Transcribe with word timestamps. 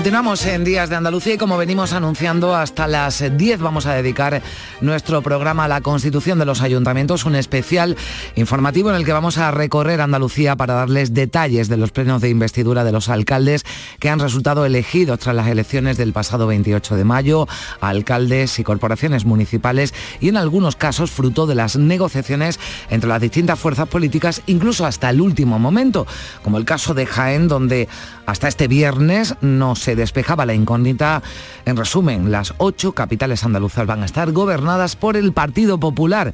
Continuamos 0.00 0.46
en 0.46 0.64
Días 0.64 0.88
de 0.88 0.96
Andalucía 0.96 1.34
y 1.34 1.36
como 1.36 1.58
venimos 1.58 1.92
anunciando 1.92 2.56
hasta 2.56 2.86
las 2.86 3.22
10 3.36 3.60
vamos 3.60 3.84
a 3.84 3.92
dedicar 3.92 4.40
nuestro 4.80 5.20
programa 5.20 5.66
a 5.66 5.68
la 5.68 5.82
constitución 5.82 6.38
de 6.38 6.46
los 6.46 6.62
ayuntamientos, 6.62 7.26
un 7.26 7.34
especial 7.34 7.98
informativo 8.34 8.88
en 8.88 8.96
el 8.96 9.04
que 9.04 9.12
vamos 9.12 9.36
a 9.36 9.50
recorrer 9.50 10.00
Andalucía 10.00 10.56
para 10.56 10.72
darles 10.72 11.12
detalles 11.12 11.68
de 11.68 11.76
los 11.76 11.92
plenos 11.92 12.22
de 12.22 12.30
investidura 12.30 12.82
de 12.82 12.92
los 12.92 13.10
alcaldes 13.10 13.62
que 13.98 14.08
han 14.08 14.20
resultado 14.20 14.64
elegidos 14.64 15.18
tras 15.18 15.36
las 15.36 15.48
elecciones 15.48 15.98
del 15.98 16.14
pasado 16.14 16.46
28 16.46 16.96
de 16.96 17.04
mayo, 17.04 17.46
alcaldes 17.82 18.58
y 18.58 18.64
corporaciones 18.64 19.26
municipales 19.26 19.92
y 20.18 20.30
en 20.30 20.38
algunos 20.38 20.76
casos 20.76 21.10
fruto 21.10 21.46
de 21.46 21.56
las 21.56 21.76
negociaciones 21.76 22.58
entre 22.88 23.10
las 23.10 23.20
distintas 23.20 23.58
fuerzas 23.58 23.86
políticas, 23.86 24.40
incluso 24.46 24.86
hasta 24.86 25.10
el 25.10 25.20
último 25.20 25.58
momento, 25.58 26.06
como 26.42 26.56
el 26.56 26.64
caso 26.64 26.94
de 26.94 27.04
Jaén, 27.04 27.48
donde 27.48 27.86
hasta 28.30 28.48
este 28.48 28.68
viernes 28.68 29.34
no 29.40 29.74
se 29.74 29.96
despejaba 29.96 30.46
la 30.46 30.54
incógnita. 30.54 31.22
En 31.64 31.76
resumen, 31.76 32.30
las 32.30 32.54
ocho 32.58 32.92
capitales 32.92 33.44
andaluzas 33.44 33.86
van 33.86 34.02
a 34.02 34.06
estar 34.06 34.30
gobernadas 34.32 34.94
por 34.94 35.16
el 35.16 35.32
Partido 35.32 35.80
Popular 35.80 36.32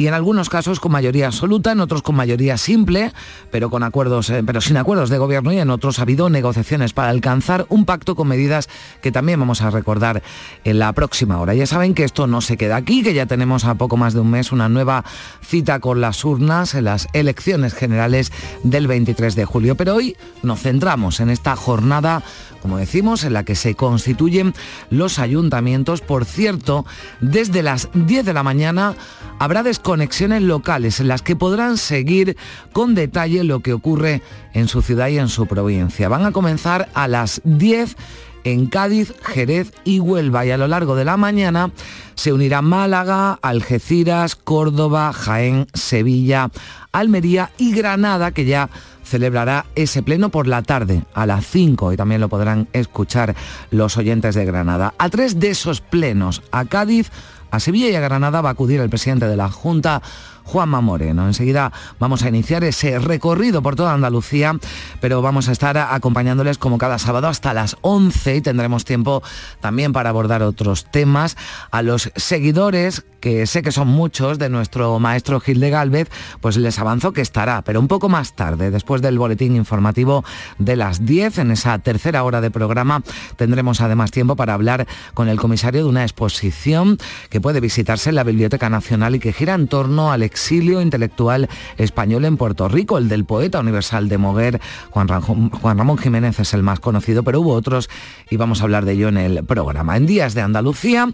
y 0.00 0.06
en 0.06 0.14
algunos 0.14 0.48
casos 0.48 0.80
con 0.80 0.92
mayoría 0.92 1.26
absoluta, 1.26 1.72
en 1.72 1.80
otros 1.80 2.00
con 2.00 2.16
mayoría 2.16 2.56
simple, 2.56 3.12
pero 3.50 3.68
con 3.68 3.82
acuerdos, 3.82 4.30
eh, 4.30 4.42
pero 4.46 4.62
sin 4.62 4.78
acuerdos 4.78 5.10
de 5.10 5.18
gobierno 5.18 5.52
y 5.52 5.58
en 5.58 5.68
otros 5.68 5.98
ha 5.98 6.02
habido 6.02 6.30
negociaciones 6.30 6.94
para 6.94 7.10
alcanzar 7.10 7.66
un 7.68 7.84
pacto 7.84 8.14
con 8.14 8.26
medidas 8.26 8.70
que 9.02 9.12
también 9.12 9.38
vamos 9.38 9.60
a 9.60 9.68
recordar 9.68 10.22
en 10.64 10.78
la 10.78 10.94
próxima 10.94 11.38
hora. 11.38 11.52
Ya 11.52 11.66
saben 11.66 11.92
que 11.92 12.04
esto 12.04 12.26
no 12.26 12.40
se 12.40 12.56
queda 12.56 12.76
aquí, 12.76 13.02
que 13.02 13.12
ya 13.12 13.26
tenemos 13.26 13.66
a 13.66 13.74
poco 13.74 13.98
más 13.98 14.14
de 14.14 14.20
un 14.20 14.30
mes 14.30 14.52
una 14.52 14.70
nueva 14.70 15.04
cita 15.42 15.80
con 15.80 16.00
las 16.00 16.24
urnas 16.24 16.74
en 16.74 16.84
las 16.84 17.06
elecciones 17.12 17.74
generales 17.74 18.32
del 18.62 18.86
23 18.86 19.34
de 19.34 19.44
julio, 19.44 19.74
pero 19.74 19.96
hoy 19.96 20.16
nos 20.42 20.62
centramos 20.62 21.20
en 21.20 21.28
esta 21.28 21.56
jornada 21.56 22.22
como 22.60 22.78
decimos, 22.78 23.24
en 23.24 23.32
la 23.32 23.44
que 23.44 23.54
se 23.54 23.74
constituyen 23.74 24.54
los 24.90 25.18
ayuntamientos. 25.18 26.00
Por 26.00 26.24
cierto, 26.24 26.84
desde 27.20 27.62
las 27.62 27.88
10 27.94 28.24
de 28.24 28.34
la 28.34 28.42
mañana 28.42 28.94
habrá 29.38 29.62
desconexiones 29.62 30.42
locales 30.42 31.00
en 31.00 31.08
las 31.08 31.22
que 31.22 31.36
podrán 31.36 31.78
seguir 31.78 32.36
con 32.72 32.94
detalle 32.94 33.44
lo 33.44 33.60
que 33.60 33.72
ocurre 33.72 34.22
en 34.52 34.68
su 34.68 34.82
ciudad 34.82 35.08
y 35.08 35.18
en 35.18 35.28
su 35.28 35.46
provincia. 35.46 36.08
Van 36.08 36.26
a 36.26 36.32
comenzar 36.32 36.88
a 36.94 37.08
las 37.08 37.40
10 37.44 37.96
en 38.44 38.66
Cádiz, 38.66 39.14
Jerez 39.22 39.72
y 39.84 40.00
Huelva 40.00 40.46
y 40.46 40.50
a 40.50 40.56
lo 40.56 40.68
largo 40.68 40.96
de 40.96 41.04
la 41.04 41.16
mañana 41.16 41.70
se 42.14 42.32
unirán 42.32 42.64
Málaga, 42.64 43.38
Algeciras, 43.42 44.36
Córdoba, 44.36 45.12
Jaén, 45.12 45.66
Sevilla, 45.74 46.50
Almería 46.92 47.50
y 47.58 47.72
Granada 47.72 48.32
que 48.32 48.44
ya 48.44 48.70
celebrará 49.10 49.66
ese 49.74 50.04
pleno 50.04 50.28
por 50.30 50.46
la 50.46 50.62
tarde 50.62 51.02
a 51.14 51.26
las 51.26 51.44
5 51.44 51.92
y 51.92 51.96
también 51.96 52.20
lo 52.20 52.28
podrán 52.28 52.68
escuchar 52.72 53.34
los 53.72 53.96
oyentes 53.96 54.36
de 54.36 54.44
Granada. 54.44 54.94
A 54.98 55.08
tres 55.08 55.40
de 55.40 55.50
esos 55.50 55.80
plenos, 55.80 56.42
a 56.52 56.64
Cádiz, 56.64 57.10
a 57.50 57.58
Sevilla 57.58 57.90
y 57.90 57.96
a 57.96 58.00
Granada 58.00 58.40
va 58.40 58.50
a 58.50 58.52
acudir 58.52 58.80
el 58.80 58.88
presidente 58.88 59.26
de 59.26 59.36
la 59.36 59.50
Junta, 59.50 60.00
Juanma 60.44 60.80
Moreno. 60.80 61.26
Enseguida 61.26 61.72
vamos 61.98 62.22
a 62.22 62.28
iniciar 62.28 62.64
ese 62.64 62.98
recorrido 62.98 63.62
por 63.62 63.76
toda 63.76 63.92
Andalucía, 63.92 64.58
pero 65.00 65.22
vamos 65.22 65.48
a 65.48 65.52
estar 65.52 65.76
acompañándoles 65.78 66.58
como 66.58 66.78
cada 66.78 66.98
sábado 66.98 67.28
hasta 67.28 67.54
las 67.54 67.76
11 67.82 68.36
y 68.36 68.40
tendremos 68.40 68.84
tiempo 68.84 69.22
también 69.60 69.92
para 69.92 70.10
abordar 70.10 70.42
otros 70.42 70.84
temas. 70.90 71.36
A 71.70 71.82
los 71.82 72.10
seguidores, 72.16 73.04
que 73.20 73.46
sé 73.46 73.62
que 73.62 73.72
son 73.72 73.88
muchos, 73.88 74.38
de 74.38 74.48
nuestro 74.48 74.98
maestro 74.98 75.40
Gil 75.40 75.60
de 75.60 75.70
Galvez, 75.70 76.08
pues 76.40 76.56
les 76.56 76.78
avanzo 76.78 77.12
que 77.12 77.20
estará, 77.20 77.62
pero 77.62 77.80
un 77.80 77.88
poco 77.88 78.08
más 78.08 78.34
tarde, 78.34 78.70
después 78.70 79.02
del 79.02 79.18
boletín 79.18 79.56
informativo 79.56 80.24
de 80.58 80.76
las 80.76 81.04
10, 81.04 81.38
en 81.38 81.50
esa 81.50 81.78
tercera 81.78 82.24
hora 82.24 82.40
de 82.40 82.50
programa, 82.50 83.02
tendremos 83.36 83.80
además 83.80 84.10
tiempo 84.10 84.36
para 84.36 84.54
hablar 84.54 84.86
con 85.14 85.28
el 85.28 85.38
comisario 85.38 85.82
de 85.82 85.88
una 85.88 86.02
exposición 86.02 86.98
que 87.28 87.40
puede 87.40 87.60
visitarse 87.60 88.10
en 88.10 88.16
la 88.16 88.24
Biblioteca 88.24 88.70
Nacional 88.70 89.14
y 89.14 89.20
que 89.20 89.32
gira 89.32 89.54
en 89.54 89.68
torno 89.68 90.12
al 90.12 90.22
exilio 90.30 90.80
intelectual 90.80 91.48
español 91.76 92.24
en 92.24 92.36
Puerto 92.36 92.68
Rico. 92.68 92.98
El 92.98 93.08
del 93.08 93.24
poeta 93.24 93.60
universal 93.60 94.08
de 94.08 94.18
Moguer, 94.18 94.60
Juan 94.90 95.08
Ramón, 95.08 95.98
Jiménez 95.98 96.38
es 96.38 96.54
el 96.54 96.62
más 96.62 96.80
conocido, 96.80 97.22
pero 97.22 97.40
hubo 97.40 97.52
otros 97.52 97.90
y 98.30 98.36
vamos 98.36 98.60
a 98.60 98.64
hablar 98.64 98.84
de 98.84 98.92
ello 98.92 99.08
en 99.08 99.16
el 99.16 99.44
programa. 99.44 99.96
En 99.96 100.06
Días 100.06 100.34
de 100.34 100.42
Andalucía, 100.42 101.08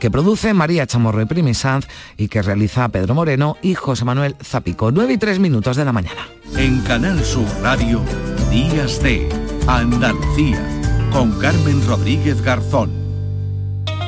que 0.00 0.10
produce 0.10 0.54
María 0.54 0.86
Chamorro 0.86 1.20
y 1.20 1.26
Primi 1.26 1.54
Sanz 1.54 1.86
y 2.16 2.28
que 2.28 2.42
realiza 2.42 2.88
Pedro 2.88 3.14
Moreno 3.14 3.56
y 3.62 3.74
José 3.74 4.04
Manuel 4.04 4.36
Zapico. 4.42 4.90
9 4.90 5.12
y 5.12 5.18
3 5.18 5.38
minutos 5.38 5.76
de 5.76 5.84
la 5.84 5.92
mañana. 5.92 6.26
En 6.56 6.80
Canal 6.82 7.22
Sur 7.24 7.46
Radio, 7.62 8.00
Días 8.50 9.02
de 9.02 9.28
Andalucía, 9.66 10.60
con 11.12 11.32
Carmen 11.38 11.86
Rodríguez 11.86 12.40
Garzón. 12.42 13.01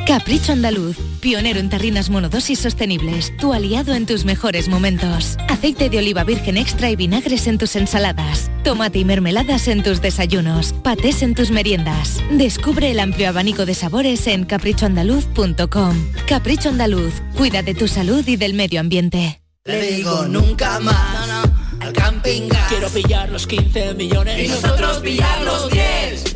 Capricho 0.06 0.52
Andaluz, 0.52 0.98
pionero 1.20 1.58
en 1.58 1.70
tarrinas 1.70 2.10
monodosis 2.10 2.58
sostenibles, 2.58 3.34
tu 3.38 3.54
aliado 3.54 3.94
en 3.94 4.04
tus 4.04 4.26
mejores 4.26 4.68
momentos. 4.68 5.38
Aceite 5.48 5.88
de 5.88 5.96
oliva 5.96 6.24
virgen 6.24 6.58
extra 6.58 6.90
y 6.90 6.96
vinagres 6.96 7.46
en 7.46 7.56
tus 7.56 7.74
ensaladas, 7.74 8.50
tomate 8.64 8.98
y 8.98 9.04
mermeladas 9.06 9.66
en 9.66 9.82
tus 9.82 10.02
desayunos, 10.02 10.74
patés 10.74 11.22
en 11.22 11.34
tus 11.34 11.50
meriendas. 11.50 12.22
Descubre 12.30 12.90
el 12.90 13.00
amplio 13.00 13.30
abanico 13.30 13.64
de 13.64 13.74
sabores 13.74 14.26
en 14.26 14.44
caprichoandaluz.com. 14.44 15.96
Capricho 16.28 16.68
Andaluz, 16.68 17.14
cuida 17.34 17.62
de 17.62 17.74
tu 17.74 17.88
salud 17.88 18.28
y 18.28 18.36
del 18.36 18.52
medio 18.52 18.80
ambiente. 18.80 19.40
Le 19.64 19.80
digo 19.90 20.26
nunca 20.26 20.80
más 20.80 21.48
al 21.80 21.94
camping 21.94 22.48
gas. 22.48 22.68
Quiero 22.68 22.90
pillar 22.90 23.30
los 23.30 23.46
15 23.46 23.94
millones 23.94 24.44
y 24.44 24.48
nosotros 24.48 24.98
pillar 24.98 25.42
los 25.44 25.70
10. 25.70 26.33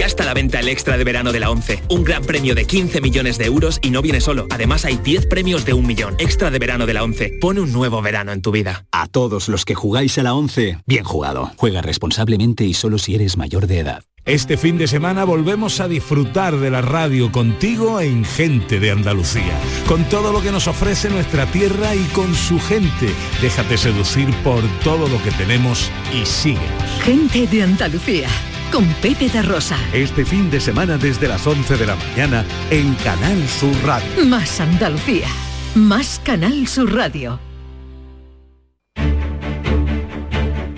Ya 0.00 0.06
está 0.06 0.22
a 0.22 0.26
la 0.26 0.32
venta 0.32 0.60
el 0.60 0.68
extra 0.70 0.96
de 0.96 1.04
verano 1.04 1.30
de 1.30 1.40
la 1.40 1.50
11. 1.50 1.82
Un 1.90 2.04
gran 2.04 2.24
premio 2.24 2.54
de 2.54 2.64
15 2.64 3.02
millones 3.02 3.36
de 3.36 3.44
euros 3.44 3.78
y 3.82 3.90
no 3.90 4.00
viene 4.00 4.22
solo. 4.22 4.46
Además 4.48 4.86
hay 4.86 4.96
10 4.96 5.26
premios 5.26 5.66
de 5.66 5.74
un 5.74 5.86
millón. 5.86 6.14
Extra 6.18 6.50
de 6.50 6.58
verano 6.58 6.86
de 6.86 6.94
la 6.94 7.04
11. 7.04 7.36
Pone 7.38 7.60
un 7.60 7.70
nuevo 7.70 8.00
verano 8.00 8.32
en 8.32 8.40
tu 8.40 8.50
vida. 8.50 8.86
A 8.92 9.08
todos 9.08 9.50
los 9.50 9.66
que 9.66 9.74
jugáis 9.74 10.16
a 10.16 10.22
la 10.22 10.32
11, 10.32 10.78
bien 10.86 11.04
jugado. 11.04 11.52
Juega 11.56 11.82
responsablemente 11.82 12.64
y 12.64 12.72
solo 12.72 12.96
si 12.96 13.14
eres 13.14 13.36
mayor 13.36 13.66
de 13.66 13.80
edad. 13.80 14.02
Este 14.24 14.56
fin 14.56 14.78
de 14.78 14.88
semana 14.88 15.24
volvemos 15.24 15.80
a 15.80 15.88
disfrutar 15.88 16.56
de 16.56 16.70
la 16.70 16.80
radio 16.80 17.30
contigo 17.30 18.00
en 18.00 18.24
Gente 18.24 18.80
de 18.80 18.92
Andalucía, 18.92 19.60
con 19.86 20.04
todo 20.04 20.32
lo 20.32 20.40
que 20.40 20.50
nos 20.50 20.66
ofrece 20.66 21.10
nuestra 21.10 21.44
tierra 21.44 21.94
y 21.94 22.04
con 22.14 22.34
su 22.34 22.58
gente. 22.58 23.10
Déjate 23.42 23.76
seducir 23.76 24.34
por 24.44 24.62
todo 24.82 25.08
lo 25.08 25.22
que 25.22 25.30
tenemos 25.32 25.90
y 26.18 26.24
síguenos. 26.24 27.02
Gente 27.02 27.46
de 27.46 27.62
Andalucía, 27.64 28.28
con 28.70 28.86
Pepe 29.02 29.28
de 29.28 29.42
Rosa. 29.42 29.76
Este 29.92 30.24
fin 30.24 30.50
de 30.50 30.60
semana 30.60 30.96
desde 30.96 31.28
las 31.28 31.46
11 31.46 31.76
de 31.76 31.86
la 31.86 31.96
mañana 31.96 32.44
en 32.70 32.94
Canal 32.96 33.48
Sur 33.48 33.74
Radio. 33.84 34.24
Más 34.26 34.60
Andalucía, 34.60 35.28
más 35.74 36.20
Canal 36.24 36.66
Sur 36.66 36.94
Radio. 36.94 37.40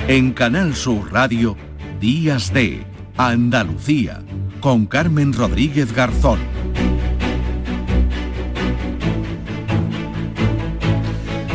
En 0.09 0.33
Canal 0.33 0.75
Sur 0.75 1.13
Radio, 1.13 1.57
Días 2.01 2.53
de 2.53 2.85
Andalucía, 3.17 4.23
con 4.61 4.87
Carmen 4.87 5.33
Rodríguez 5.33 5.93
Garzón. 5.93 6.52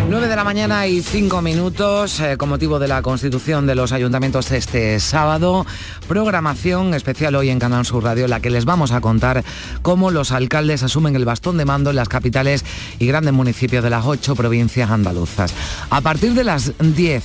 9 0.10 0.28
de 0.30 0.36
la 0.38 0.46
mañana 0.46 0.88
y 0.88 1.02
5 1.02 1.42
minutos 1.42 2.22
eh, 2.22 2.38
con 2.38 2.48
motivo 2.48 2.80
de 2.80 2.88
la 2.88 3.02
constitución 3.02 3.68
de 3.68 3.76
los 3.76 3.92
ayuntamientos 3.92 4.52
este 4.52 5.02
sábado. 5.02 5.66
Programación 6.08 6.94
especial 6.94 7.36
hoy 7.36 7.50
en 7.50 7.60
Canal 7.60 7.86
Sur 7.86 8.06
Radio 8.06 8.24
en 8.24 8.30
la 8.30 8.40
que 8.40 8.50
les 8.50 8.64
vamos 8.64 8.94
a 8.94 9.02
contar 9.02 9.44
cómo 9.82 10.10
los 10.10 10.32
alcaldes 10.32 10.82
asumen 10.82 11.18
el 11.18 11.26
bastón 11.26 11.58
de 11.58 11.66
mando 11.66 11.90
en 11.90 11.98
las 11.98 12.08
capitales 12.08 12.64
y 13.00 13.08
grandes 13.08 13.34
municipios 13.34 13.84
de 13.84 13.90
las 13.90 14.06
ocho 14.06 14.34
provincias 14.36 14.92
andaluzas. 14.92 15.54
A 15.90 16.00
partir 16.00 16.34
de 16.36 16.46
las 16.46 16.72
10 16.80 17.24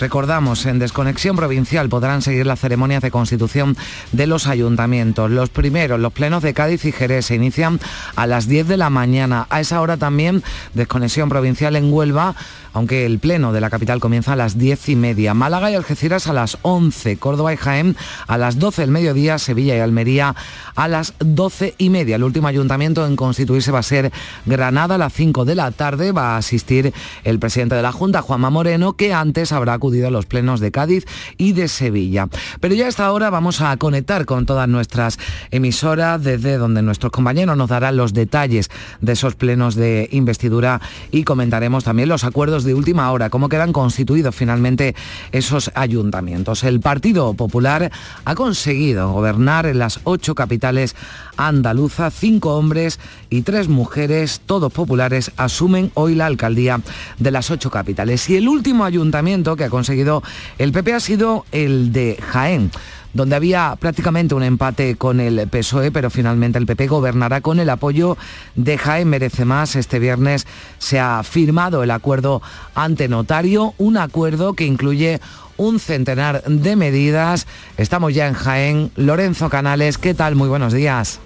Recordamos, 0.00 0.66
en 0.66 0.78
Desconexión 0.78 1.36
Provincial 1.36 1.88
podrán 1.88 2.20
seguir 2.20 2.46
las 2.46 2.60
ceremonias 2.60 3.02
de 3.02 3.10
constitución 3.10 3.76
de 4.12 4.26
los 4.26 4.46
ayuntamientos. 4.46 5.30
Los 5.30 5.50
primeros, 5.50 6.00
los 6.00 6.12
plenos 6.12 6.42
de 6.42 6.52
Cádiz 6.52 6.84
y 6.84 6.92
Jerez, 6.92 7.26
se 7.26 7.36
inician 7.36 7.80
a 8.16 8.26
las 8.26 8.48
10 8.48 8.68
de 8.68 8.76
la 8.76 8.90
mañana. 8.90 9.46
A 9.50 9.60
esa 9.60 9.80
hora 9.80 9.96
también 9.96 10.42
Desconexión 10.74 11.28
Provincial 11.28 11.76
en 11.76 11.92
Huelva 11.92 12.34
aunque 12.74 13.06
el 13.06 13.20
pleno 13.20 13.52
de 13.52 13.60
la 13.60 13.70
capital 13.70 14.00
comienza 14.00 14.34
a 14.34 14.36
las 14.36 14.58
10 14.58 14.90
y 14.90 14.96
media. 14.96 15.32
Málaga 15.32 15.70
y 15.70 15.76
Algeciras 15.76 16.26
a 16.26 16.32
las 16.32 16.58
11, 16.62 17.16
Córdoba 17.16 17.54
y 17.54 17.56
Jaén 17.56 17.96
a 18.26 18.36
las 18.36 18.58
12 18.58 18.82
del 18.82 18.90
mediodía, 18.90 19.38
Sevilla 19.38 19.76
y 19.76 19.78
Almería 19.78 20.34
a 20.74 20.88
las 20.88 21.14
12 21.20 21.76
y 21.78 21.88
media. 21.88 22.16
El 22.16 22.24
último 22.24 22.48
ayuntamiento 22.48 23.06
en 23.06 23.16
constituirse 23.16 23.70
va 23.70 23.78
a 23.78 23.84
ser 23.84 24.12
Granada 24.44 24.96
a 24.96 24.98
las 24.98 25.12
5 25.12 25.44
de 25.44 25.54
la 25.54 25.70
tarde. 25.70 26.10
Va 26.10 26.34
a 26.34 26.38
asistir 26.38 26.92
el 27.22 27.38
presidente 27.38 27.76
de 27.76 27.82
la 27.82 27.92
Junta, 27.92 28.22
Juanma 28.22 28.50
Moreno, 28.50 28.94
que 28.94 29.14
antes 29.14 29.52
habrá 29.52 29.78
a 29.84 30.10
los 30.10 30.24
plenos 30.24 30.60
de 30.60 30.70
Cádiz 30.70 31.04
y 31.36 31.52
de 31.52 31.68
Sevilla. 31.68 32.28
Pero 32.60 32.74
ya 32.74 32.86
a 32.86 32.88
esta 32.88 33.12
hora 33.12 33.28
vamos 33.28 33.60
a 33.60 33.76
conectar 33.76 34.24
con 34.24 34.46
todas 34.46 34.66
nuestras 34.66 35.18
emisoras 35.50 36.22
desde 36.22 36.56
donde 36.56 36.80
nuestros 36.80 37.12
compañeros 37.12 37.56
nos 37.56 37.68
darán 37.68 37.98
los 37.98 38.14
detalles 38.14 38.70
de 39.02 39.12
esos 39.12 39.34
plenos 39.34 39.74
de 39.74 40.08
investidura 40.10 40.80
y 41.10 41.24
comentaremos 41.24 41.84
también 41.84 42.08
los 42.08 42.24
acuerdos 42.24 42.64
de 42.64 42.72
última 42.74 43.12
hora, 43.12 43.28
cómo 43.28 43.50
quedan 43.50 43.72
constituidos 43.72 44.34
finalmente 44.34 44.94
esos 45.32 45.70
ayuntamientos. 45.74 46.64
El 46.64 46.80
Partido 46.80 47.34
Popular 47.34 47.92
ha 48.24 48.34
conseguido 48.34 49.12
gobernar 49.12 49.66
en 49.66 49.78
las 49.78 50.00
ocho 50.04 50.34
capitales 50.34 50.96
andaluzas, 51.36 52.14
cinco 52.14 52.56
hombres 52.56 53.00
y 53.28 53.42
tres 53.42 53.68
mujeres, 53.68 54.40
todos 54.46 54.72
populares, 54.72 55.32
asumen 55.36 55.90
hoy 55.94 56.14
la 56.14 56.26
alcaldía 56.26 56.80
de 57.18 57.30
las 57.30 57.50
ocho 57.50 57.70
capitales. 57.70 58.30
Y 58.30 58.36
el 58.36 58.48
último 58.48 58.84
ayuntamiento 58.84 59.56
que 59.56 59.68
conseguido 59.74 60.22
el 60.58 60.72
PP 60.72 60.94
ha 60.94 61.00
sido 61.00 61.44
el 61.52 61.92
de 61.92 62.18
Jaén 62.20 62.70
donde 63.14 63.36
había 63.36 63.76
prácticamente 63.78 64.34
un 64.34 64.42
empate 64.42 64.96
con 64.96 65.20
el 65.20 65.48
PSOE, 65.48 65.92
pero 65.92 66.10
finalmente 66.10 66.58
el 66.58 66.66
PP 66.66 66.88
gobernará 66.88 67.40
con 67.40 67.60
el 67.60 67.70
apoyo 67.70 68.16
de 68.56 68.76
Jaén 68.76 69.08
Merece 69.08 69.44
Más. 69.44 69.76
Este 69.76 70.00
viernes 70.00 70.46
se 70.78 70.98
ha 70.98 71.22
firmado 71.22 71.82
el 71.82 71.92
acuerdo 71.92 72.42
ante 72.74 73.08
notario, 73.08 73.72
un 73.78 73.96
acuerdo 73.96 74.54
que 74.54 74.66
incluye 74.66 75.20
un 75.56 75.78
centenar 75.78 76.42
de 76.42 76.74
medidas. 76.74 77.46
Estamos 77.76 78.12
ya 78.12 78.26
en 78.26 78.34
Jaén. 78.34 78.90
Lorenzo 78.96 79.48
Canales, 79.48 79.96
¿qué 79.96 80.12
tal? 80.14 80.34
Muy 80.34 80.48
buenos 80.48 80.72
días. 80.72 81.20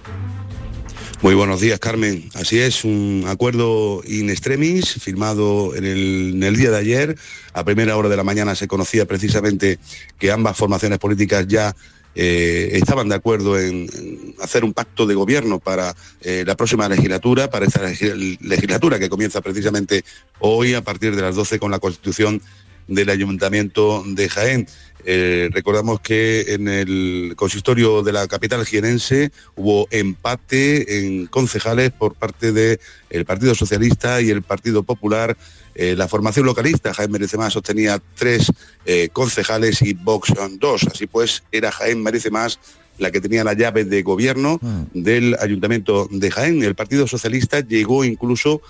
Muy 1.20 1.34
buenos 1.34 1.60
días, 1.60 1.80
Carmen. 1.80 2.30
Así 2.34 2.60
es, 2.60 2.84
un 2.84 3.24
acuerdo 3.26 4.02
in 4.06 4.30
extremis 4.30 4.94
firmado 5.02 5.74
en 5.74 5.84
el, 5.84 6.56
día 6.56 6.70
de 6.70 6.78
ayer. 6.78 7.16
A 7.52 7.64
primera 7.64 7.96
hora 7.96 8.08
de 8.08 8.16
la 8.16 8.22
mañana 8.22 8.54
se 8.54 8.68
conocía 8.68 9.04
precisamente 9.04 9.80
que 10.20 10.30
ambas 10.30 10.56
formaciones 10.56 11.00
políticas 11.00 11.48
ya 11.48 11.74
eh, 12.14 12.68
estaban 12.74 13.08
de 13.08 13.16
acuerdo 13.16 13.58
en, 13.58 14.36
hacer 14.40 14.62
un 14.62 14.72
pacto 14.72 15.06
de 15.06 15.16
gobierno 15.16 15.58
para 15.58 15.92
eh, 16.20 16.44
la 16.46 16.54
próxima 16.56 16.88
legislatura, 16.88 17.50
para 17.50 17.66
esta 17.66 17.82
legislatura 17.82 19.00
que 19.00 19.08
comienza 19.08 19.40
precisamente 19.40 20.04
hoy 20.38 20.74
a 20.74 20.82
partir 20.82 21.16
de 21.16 21.22
las 21.22 21.34
12 21.34 21.58
con 21.58 21.72
la 21.72 21.80
constitución 21.80 22.40
del 22.86 23.10
Ayuntamiento 23.10 24.04
de 24.06 24.28
Jaén. 24.28 24.68
Eh, 25.04 25.48
recordamos 25.52 26.00
que 26.00 26.52
en 26.54 26.68
el 26.68 27.34
consistorio 27.36 28.02
de 28.02 28.12
la 28.12 28.26
capital 28.26 28.66
jienense 28.66 29.30
hubo 29.56 29.86
empate 29.90 30.98
en 30.98 31.26
concejales 31.26 31.92
por 31.92 32.14
parte 32.14 32.52
del 32.52 33.24
Partido 33.24 33.54
Socialista 33.54 34.20
y 34.20 34.30
el 34.30 34.42
Partido 34.42 34.82
Popular. 34.82 35.36
Eh, 35.74 35.94
la 35.96 36.08
formación 36.08 36.44
localista, 36.44 36.92
Jaén 36.92 37.12
Merece 37.12 37.38
Más, 37.38 37.52
sostenía 37.52 38.02
tres 38.16 38.50
eh, 38.84 39.08
concejales 39.12 39.80
y 39.82 39.94
Vox 39.94 40.32
dos. 40.58 40.82
Así 40.92 41.06
pues, 41.06 41.44
era 41.52 41.70
Jaén 41.70 42.02
Merece 42.02 42.30
Más 42.30 42.58
la 42.98 43.12
que 43.12 43.20
tenía 43.20 43.44
la 43.44 43.52
llave 43.52 43.84
de 43.84 44.02
gobierno 44.02 44.58
mm. 44.60 44.82
del 44.92 45.36
Ayuntamiento 45.38 46.08
de 46.10 46.32
Jaén. 46.32 46.64
El 46.64 46.74
Partido 46.74 47.06
Socialista 47.06 47.60
llegó 47.60 48.04
incluso 48.04 48.60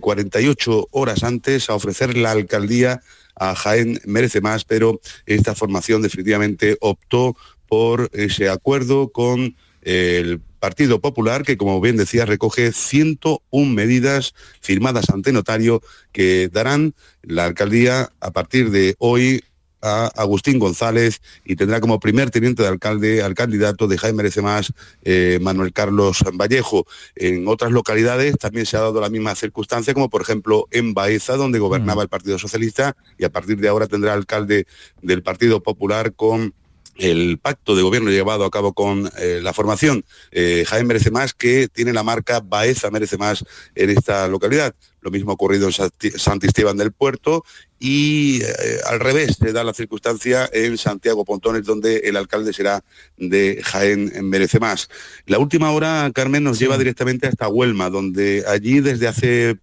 48 0.00 0.88
horas 0.92 1.22
antes 1.22 1.68
a 1.68 1.74
ofrecer 1.74 2.16
la 2.16 2.30
alcaldía 2.30 3.02
a 3.36 3.54
Jaén 3.54 4.00
merece 4.04 4.40
más, 4.40 4.64
pero 4.64 5.00
esta 5.26 5.54
formación 5.54 6.02
definitivamente 6.02 6.76
optó 6.80 7.36
por 7.68 8.10
ese 8.12 8.48
acuerdo 8.48 9.10
con 9.12 9.56
el 9.82 10.40
Partido 10.58 11.00
Popular, 11.00 11.44
que 11.44 11.56
como 11.56 11.80
bien 11.80 11.96
decía, 11.96 12.24
recoge 12.24 12.72
101 12.72 13.72
medidas 13.72 14.34
firmadas 14.60 15.10
ante 15.10 15.32
notario 15.32 15.80
que 16.12 16.48
darán 16.48 16.94
la 17.22 17.44
alcaldía 17.44 18.10
a 18.20 18.32
partir 18.32 18.70
de 18.70 18.96
hoy 18.98 19.44
a 19.82 20.06
Agustín 20.16 20.58
González 20.58 21.20
y 21.44 21.56
tendrá 21.56 21.80
como 21.80 22.00
primer 22.00 22.30
teniente 22.30 22.62
de 22.62 22.68
alcalde 22.68 23.22
al 23.22 23.34
candidato 23.34 23.86
de 23.86 23.98
Jaime 23.98 24.18
Merece 24.18 24.42
Más, 24.42 24.72
eh, 25.02 25.38
Manuel 25.40 25.72
Carlos 25.72 26.24
Vallejo. 26.34 26.86
En 27.14 27.46
otras 27.48 27.72
localidades 27.72 28.36
también 28.38 28.66
se 28.66 28.76
ha 28.76 28.80
dado 28.80 29.00
la 29.00 29.08
misma 29.08 29.34
circunstancia, 29.34 29.94
como 29.94 30.08
por 30.08 30.22
ejemplo 30.22 30.66
en 30.70 30.94
Baeza, 30.94 31.36
donde 31.36 31.58
gobernaba 31.58 32.02
mm. 32.02 32.04
el 32.04 32.08
Partido 32.08 32.38
Socialista, 32.38 32.96
y 33.18 33.24
a 33.24 33.30
partir 33.30 33.58
de 33.58 33.68
ahora 33.68 33.86
tendrá 33.86 34.14
alcalde 34.14 34.66
del 35.02 35.22
Partido 35.22 35.62
Popular 35.62 36.14
con 36.14 36.54
el 36.98 37.38
pacto 37.38 37.76
de 37.76 37.82
gobierno 37.82 38.10
llevado 38.10 38.44
a 38.44 38.50
cabo 38.50 38.72
con 38.72 39.10
eh, 39.18 39.40
la 39.42 39.52
formación 39.52 40.04
eh, 40.30 40.64
Jaén 40.66 40.86
Merece 40.86 41.10
Más, 41.10 41.34
que 41.34 41.68
tiene 41.68 41.92
la 41.92 42.02
marca 42.02 42.40
Baeza 42.40 42.90
Merece 42.90 43.18
Más 43.18 43.44
en 43.74 43.90
esta 43.90 44.28
localidad. 44.28 44.74
Lo 45.00 45.10
mismo 45.10 45.30
ha 45.30 45.34
ocurrido 45.34 45.68
en 45.68 46.18
Santisteban 46.18 46.76
del 46.76 46.92
Puerto 46.92 47.44
y 47.78 48.40
eh, 48.42 48.80
al 48.86 49.00
revés 49.00 49.36
se 49.38 49.52
da 49.52 49.62
la 49.62 49.74
circunstancia 49.74 50.48
en 50.52 50.78
Santiago 50.78 51.24
Pontones, 51.24 51.64
donde 51.64 51.98
el 51.98 52.16
alcalde 52.16 52.52
será 52.52 52.82
de 53.16 53.60
Jaén 53.62 54.28
Merece 54.28 54.58
Más. 54.58 54.88
La 55.26 55.38
última 55.38 55.70
hora, 55.70 56.10
Carmen, 56.14 56.44
nos 56.44 56.58
lleva 56.58 56.78
directamente 56.78 57.28
hasta 57.28 57.48
Huelma, 57.48 57.90
donde 57.90 58.44
allí 58.48 58.80
desde 58.80 59.06
hace 59.06 59.58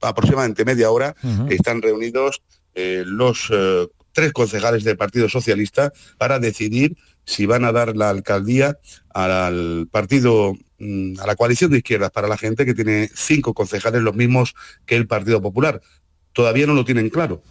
aproximadamente 0.00 0.64
media 0.64 0.90
hora 0.90 1.16
están 1.48 1.82
reunidos 1.82 2.40
los 2.76 3.50
tres 4.18 4.32
concejales 4.32 4.82
del 4.82 4.96
Partido 4.96 5.28
Socialista 5.28 5.92
para 6.16 6.40
decidir 6.40 6.96
si 7.24 7.46
van 7.46 7.64
a 7.64 7.70
dar 7.70 7.96
la 7.96 8.10
alcaldía 8.10 8.76
al 9.14 9.86
partido, 9.92 10.54
mm, 10.80 11.20
a 11.20 11.26
la 11.28 11.36
coalición 11.36 11.70
de 11.70 11.78
izquierdas 11.78 12.10
para 12.10 12.26
la 12.26 12.36
gente 12.36 12.66
que 12.66 12.74
tiene 12.74 13.08
cinco 13.14 13.54
concejales, 13.54 14.02
los 14.02 14.16
mismos 14.16 14.56
que 14.86 14.96
el 14.96 15.06
Partido 15.06 15.40
Popular 15.40 15.80
todavía 16.32 16.66
no 16.66 16.74
lo 16.74 16.84
tienen 16.84 17.10
claro. 17.10 17.42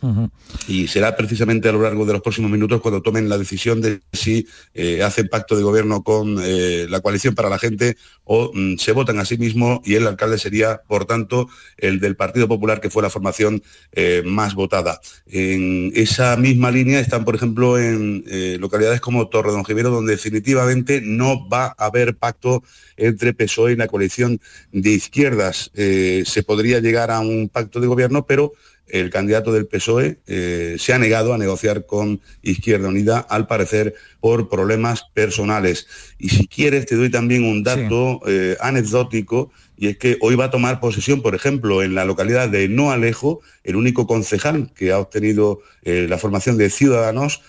Y 0.68 0.88
será 0.88 1.16
precisamente 1.16 1.68
a 1.68 1.72
lo 1.72 1.82
largo 1.82 2.06
de 2.06 2.14
los 2.14 2.22
próximos 2.22 2.50
minutos 2.50 2.82
cuando 2.82 3.02
tomen 3.02 3.30
la 3.30 3.38
decisión 3.38 3.82
de 3.82 4.02
si 4.14 4.48
eh, 4.74 5.04
hacen 5.04 5.28
pacto 5.28 5.56
de 5.56 5.64
gobierno 5.64 6.04
con 6.04 6.38
eh, 6.42 6.88
la 6.90 7.02
coalición 7.02 7.36
para 7.36 7.50
la 7.50 7.60
gente 7.60 7.98
o 8.24 8.52
mm, 8.54 8.78
se 8.78 8.94
votan 8.94 9.20
a 9.20 9.26
sí 9.26 9.38
mismo 9.38 9.82
y 9.84 9.96
el 9.96 10.08
alcalde 10.08 10.38
sería, 10.38 10.82
por 10.88 11.06
tanto, 11.06 11.50
el 11.78 12.00
del 12.00 12.16
Partido 12.16 12.48
Popular, 12.48 12.80
que 12.80 12.90
fue 12.90 13.04
la 13.04 13.10
formación 13.10 13.62
eh, 13.92 14.24
más 14.26 14.54
votada. 14.56 15.00
En 15.26 15.92
esa 15.96 16.36
misma 16.38 16.72
línea 16.72 17.00
están, 17.00 17.26
por 17.26 17.36
ejemplo, 17.36 17.78
en 17.78 18.24
localidades 18.60 19.02
como 19.02 19.28
Torre 19.28 19.52
Don 19.52 19.66
Jimeno, 19.66 19.90
donde 19.90 20.14
definitivamente 20.14 21.02
no 21.02 21.48
va 21.50 21.76
a 21.78 21.86
haber 21.86 22.16
pacto 22.16 22.64
entre 22.98 23.34
PSOE 23.34 23.74
y 23.74 23.76
la 23.76 23.88
coalición 23.88 24.42
de 24.72 24.90
izquierdas. 24.92 25.72
se 25.74 26.44
podría 26.46 26.80
llegar 26.80 27.12
a 27.12 27.20
un 27.20 27.50
pacto 27.50 27.80
de 27.80 27.88
gobierno, 27.88 28.26
pero 28.26 28.54
el 28.90 29.10
candidato 29.10 29.52
del 29.52 29.68
PSOE 29.68 30.20
eh, 30.28 30.78
se 30.80 30.94
ha 30.94 31.00
negado 31.00 31.34
a 31.34 31.38
negociar 31.38 31.86
con 31.86 32.22
Izquierda 32.42 32.88
Unida, 32.88 33.20
al 33.20 33.48
parecer 33.48 33.96
por 34.20 34.50
problemas 34.50 35.04
personales. 35.14 35.88
Y 36.18 36.30
si 36.30 36.48
quieres, 36.48 36.86
te 36.86 36.96
doy 36.96 37.12
también 37.12 37.44
un 37.44 37.64
dato 37.64 38.22
eh, 38.28 38.56
anecdótico, 38.62 39.52
y 39.78 39.90
es 39.90 39.98
que 39.98 40.18
hoy 40.22 40.36
va 40.36 40.46
a 40.46 40.52
tomar 40.52 40.80
posesión, 40.80 41.22
por 41.22 41.36
ejemplo, 41.36 41.84
en 41.84 41.96
la 41.96 42.06
localidad 42.06 42.50
de 42.50 42.70
No 42.70 42.92
Alejo, 42.92 43.42
el 43.64 43.76
único 43.76 44.08
concejal 44.08 44.72
que 44.74 44.92
ha 44.92 45.00
obtenido 45.00 45.60
eh, 45.84 46.08
la 46.10 46.18
formación 46.18 46.58
de 46.58 46.70
Ciudadanos, 46.70 47.42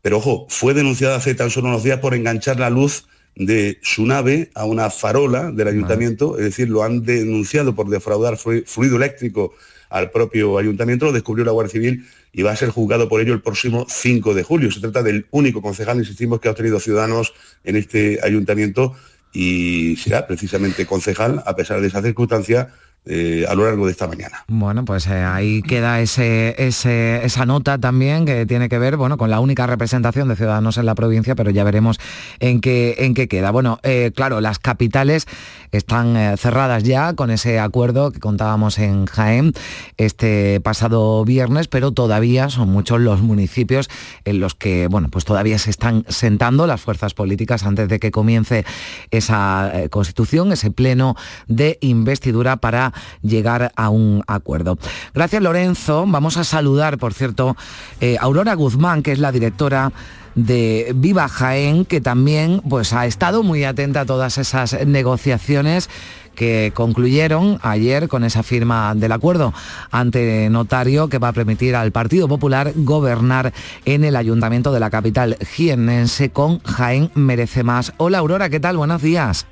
pero 0.00 0.16
ojo, 0.18 0.46
fue 0.48 0.74
denunciada 0.74 1.16
hace 1.16 1.34
tan 1.34 1.50
solo 1.50 1.68
unos 1.68 1.84
días 1.84 2.00
por 2.00 2.14
enganchar 2.14 2.58
la 2.58 2.70
luz 2.70 3.06
de 3.34 3.78
su 3.82 4.06
nave 4.06 4.50
a 4.54 4.64
una 4.64 4.90
farola 4.90 5.50
del 5.50 5.68
ayuntamiento, 5.68 6.36
es 6.38 6.44
decir, 6.44 6.68
lo 6.68 6.82
han 6.82 7.02
denunciado 7.02 7.74
por 7.74 7.88
defraudar 7.88 8.36
fluido 8.36 8.96
eléctrico 8.96 9.54
al 9.88 10.10
propio 10.10 10.58
ayuntamiento, 10.58 11.06
lo 11.06 11.12
descubrió 11.12 11.44
la 11.44 11.52
Guardia 11.52 11.72
Civil 11.72 12.06
y 12.32 12.42
va 12.42 12.52
a 12.52 12.56
ser 12.56 12.70
juzgado 12.70 13.08
por 13.08 13.20
ello 13.20 13.34
el 13.34 13.42
próximo 13.42 13.86
5 13.88 14.34
de 14.34 14.42
julio. 14.42 14.70
Se 14.70 14.80
trata 14.80 15.02
del 15.02 15.26
único 15.30 15.60
concejal, 15.60 15.98
insistimos, 15.98 16.40
que 16.40 16.48
ha 16.48 16.52
obtenido 16.52 16.80
ciudadanos 16.80 17.34
en 17.64 17.76
este 17.76 18.18
ayuntamiento 18.22 18.94
y 19.32 19.96
será 19.96 20.26
precisamente 20.26 20.86
concejal, 20.86 21.42
a 21.46 21.56
pesar 21.56 21.80
de 21.80 21.88
esa 21.88 22.02
circunstancia, 22.02 22.72
eh, 23.04 23.44
a 23.48 23.56
lo 23.56 23.64
largo 23.64 23.86
de 23.86 23.90
esta 23.90 24.06
mañana. 24.06 24.44
Bueno, 24.46 24.84
pues 24.84 25.08
eh, 25.08 25.24
ahí 25.24 25.60
queda 25.62 26.00
ese, 26.00 26.54
esa 26.56 27.46
nota 27.46 27.76
también 27.78 28.24
que 28.24 28.46
tiene 28.46 28.68
que 28.68 28.78
ver 28.78 28.96
bueno, 28.96 29.16
con 29.16 29.28
la 29.28 29.40
única 29.40 29.66
representación 29.66 30.28
de 30.28 30.36
ciudadanos 30.36 30.78
en 30.78 30.86
la 30.86 30.94
provincia, 30.94 31.34
pero 31.34 31.50
ya 31.50 31.64
veremos 31.64 31.98
en 32.38 32.60
qué, 32.60 32.94
en 32.98 33.14
qué 33.14 33.26
queda. 33.26 33.50
Bueno, 33.50 33.80
eh, 33.82 34.12
claro, 34.14 34.40
las 34.40 34.60
capitales 34.60 35.26
están 35.72 36.36
cerradas 36.36 36.84
ya 36.84 37.14
con 37.14 37.30
ese 37.30 37.58
acuerdo 37.58 38.12
que 38.12 38.20
contábamos 38.20 38.78
en 38.78 39.06
Jaén 39.06 39.52
este 39.96 40.60
pasado 40.60 41.24
viernes, 41.24 41.66
pero 41.66 41.90
todavía 41.90 42.50
son 42.50 42.68
muchos 42.68 43.00
los 43.00 43.20
municipios 43.20 43.88
en 44.24 44.38
los 44.38 44.54
que 44.54 44.86
bueno, 44.86 45.08
pues 45.10 45.24
todavía 45.24 45.58
se 45.58 45.70
están 45.70 46.04
sentando 46.08 46.66
las 46.66 46.80
fuerzas 46.82 47.14
políticas 47.14 47.64
antes 47.64 47.88
de 47.88 47.98
que 47.98 48.10
comience 48.10 48.64
esa 49.10 49.72
constitución, 49.90 50.52
ese 50.52 50.70
pleno 50.70 51.16
de 51.48 51.78
investidura 51.80 52.58
para 52.58 52.91
llegar 53.22 53.72
a 53.76 53.88
un 53.90 54.22
acuerdo. 54.26 54.78
Gracias 55.14 55.42
Lorenzo. 55.42 56.04
Vamos 56.06 56.36
a 56.36 56.44
saludar, 56.44 56.98
por 56.98 57.14
cierto, 57.14 57.56
eh, 58.00 58.16
Aurora 58.20 58.54
Guzmán, 58.54 59.02
que 59.02 59.12
es 59.12 59.18
la 59.18 59.32
directora 59.32 59.92
de 60.34 60.92
Viva 60.94 61.28
Jaén, 61.28 61.84
que 61.84 62.00
también 62.00 62.62
pues, 62.68 62.92
ha 62.92 63.06
estado 63.06 63.42
muy 63.42 63.64
atenta 63.64 64.02
a 64.02 64.06
todas 64.06 64.38
esas 64.38 64.86
negociaciones 64.86 65.90
que 66.34 66.72
concluyeron 66.74 67.58
ayer 67.62 68.08
con 68.08 68.24
esa 68.24 68.42
firma 68.42 68.94
del 68.94 69.12
acuerdo 69.12 69.52
ante 69.90 70.48
notario 70.50 71.08
que 71.08 71.18
va 71.18 71.28
a 71.28 71.32
permitir 71.32 71.76
al 71.76 71.92
Partido 71.92 72.26
Popular 72.26 72.72
gobernar 72.74 73.52
en 73.84 74.04
el 74.04 74.16
ayuntamiento 74.16 74.72
de 74.72 74.80
la 74.80 74.88
capital 74.88 75.36
jiennense 75.40 76.30
con 76.30 76.60
Jaén 76.60 77.10
Merece 77.14 77.64
Más. 77.64 77.92
Hola 77.98 78.18
Aurora, 78.18 78.48
¿qué 78.48 78.60
tal? 78.60 78.78
Buenos 78.78 79.02
días. 79.02 79.46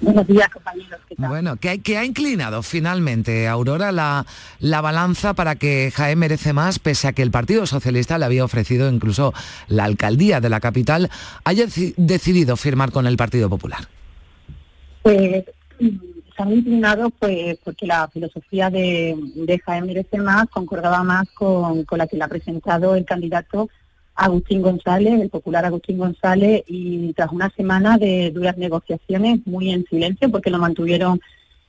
Buenos 0.00 0.26
días, 0.26 0.48
compañeros. 0.48 1.00
Bueno, 1.16 1.56
¿qué, 1.56 1.96
ha 1.96 2.04
inclinado 2.04 2.62
finalmente, 2.62 3.48
Aurora, 3.48 3.90
la, 3.90 4.24
la 4.60 4.80
balanza 4.80 5.34
para 5.34 5.56
que 5.56 5.92
Jaén 5.94 6.18
merece 6.18 6.52
más, 6.52 6.78
pese 6.78 7.08
a 7.08 7.12
que 7.12 7.22
el 7.22 7.32
Partido 7.32 7.66
Socialista 7.66 8.16
le 8.18 8.24
había 8.24 8.44
ofrecido 8.44 8.88
incluso 8.88 9.34
la 9.66 9.84
alcaldía 9.84 10.40
de 10.40 10.48
la 10.48 10.60
capital, 10.60 11.10
haya 11.44 11.66
decidido 11.96 12.56
firmar 12.56 12.92
con 12.92 13.06
el 13.06 13.16
Partido 13.16 13.50
Popular? 13.50 13.80
Pues 15.02 15.44
se 15.78 16.42
han 16.42 16.52
inclinado 16.52 17.10
pues 17.10 17.58
porque 17.64 17.86
la 17.86 18.06
filosofía 18.08 18.70
de, 18.70 19.16
de 19.34 19.58
Jaén 19.58 19.86
merece 19.86 20.18
más 20.18 20.48
concordaba 20.48 21.02
más 21.02 21.28
con, 21.30 21.84
con 21.84 21.98
la 21.98 22.06
que 22.06 22.16
le 22.16 22.22
ha 22.22 22.28
presentado 22.28 22.94
el 22.94 23.04
candidato 23.04 23.68
Agustín 24.18 24.62
González, 24.62 25.20
el 25.20 25.30
popular 25.30 25.64
Agustín 25.64 25.96
González, 25.96 26.64
y 26.66 27.12
tras 27.12 27.30
una 27.30 27.50
semana 27.50 27.98
de 27.98 28.32
duras 28.32 28.58
negociaciones, 28.58 29.46
muy 29.46 29.70
en 29.70 29.86
silencio, 29.86 30.28
porque 30.28 30.50
lo 30.50 30.58
mantuvieron 30.58 31.20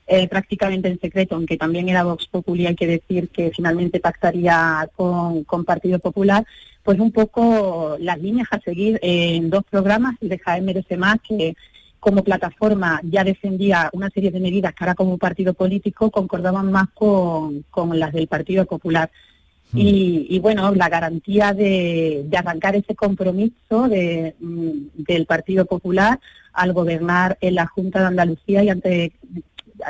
eh, 0.07 0.27
prácticamente 0.27 0.87
en 0.87 0.99
secreto, 0.99 1.35
aunque 1.35 1.57
también 1.57 1.87
era 1.89 2.03
Vox 2.03 2.25
Populi, 2.25 2.65
hay 2.65 2.75
que 2.75 2.87
decir 2.87 3.29
que 3.29 3.51
finalmente 3.55 3.99
pactaría 3.99 4.89
con, 4.95 5.45
Partido 5.63 5.99
Popular, 5.99 6.43
pues 6.81 6.99
un 6.99 7.11
poco 7.11 7.95
las 7.99 8.19
líneas 8.19 8.47
a 8.49 8.59
seguir 8.59 8.99
en 9.03 9.51
dos 9.51 9.63
programas, 9.69 10.15
el 10.19 10.29
de 10.29 10.39
Jaén 10.39 10.65
Merece 10.65 10.97
Más, 10.97 11.17
que 11.21 11.55
como 11.99 12.23
plataforma 12.23 12.99
ya 13.03 13.23
defendía 13.23 13.91
una 13.93 14.09
serie 14.09 14.31
de 14.31 14.39
medidas 14.39 14.73
que 14.73 14.83
ahora 14.83 14.95
como 14.95 15.19
partido 15.19 15.53
político 15.53 16.09
concordaban 16.09 16.71
más 16.71 16.89
con, 16.95 17.63
con 17.69 17.99
las 17.99 18.11
del 18.11 18.27
Partido 18.27 18.65
Popular. 18.65 19.11
Mm. 19.71 19.77
Y, 19.79 20.39
bueno, 20.39 20.73
la 20.73 20.89
garantía 20.89 21.53
de, 21.53 22.27
arrancar 22.35 22.75
ese 22.75 22.95
compromiso 22.95 23.87
de, 23.87 24.35
mm, 24.39 25.03
del 25.03 25.25
Partido 25.25 25.65
Popular 25.65 26.19
al 26.53 26.73
gobernar 26.73 27.37
en 27.41 27.55
la 27.55 27.67
Junta 27.67 27.99
de 27.99 28.07
Andalucía 28.07 28.63
y 28.63 28.69
ante 28.69 29.13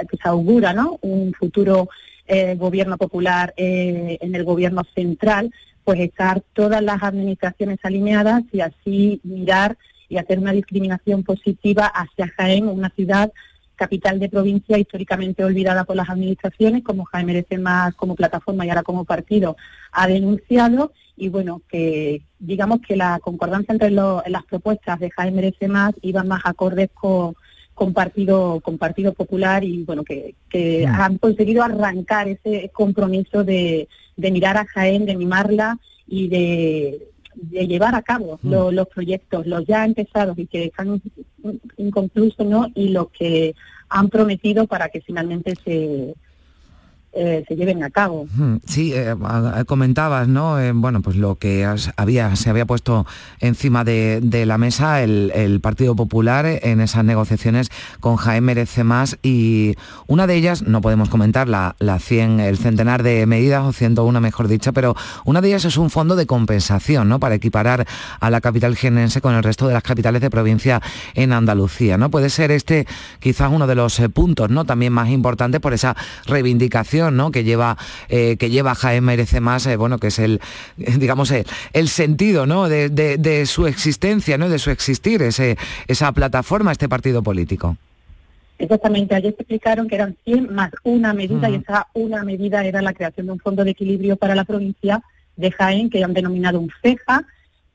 que 0.09 0.17
se 0.17 0.29
augura 0.29 0.73
¿no? 0.73 0.99
un 1.01 1.33
futuro 1.33 1.89
eh, 2.27 2.55
gobierno 2.55 2.97
popular 2.97 3.53
eh, 3.57 4.17
en 4.21 4.35
el 4.35 4.43
gobierno 4.43 4.83
central, 4.93 5.51
pues 5.83 5.99
estar 5.99 6.41
todas 6.53 6.83
las 6.83 7.01
administraciones 7.01 7.79
alineadas 7.81 8.43
y 8.51 8.61
así 8.61 9.19
mirar 9.23 9.77
y 10.07 10.17
hacer 10.17 10.37
una 10.37 10.51
discriminación 10.51 11.23
positiva 11.23 11.87
hacia 11.87 12.27
Jaén, 12.27 12.67
una 12.67 12.89
ciudad 12.91 13.31
capital 13.79 14.19
de 14.19 14.27
provincia 14.27 14.77
históricamente 14.77 15.43
olvidada 15.43 15.85
por 15.85 15.95
las 15.95 16.09
administraciones, 16.09 16.83
como 16.83 17.05
Jaime 17.05 17.33
Merece 17.33 17.57
Más 17.57 17.95
como 17.95 18.15
plataforma 18.15 18.65
y 18.65 18.69
ahora 18.69 18.83
como 18.83 19.05
partido 19.05 19.55
ha 19.93 20.05
denunciado, 20.07 20.91
y 21.15 21.29
bueno, 21.29 21.61
que 21.69 22.21
digamos 22.39 22.81
que 22.85 22.97
la 22.97 23.19
concordancia 23.19 23.71
entre 23.71 23.89
las 23.91 24.43
propuestas 24.49 24.99
de 24.99 25.09
Jaime 25.11 25.37
Merece 25.37 25.69
Más 25.69 25.93
iban 26.01 26.27
más 26.27 26.41
acordes 26.43 26.89
con, 26.93 27.35
con 27.73 27.93
Partido, 27.93 28.59
con 28.59 28.77
Partido 28.77 29.13
Popular 29.13 29.63
y 29.63 29.83
bueno, 29.83 30.03
que, 30.03 30.35
que 30.49 30.85
mm. 30.85 31.01
han 31.01 31.17
conseguido 31.17 31.63
arrancar 31.63 32.27
ese 32.27 32.69
compromiso 32.73 33.45
de, 33.45 33.87
de 34.17 34.31
mirar 34.31 34.57
a 34.57 34.65
Jaén, 34.65 35.05
de 35.05 35.15
mimarla 35.15 35.79
y 36.05 36.27
de 36.27 37.07
de 37.41 37.67
llevar 37.67 37.95
a 37.95 38.01
cabo 38.01 38.39
mm. 38.41 38.69
los 38.71 38.87
proyectos, 38.87 39.47
los 39.47 39.65
ya 39.65 39.85
empezados 39.85 40.37
y 40.37 40.47
que 40.47 40.65
están 40.65 41.01
inconclusos, 41.77 42.45
¿no? 42.45 42.67
Y 42.75 42.89
los 42.89 43.09
que 43.11 43.55
han 43.89 44.09
prometido 44.09 44.67
para 44.67 44.89
que 44.89 45.01
finalmente 45.01 45.55
se, 45.55 46.15
eh, 47.11 47.43
se 47.47 47.55
lleven 47.55 47.83
a 47.83 47.89
cabo. 47.89 48.27
Sí, 48.67 48.93
eh, 48.93 49.15
comentabas, 49.65 50.27
¿no? 50.27 50.59
Eh, 50.59 50.71
bueno, 50.73 51.01
pues 51.01 51.15
lo 51.15 51.35
que 51.35 51.67
había, 51.97 52.35
se 52.35 52.49
había 52.51 52.67
puesto 52.67 53.07
encima 53.39 53.83
de, 53.83 54.21
la 54.45 54.59
mesa 54.59 55.01
el, 55.01 55.59
Partido 55.61 55.95
Popular 55.95 56.45
en 56.45 56.81
esas 56.81 57.03
negociaciones 57.03 57.71
con 57.99 58.15
Jaén 58.15 58.43
Merece 58.43 58.83
Más 58.83 59.17
y 59.23 59.75
una 60.07 60.27
de 60.27 60.35
ellas, 60.35 60.61
no 60.61 60.81
podemos 60.81 61.09
comentar 61.09 61.49
la, 61.49 61.75
la 61.79 61.97
100, 61.97 62.39
el 62.39 62.57
centenar 62.57 63.01
de 63.01 63.25
medidas 63.25 63.63
o 63.65 63.73
101 63.73 64.21
mejor 64.21 64.47
dicho, 64.47 64.71
pero 64.71 64.95
una 65.25 65.41
de 65.41 65.49
ellas 65.49 65.65
es 65.65 65.77
un 65.77 65.89
fondo 65.89 66.15
de 66.15 66.27
compensación, 66.27 67.09
¿no? 67.09 67.19
Para 67.19 67.35
equiparar 67.35 67.87
a 68.19 68.29
la 68.29 68.39
capital 68.39 68.75
jienense 68.75 69.19
con 69.19 69.33
el 69.33 69.43
resto 69.43 69.67
de 69.67 69.73
las 69.73 69.83
capitales 69.83 70.21
de 70.21 70.29
provincia 70.29 70.81
en 71.15 71.33
Andalucía, 71.33 71.97
¿no? 71.97 72.11
Puede 72.11 72.29
ser 72.29 72.51
este 72.51 72.85
quizás 73.19 73.51
uno 73.51 73.65
de 73.65 73.75
los 73.75 73.99
puntos, 74.13 74.49
¿no? 74.51 74.63
También 74.65 74.93
más 74.93 75.09
importantes 75.09 75.59
por 75.59 75.73
esa 75.73 75.95
reivindicación 76.27 76.98
que 77.31 77.43
lleva 77.43 77.77
eh, 78.09 78.37
que 78.37 78.49
lleva 78.49 78.75
Jaén 78.75 79.03
merece 79.03 79.39
más, 79.39 79.65
eh, 79.65 79.75
bueno, 79.75 79.97
que 79.97 80.07
es 80.07 80.19
el 80.19 80.39
digamos 80.77 81.31
eh, 81.31 81.45
el, 81.73 81.87
sentido, 81.87 82.45
¿no? 82.45 82.69
De, 82.69 83.45
su 83.45 83.67
existencia, 83.67 84.37
¿no? 84.37 84.49
De 84.49 84.59
su 84.59 84.69
existir, 84.71 85.21
ese, 85.21 85.57
esa 85.87 86.11
plataforma, 86.11 86.71
este 86.71 86.89
partido 86.89 87.23
político. 87.23 87.77
Exactamente, 88.57 89.15
ayer 89.15 89.33
se 89.35 89.43
explicaron 89.43 89.87
que 89.87 89.95
eran 89.95 90.17
100 90.25 90.53
más 90.53 90.71
una 90.83 91.13
medida 91.13 91.49
y 91.49 91.55
esa 91.55 91.87
una 91.93 92.23
medida 92.23 92.65
era 92.65 92.81
la 92.81 92.93
creación 92.93 93.27
de 93.27 93.31
un 93.33 93.39
fondo 93.39 93.63
de 93.63 93.71
equilibrio 93.71 94.17
para 94.17 94.35
la 94.35 94.43
provincia 94.43 95.01
de 95.37 95.51
Jaén 95.51 95.89
que 95.89 96.03
han 96.03 96.13
denominado 96.13 96.59
un 96.59 96.69
FEJA 96.81 97.25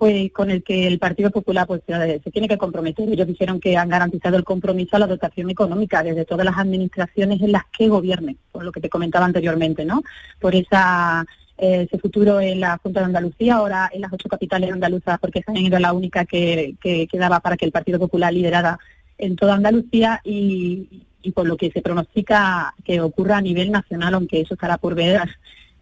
pues 0.04 0.30
con 0.32 0.50
el 0.50 0.62
que 0.62 0.86
el 0.86 0.98
Partido 0.98 1.30
Popular 1.30 1.66
pues 1.66 1.80
se 1.86 2.30
tiene 2.30 2.46
que 2.46 2.58
comprometer. 2.58 3.08
Ellos 3.08 3.26
dijeron 3.26 3.58
que 3.58 3.78
han 3.78 3.88
garantizado 3.88 4.36
el 4.36 4.44
compromiso 4.44 4.96
a 4.96 4.98
la 4.98 5.06
dotación 5.06 5.48
económica 5.48 6.02
desde 6.02 6.26
todas 6.26 6.44
las 6.44 6.58
administraciones 6.58 7.40
en 7.40 7.52
las 7.52 7.62
que 7.72 7.88
gobiernen, 7.88 8.36
por 8.52 8.64
lo 8.64 8.70
que 8.70 8.82
te 8.82 8.90
comentaba 8.90 9.24
anteriormente, 9.24 9.86
¿no? 9.86 10.02
Por 10.38 10.54
esa 10.54 11.24
eh, 11.56 11.86
ese 11.88 11.98
futuro 11.98 12.38
en 12.38 12.60
la 12.60 12.76
Junta 12.82 13.00
de 13.00 13.06
Andalucía, 13.06 13.54
ahora 13.54 13.88
en 13.94 14.02
las 14.02 14.12
ocho 14.12 14.28
capitales 14.28 14.70
andaluzas, 14.70 15.18
porque 15.18 15.38
esa 15.38 15.54
era 15.54 15.80
la 15.80 15.94
única 15.94 16.26
que, 16.26 16.74
que 16.82 17.06
quedaba 17.06 17.40
para 17.40 17.56
que 17.56 17.64
el 17.64 17.72
Partido 17.72 17.98
Popular 17.98 18.30
liderara 18.30 18.78
en 19.16 19.36
toda 19.36 19.54
Andalucía 19.54 20.20
y, 20.22 21.06
y 21.22 21.32
por 21.32 21.46
lo 21.46 21.56
que 21.56 21.70
se 21.70 21.80
pronostica 21.80 22.74
que 22.84 23.00
ocurra 23.00 23.38
a 23.38 23.40
nivel 23.40 23.72
nacional, 23.72 24.12
aunque 24.12 24.42
eso 24.42 24.52
estará 24.52 24.76
por 24.76 24.94
ver 24.94 25.30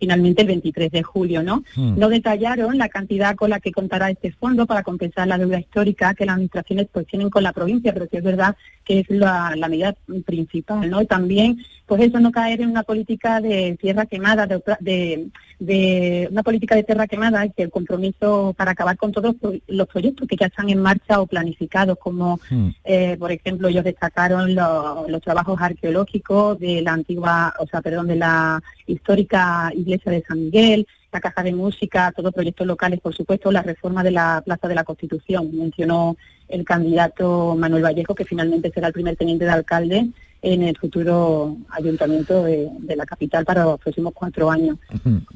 finalmente 0.02 0.42
el 0.42 0.48
23 0.48 0.90
de 0.90 1.04
julio, 1.04 1.44
¿no? 1.44 1.62
Hmm. 1.76 1.96
No 1.96 2.08
detallaron 2.08 2.76
la 2.76 2.88
cantidad 2.88 3.36
con 3.36 3.50
la 3.50 3.60
que 3.60 3.70
contará 3.70 4.10
este 4.10 4.32
fondo 4.32 4.66
para 4.66 4.82
compensar 4.82 5.28
la 5.28 5.38
deuda 5.38 5.60
histórica 5.60 6.12
que 6.14 6.26
las 6.26 6.34
administraciones 6.34 6.88
pues 6.90 7.06
tienen 7.06 7.30
con 7.30 7.44
la 7.44 7.52
provincia, 7.52 7.92
pero 7.92 8.08
sí 8.10 8.16
es 8.16 8.24
verdad 8.24 8.56
que 8.84 9.00
es 9.00 9.10
la, 9.10 9.54
medida 9.68 9.94
principal, 10.24 10.90
¿no? 10.90 11.04
También, 11.04 11.58
pues 11.86 12.02
eso 12.02 12.20
no 12.20 12.32
caer 12.32 12.60
en 12.60 12.70
una 12.70 12.82
política 12.82 13.40
de 13.40 13.76
tierra 13.80 14.06
quemada, 14.06 14.46
de, 14.46 15.28
de, 15.58 16.28
una 16.30 16.42
política 16.42 16.74
de 16.74 16.82
tierra 16.82 17.06
quemada, 17.06 17.46
y 17.46 17.50
que 17.50 17.62
el 17.62 17.70
compromiso 17.70 18.54
para 18.56 18.72
acabar 18.72 18.96
con 18.96 19.12
todos 19.12 19.36
los 19.66 19.88
proyectos 19.88 20.28
que 20.28 20.36
ya 20.36 20.46
están 20.46 20.68
en 20.70 20.80
marcha 20.80 21.20
o 21.20 21.26
planificados, 21.26 21.98
como 21.98 22.40
hmm. 22.50 22.68
eh, 22.84 23.16
por 23.18 23.32
ejemplo 23.32 23.68
ellos 23.68 23.84
destacaron 23.84 24.54
los 24.54 25.22
trabajos 25.22 25.60
arqueológicos 25.60 26.58
de 26.58 26.82
la 26.82 26.92
antigua, 26.92 27.54
o 27.58 27.66
sea, 27.66 27.80
perdón, 27.80 28.08
de 28.08 28.16
la 28.16 28.62
histórica 28.86 29.70
iglesia 29.74 30.12
de 30.12 30.22
San 30.22 30.44
Miguel, 30.44 30.86
la 31.12 31.20
Caja 31.20 31.42
de 31.42 31.52
Música, 31.52 32.12
todos 32.16 32.32
proyectos 32.32 32.66
locales, 32.66 33.00
por 33.00 33.14
supuesto, 33.14 33.52
la 33.52 33.62
reforma 33.62 34.02
de 34.02 34.10
la 34.10 34.42
Plaza 34.44 34.66
de 34.66 34.74
la 34.74 34.84
Constitución. 34.84 35.50
Mencionó 35.56 36.16
el 36.48 36.64
candidato 36.64 37.54
Manuel 37.56 37.84
Vallejo, 37.84 38.14
que 38.14 38.24
finalmente 38.24 38.70
será 38.72 38.88
el 38.88 38.92
primer 38.92 39.16
teniente 39.16 39.44
de 39.44 39.50
alcalde 39.50 40.08
en 40.40 40.62
el 40.62 40.76
futuro 40.76 41.56
ayuntamiento 41.70 42.42
de, 42.42 42.70
la 42.96 43.06
capital 43.06 43.44
para 43.44 43.64
los 43.64 43.80
próximos 43.80 44.12
cuatro 44.14 44.50
años. 44.50 44.76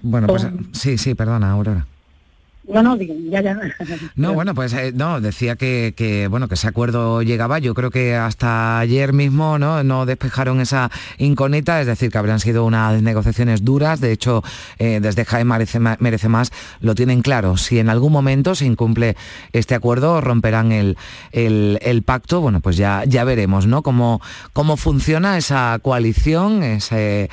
Bueno, 0.03 0.27
pues 0.27 0.47
sí, 0.73 0.99
sí, 0.99 1.15
perdona, 1.15 1.53
Aurora. 1.53 1.87
No, 2.69 2.97
ya, 2.97 3.41
ya. 3.43 3.57
No, 4.17 4.35
bueno, 4.35 4.55
pues 4.55 4.73
eh, 4.73 4.93
no, 4.93 5.21
decía 5.21 5.55
que, 5.55 5.95
que, 5.97 6.27
bueno, 6.27 6.49
que 6.49 6.55
ese 6.55 6.67
acuerdo 6.67 7.23
llegaba, 7.23 7.61
yo 7.61 7.75
creo 7.75 7.91
que 7.91 8.17
hasta 8.17 8.81
ayer 8.81 9.13
mismo 9.13 9.57
no, 9.59 9.85
no 9.85 10.05
despejaron 10.05 10.61
esa 10.61 10.91
incógnita, 11.19 11.81
es 11.81 11.87
decir, 11.87 12.11
que 12.11 12.19
habrían 12.19 12.41
sido 12.41 12.65
unas 12.65 13.01
negociaciones 13.03 13.65
duras, 13.65 14.01
de 14.01 14.11
hecho, 14.11 14.43
eh, 14.79 14.99
desde 15.01 15.25
Jaén 15.25 15.47
merece, 15.47 15.79
merece, 15.79 16.29
más, 16.29 16.51
lo 16.81 16.97
tienen 16.97 17.23
claro, 17.23 17.57
si 17.57 17.79
en 17.79 17.89
algún 17.89 18.11
momento 18.11 18.57
se 18.57 18.67
incumple 18.67 19.17
este 19.53 19.77
acuerdo, 19.77 20.21
romperán 20.21 20.73
el, 20.73 20.97
el, 21.31 22.03
pacto, 22.03 22.41
bueno, 22.41 22.61
pues 22.61 22.77
ya, 22.77 23.05
ya 23.07 23.23
veremos, 23.23 23.67
¿no? 23.67 23.83
Cómo, 23.83 24.21
cómo 24.53 24.77
funciona 24.77 25.39
esa 25.39 25.79
coalición, 25.83 26.65
esa 26.65 26.97
eh, 26.99 27.29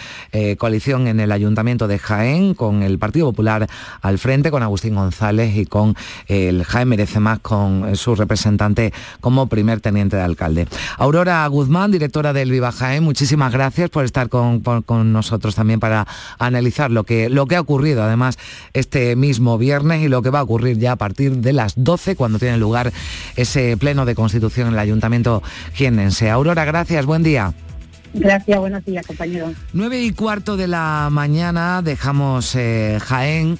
coalición 0.59 1.07
en 1.07 1.19
el 1.19 1.31
Ayuntamiento 1.31 1.87
de 1.87 1.97
Jaén, 1.97 2.53
con 2.53 2.83
el 2.83 2.99
Partido 2.99 3.27
Popular 3.27 3.67
al 4.01 4.19
frente, 4.19 4.51
con 4.51 4.61
Agustín 4.61 4.93
González 4.93 5.22
y 5.31 5.65
con 5.65 5.95
el 6.27 6.65
Jaime 6.65 6.97
Merece 6.97 7.19
Más, 7.19 7.39
con 7.39 7.95
su 7.95 8.13
representante 8.13 8.93
como 9.21 9.47
primer 9.47 9.79
teniente 9.79 10.17
de 10.17 10.21
alcalde. 10.21 10.67
Aurora 10.97 11.47
Guzmán, 11.47 11.91
directora 11.91 12.33
del 12.33 12.51
Viva 12.51 12.71
Jaén, 12.71 13.03
muchísimas 13.03 13.53
gracias 13.53 13.89
por 13.89 14.03
estar 14.03 14.27
con, 14.29 14.61
nosotros 15.13 15.55
también 15.55 15.79
para 15.79 16.05
analizar 16.39 16.91
lo 16.91 17.05
que, 17.05 17.29
lo 17.29 17.45
que 17.45 17.55
ha 17.55 17.61
ocurrido 17.61 18.03
además 18.03 18.37
este 18.73 19.15
mismo 19.15 19.57
viernes 19.57 20.03
y 20.03 20.09
lo 20.09 20.21
que 20.21 20.29
va 20.29 20.39
a 20.39 20.43
ocurrir 20.43 20.77
ya 20.77 20.93
a 20.93 20.95
partir 20.97 21.37
de 21.37 21.53
las 21.53 21.73
12 21.77 22.15
cuando 22.15 22.37
tiene 22.37 22.57
lugar 22.57 22.91
ese 23.35 23.77
pleno 23.77 24.05
de 24.05 24.15
constitución 24.15 24.67
en 24.67 24.73
el 24.73 24.79
Ayuntamiento 24.79 25.41
jienense. 25.73 26.29
Aurora, 26.29 26.65
gracias, 26.65 27.05
buen 27.05 27.23
día. 27.23 27.53
Gracias, 28.13 28.59
buenos 28.59 28.85
días, 28.85 29.05
compañero. 29.05 29.51
9 29.73 30.01
y 30.01 30.11
cuarto 30.11 30.55
de 30.55 30.67
la 30.67 31.09
mañana 31.11 31.81
dejamos 31.81 32.55
eh, 32.55 32.99
Jaén 33.01 33.57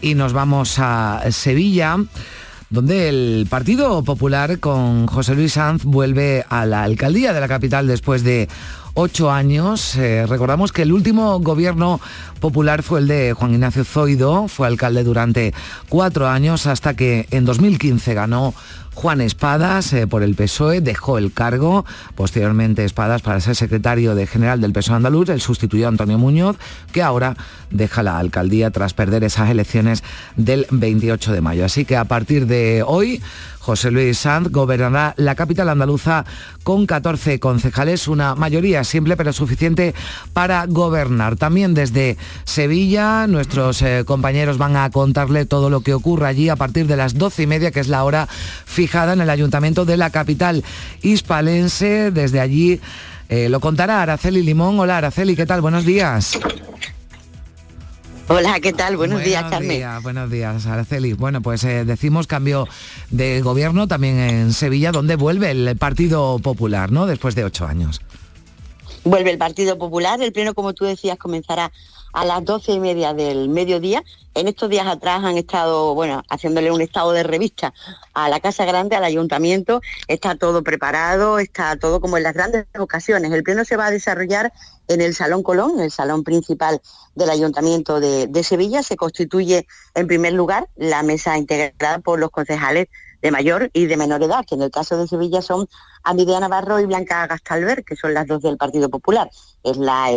y 0.00 0.14
nos 0.14 0.32
vamos 0.32 0.76
a 0.78 1.22
Sevilla 1.30 1.98
donde 2.70 3.08
el 3.08 3.46
Partido 3.48 4.02
Popular 4.02 4.58
con 4.58 5.06
José 5.06 5.34
Luis 5.34 5.52
Sanz 5.52 5.84
vuelve 5.84 6.44
a 6.48 6.66
la 6.66 6.82
alcaldía 6.82 7.32
de 7.32 7.40
la 7.40 7.48
capital 7.48 7.86
después 7.86 8.24
de 8.24 8.48
ocho 8.94 9.30
años. 9.30 9.94
Eh, 9.96 10.26
recordamos 10.26 10.72
que 10.72 10.82
el 10.82 10.92
último 10.92 11.38
gobierno 11.40 12.00
popular 12.40 12.82
fue 12.82 13.00
el 13.00 13.08
de 13.08 13.34
Juan 13.34 13.52
Ignacio 13.52 13.84
Zoido, 13.84 14.48
fue 14.48 14.66
alcalde 14.66 15.04
durante 15.04 15.54
cuatro 15.88 16.28
años 16.28 16.66
hasta 16.66 16.94
que 16.94 17.28
en 17.30 17.44
2015 17.44 18.14
ganó 18.14 18.54
Juan 18.96 19.20
Espadas 19.20 19.92
eh, 19.92 20.06
por 20.06 20.22
el 20.22 20.34
PSOE 20.34 20.80
dejó 20.80 21.18
el 21.18 21.30
cargo, 21.30 21.84
posteriormente 22.14 22.82
Espadas 22.82 23.20
para 23.20 23.40
ser 23.40 23.54
secretario 23.54 24.14
de 24.14 24.26
general 24.26 24.62
del 24.62 24.72
PSOE 24.72 24.96
andaluz, 24.96 25.28
el 25.28 25.42
sustituyó 25.42 25.84
a 25.84 25.88
Antonio 25.90 26.16
Muñoz, 26.16 26.56
que 26.92 27.02
ahora 27.02 27.36
deja 27.70 28.02
la 28.02 28.18
alcaldía 28.18 28.70
tras 28.70 28.94
perder 28.94 29.22
esas 29.22 29.50
elecciones 29.50 30.02
del 30.36 30.66
28 30.70 31.34
de 31.34 31.40
mayo. 31.42 31.66
Así 31.66 31.84
que 31.84 31.94
a 31.94 32.06
partir 32.06 32.46
de 32.46 32.82
hoy 32.86 33.20
José 33.66 33.90
Luis 33.90 34.18
Sanz 34.18 34.52
gobernará 34.52 35.12
la 35.16 35.34
capital 35.34 35.68
andaluza 35.68 36.24
con 36.62 36.86
14 36.86 37.40
concejales, 37.40 38.06
una 38.06 38.36
mayoría 38.36 38.84
simple 38.84 39.16
pero 39.16 39.32
suficiente 39.32 39.92
para 40.32 40.64
gobernar. 40.66 41.34
También 41.34 41.74
desde 41.74 42.16
Sevilla 42.44 43.26
nuestros 43.26 43.82
eh, 43.82 44.04
compañeros 44.06 44.56
van 44.56 44.76
a 44.76 44.88
contarle 44.90 45.46
todo 45.46 45.68
lo 45.68 45.80
que 45.80 45.94
ocurre 45.94 46.28
allí 46.28 46.48
a 46.48 46.54
partir 46.54 46.86
de 46.86 46.96
las 46.96 47.14
12 47.18 47.42
y 47.42 47.46
media, 47.48 47.72
que 47.72 47.80
es 47.80 47.88
la 47.88 48.04
hora 48.04 48.28
fijada 48.86 49.14
en 49.14 49.20
el 49.20 49.30
ayuntamiento 49.30 49.84
de 49.84 49.96
la 49.96 50.10
capital 50.10 50.62
hispalense. 51.02 52.12
Desde 52.12 52.38
allí 52.38 52.80
eh, 53.28 53.48
lo 53.48 53.58
contará 53.58 54.00
Araceli 54.00 54.44
Limón. 54.44 54.78
Hola 54.78 54.98
Araceli, 54.98 55.34
¿qué 55.34 55.44
tal? 55.44 55.60
Buenos 55.60 55.84
días. 55.84 56.38
Hola, 58.28 58.60
¿qué 58.60 58.72
tal? 58.72 58.96
Buenos, 58.96 59.24
días, 59.24 59.44
Carmen. 59.50 59.82
buenos 60.02 60.30
días, 60.30 60.66
Araceli. 60.66 61.14
Bueno, 61.14 61.42
pues 61.42 61.64
eh, 61.64 61.84
decimos 61.84 62.28
cambio 62.28 62.68
de 63.10 63.40
gobierno 63.40 63.88
también 63.88 64.18
en 64.18 64.52
Sevilla, 64.52 64.92
donde 64.92 65.16
vuelve 65.16 65.50
el 65.50 65.76
Partido 65.76 66.38
Popular, 66.38 66.92
¿no? 66.92 67.06
Después 67.06 67.34
de 67.34 67.44
ocho 67.44 67.66
años. 67.66 68.00
Vuelve 69.02 69.32
el 69.32 69.38
Partido 69.38 69.78
Popular, 69.78 70.20
el 70.22 70.32
pleno, 70.32 70.54
como 70.54 70.74
tú 70.74 70.84
decías, 70.84 71.18
comenzará 71.18 71.72
a 72.16 72.24
las 72.24 72.42
doce 72.46 72.72
y 72.72 72.80
media 72.80 73.12
del 73.12 73.50
mediodía. 73.50 74.02
En 74.32 74.48
estos 74.48 74.70
días 74.70 74.86
atrás 74.86 75.22
han 75.22 75.36
estado, 75.36 75.94
bueno, 75.94 76.22
haciéndole 76.30 76.70
un 76.70 76.80
estado 76.80 77.12
de 77.12 77.22
revista 77.22 77.74
a 78.14 78.30
la 78.30 78.40
Casa 78.40 78.64
Grande, 78.64 78.96
al 78.96 79.04
Ayuntamiento. 79.04 79.82
Está 80.08 80.34
todo 80.34 80.62
preparado, 80.62 81.38
está 81.38 81.76
todo 81.76 82.00
como 82.00 82.16
en 82.16 82.22
las 82.22 82.32
grandes 82.32 82.64
ocasiones. 82.78 83.30
El 83.32 83.42
pleno 83.42 83.66
se 83.66 83.76
va 83.76 83.86
a 83.86 83.90
desarrollar 83.90 84.50
en 84.88 85.02
el 85.02 85.14
Salón 85.14 85.42
Colón, 85.42 85.78
el 85.78 85.90
salón 85.90 86.24
principal 86.24 86.80
del 87.14 87.28
Ayuntamiento 87.28 88.00
de, 88.00 88.28
de 88.28 88.42
Sevilla. 88.42 88.82
Se 88.82 88.96
constituye, 88.96 89.66
en 89.94 90.06
primer 90.06 90.32
lugar, 90.32 90.70
la 90.74 91.02
mesa 91.02 91.36
integrada 91.36 91.98
por 91.98 92.18
los 92.18 92.30
concejales 92.30 92.88
de 93.22 93.30
mayor 93.30 93.70
y 93.72 93.86
de 93.86 93.96
menor 93.96 94.22
edad, 94.22 94.44
que 94.46 94.54
en 94.54 94.62
el 94.62 94.70
caso 94.70 94.96
de 94.96 95.08
Sevilla 95.08 95.42
son 95.42 95.68
Amidia 96.02 96.40
Navarro 96.40 96.78
y 96.80 96.86
Blanca 96.86 97.26
Gastalver, 97.26 97.84
que 97.84 97.96
son 97.96 98.14
las 98.14 98.26
dos 98.26 98.42
del 98.42 98.56
Partido 98.56 98.88
Popular. 98.88 99.30
Es 99.62 99.76
la, 99.76 100.10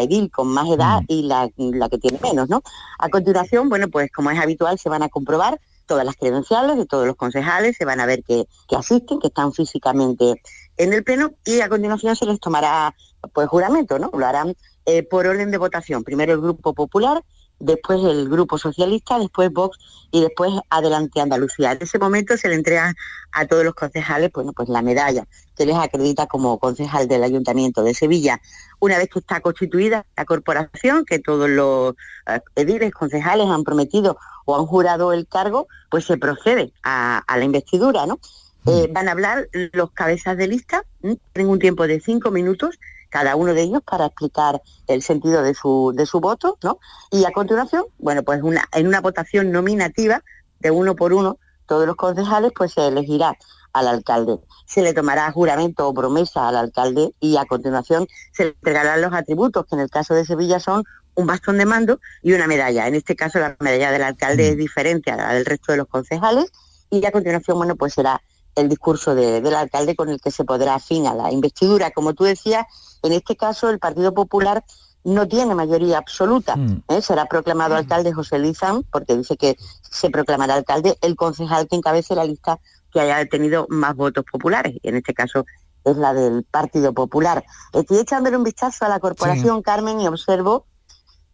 edil 0.00 0.30
con 0.30 0.48
más 0.48 0.68
edad 0.68 1.00
mm. 1.02 1.04
y 1.08 1.22
la, 1.22 1.88
que 1.88 1.98
tiene 1.98 2.18
menos, 2.22 2.48
¿no? 2.48 2.62
A 2.98 3.08
continuación, 3.08 3.68
bueno, 3.68 3.88
pues 3.88 4.10
como 4.12 4.30
es 4.30 4.38
habitual, 4.38 4.78
se 4.78 4.88
van 4.88 5.02
a 5.02 5.08
comprobar 5.08 5.60
todas 5.86 6.04
las 6.04 6.16
credenciales 6.16 6.76
de 6.76 6.86
todos 6.86 7.06
los 7.06 7.16
concejales, 7.16 7.76
se 7.76 7.84
van 7.84 8.00
a 8.00 8.06
ver 8.06 8.22
que, 8.22 8.46
asisten, 8.76 9.18
que 9.18 9.26
están 9.26 9.52
físicamente 9.52 10.40
en 10.76 10.92
el 10.92 11.04
pleno 11.04 11.32
y 11.44 11.60
a 11.60 11.68
continuación 11.68 12.16
se 12.16 12.24
les 12.24 12.40
tomará 12.40 12.94
pues 13.32 13.48
juramento, 13.48 13.98
¿no? 13.98 14.10
Lo 14.12 14.26
harán 14.26 14.54
eh, 14.86 15.02
por 15.02 15.26
orden 15.26 15.50
de 15.50 15.58
votación. 15.58 16.02
Primero 16.02 16.32
el 16.32 16.40
Grupo 16.40 16.72
Popular, 16.72 17.22
después 17.62 18.00
el 18.04 18.28
Grupo 18.28 18.58
Socialista, 18.58 19.18
después 19.18 19.52
Vox 19.52 19.78
y 20.10 20.20
después 20.20 20.50
Adelante 20.68 21.20
Andalucía. 21.20 21.72
En 21.72 21.82
ese 21.82 21.98
momento 21.98 22.36
se 22.36 22.48
le 22.48 22.56
entrega 22.56 22.92
a 23.30 23.46
todos 23.46 23.64
los 23.64 23.74
concejales 23.74 24.30
bueno, 24.32 24.52
pues 24.52 24.68
la 24.68 24.82
medalla 24.82 25.26
que 25.56 25.64
les 25.64 25.76
acredita 25.76 26.26
como 26.26 26.58
concejal 26.58 27.06
del 27.06 27.22
Ayuntamiento 27.22 27.84
de 27.84 27.94
Sevilla. 27.94 28.40
Una 28.80 28.98
vez 28.98 29.08
que 29.08 29.20
está 29.20 29.40
constituida 29.40 30.04
la 30.16 30.24
corporación, 30.24 31.04
que 31.04 31.20
todos 31.20 31.48
los 31.48 31.94
eh, 32.26 32.40
ediles, 32.56 32.92
concejales 32.92 33.46
han 33.46 33.62
prometido 33.62 34.18
o 34.44 34.58
han 34.58 34.66
jurado 34.66 35.12
el 35.12 35.28
cargo, 35.28 35.68
pues 35.88 36.04
se 36.04 36.16
procede 36.16 36.72
a, 36.82 37.22
la 37.28 37.44
investidura, 37.44 38.06
¿no? 38.06 38.18
Eh, 38.66 38.88
van 38.92 39.08
a 39.08 39.12
hablar 39.12 39.48
los 39.72 39.90
cabezas 39.92 40.36
de 40.36 40.46
lista, 40.48 40.84
en 41.02 41.46
un 41.46 41.58
tiempo 41.58 41.86
de 41.86 42.00
cinco 42.00 42.30
minutos, 42.30 42.78
cada 43.12 43.36
uno 43.36 43.52
de 43.52 43.62
ellos 43.62 43.82
para 43.84 44.06
explicar 44.06 44.62
el 44.86 45.02
sentido 45.02 45.42
de 45.42 45.52
su, 45.52 45.92
de 45.94 46.06
su 46.06 46.18
voto, 46.18 46.56
¿no? 46.62 46.78
Y 47.10 47.26
a 47.26 47.30
continuación, 47.30 47.84
bueno, 47.98 48.22
pues 48.22 48.42
una, 48.42 48.64
en 48.72 48.86
una 48.86 49.02
votación 49.02 49.52
nominativa 49.52 50.24
de 50.60 50.70
uno 50.70 50.96
por 50.96 51.12
uno, 51.12 51.36
todos 51.66 51.86
los 51.86 51.94
concejales, 51.96 52.52
pues 52.56 52.72
se 52.72 52.88
elegirá 52.88 53.36
al 53.74 53.86
alcalde. 53.86 54.38
Se 54.66 54.80
le 54.80 54.94
tomará 54.94 55.30
juramento 55.30 55.86
o 55.86 55.92
promesa 55.92 56.48
al 56.48 56.56
alcalde 56.56 57.12
y 57.20 57.36
a 57.36 57.44
continuación 57.44 58.06
se 58.32 58.44
le 58.44 58.50
entregarán 58.50 59.02
los 59.02 59.12
atributos, 59.12 59.66
que 59.66 59.74
en 59.74 59.82
el 59.82 59.90
caso 59.90 60.14
de 60.14 60.24
Sevilla 60.24 60.58
son 60.58 60.82
un 61.14 61.26
bastón 61.26 61.58
de 61.58 61.66
mando 61.66 62.00
y 62.22 62.32
una 62.32 62.46
medalla. 62.46 62.88
En 62.88 62.94
este 62.94 63.14
caso 63.14 63.38
la 63.40 63.56
medalla 63.60 63.90
del 63.90 64.04
alcalde 64.04 64.48
es 64.48 64.54
mm. 64.54 64.58
diferente 64.58 65.10
a 65.10 65.16
la 65.16 65.34
del 65.34 65.44
resto 65.44 65.72
de 65.72 65.78
los 65.78 65.86
concejales 65.86 66.50
y 66.88 67.04
a 67.04 67.12
continuación, 67.12 67.58
bueno, 67.58 67.76
pues 67.76 67.92
será 67.92 68.22
el 68.54 68.68
discurso 68.68 69.14
del 69.14 69.54
alcalde 69.54 69.96
con 69.96 70.08
el 70.08 70.20
que 70.20 70.30
se 70.30 70.44
podrá 70.44 70.78
fin 70.78 71.06
a 71.06 71.14
la 71.14 71.32
investidura. 71.32 71.90
Como 71.90 72.14
tú 72.14 72.24
decías, 72.24 72.66
en 73.02 73.12
este 73.12 73.36
caso 73.36 73.70
el 73.70 73.78
Partido 73.78 74.12
Popular 74.12 74.64
no 75.04 75.26
tiene 75.26 75.54
mayoría 75.54 75.98
absoluta. 75.98 76.56
Mm. 76.56 76.82
¿eh? 76.88 77.02
Será 77.02 77.26
proclamado 77.26 77.74
mm. 77.74 77.78
alcalde 77.78 78.12
José 78.12 78.38
Lizán, 78.38 78.84
porque 78.90 79.16
dice 79.16 79.36
que 79.36 79.56
se 79.82 80.10
proclamará 80.10 80.54
alcalde 80.54 80.96
el 81.00 81.16
concejal 81.16 81.68
que 81.68 81.76
encabece 81.76 82.14
la 82.14 82.24
lista 82.24 82.58
que 82.92 83.00
haya 83.00 83.26
tenido 83.26 83.66
más 83.68 83.96
votos 83.96 84.24
populares. 84.30 84.76
Y 84.82 84.88
en 84.88 84.96
este 84.96 85.14
caso 85.14 85.44
es 85.84 85.96
la 85.96 86.14
del 86.14 86.44
Partido 86.44 86.92
Popular. 86.92 87.44
Estoy 87.72 87.98
echándole 87.98 88.36
un 88.36 88.44
vistazo 88.44 88.84
a 88.84 88.88
la 88.88 89.00
corporación 89.00 89.62
Carmen 89.62 90.00
y 90.00 90.06
observo 90.06 90.66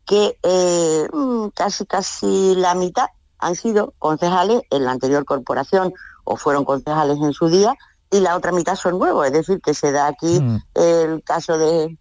que 0.06 0.38
eh, 0.42 1.06
mm, 1.12 1.48
casi 1.48 1.84
casi 1.84 2.54
la 2.54 2.74
mitad 2.74 3.08
han 3.38 3.54
sido 3.54 3.94
concejales 3.98 4.62
en 4.70 4.84
la 4.84 4.92
anterior 4.92 5.24
corporación 5.24 5.92
o 6.28 6.36
fueron 6.36 6.64
concejales 6.64 7.18
en 7.18 7.32
su 7.32 7.48
día 7.48 7.74
y 8.10 8.20
la 8.20 8.36
otra 8.36 8.52
mitad 8.52 8.74
son 8.74 8.98
nuevos, 8.98 9.26
es 9.26 9.32
decir, 9.32 9.60
que 9.60 9.74
se 9.74 9.92
da 9.92 10.06
aquí 10.06 10.40
mm. 10.40 10.62
el 10.74 11.22
caso 11.24 11.58
de 11.58 11.98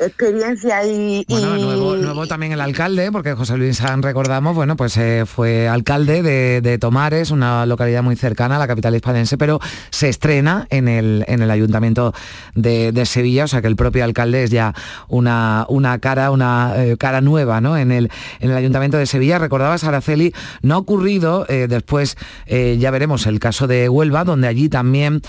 experiencia 0.00 0.84
y... 0.84 1.24
Bueno, 1.28 1.56
Nuevo, 1.96 2.26
también 2.26 2.52
el 2.52 2.60
alcalde, 2.60 3.12
porque 3.12 3.34
José 3.34 3.56
Luis 3.56 3.78
San, 3.78 4.02
recordamos, 4.02 4.54
bueno, 4.54 4.76
pues 4.76 4.96
eh, 4.96 5.24
fue 5.26 5.68
alcalde 5.68 6.22
de, 6.22 6.78
Tomares, 6.78 7.30
una 7.30 7.66
localidad 7.66 8.02
muy 8.02 8.16
cercana 8.16 8.56
a 8.56 8.58
la 8.58 8.66
capital 8.66 8.94
hispanense, 8.94 9.36
pero 9.36 9.60
se 9.90 10.08
estrena 10.08 10.66
en 10.70 10.88
el, 10.88 11.24
en 11.28 11.42
el 11.42 11.50
ayuntamiento 11.50 12.14
de, 12.54 12.90
Sevilla, 13.04 13.44
o 13.44 13.48
sea 13.48 13.60
que 13.60 13.66
el 13.66 13.76
propio 13.76 14.04
alcalde 14.04 14.44
es 14.44 14.50
ya 14.50 14.74
una, 15.08 15.66
una 15.68 15.98
cara, 15.98 16.30
una 16.30 16.74
eh, 16.76 16.96
cara 16.96 17.20
nueva, 17.20 17.60
¿no? 17.60 17.76
En 17.76 17.90
el, 17.92 18.10
en 18.40 18.50
el 18.50 18.56
ayuntamiento 18.56 18.96
de 18.98 19.06
Sevilla, 19.06 19.38
recordabas, 19.38 19.84
Araceli, 19.84 20.32
no 20.62 20.74
ha 20.76 20.78
ocurrido, 20.78 21.46
eh, 21.48 21.66
después 21.68 22.16
ya 22.46 22.90
veremos 22.90 23.26
el 23.26 23.38
caso 23.38 23.66
de 23.66 23.88
Huelva, 23.88 24.24
donde 24.24 24.48
allí 24.48 24.68
también, 24.68 25.22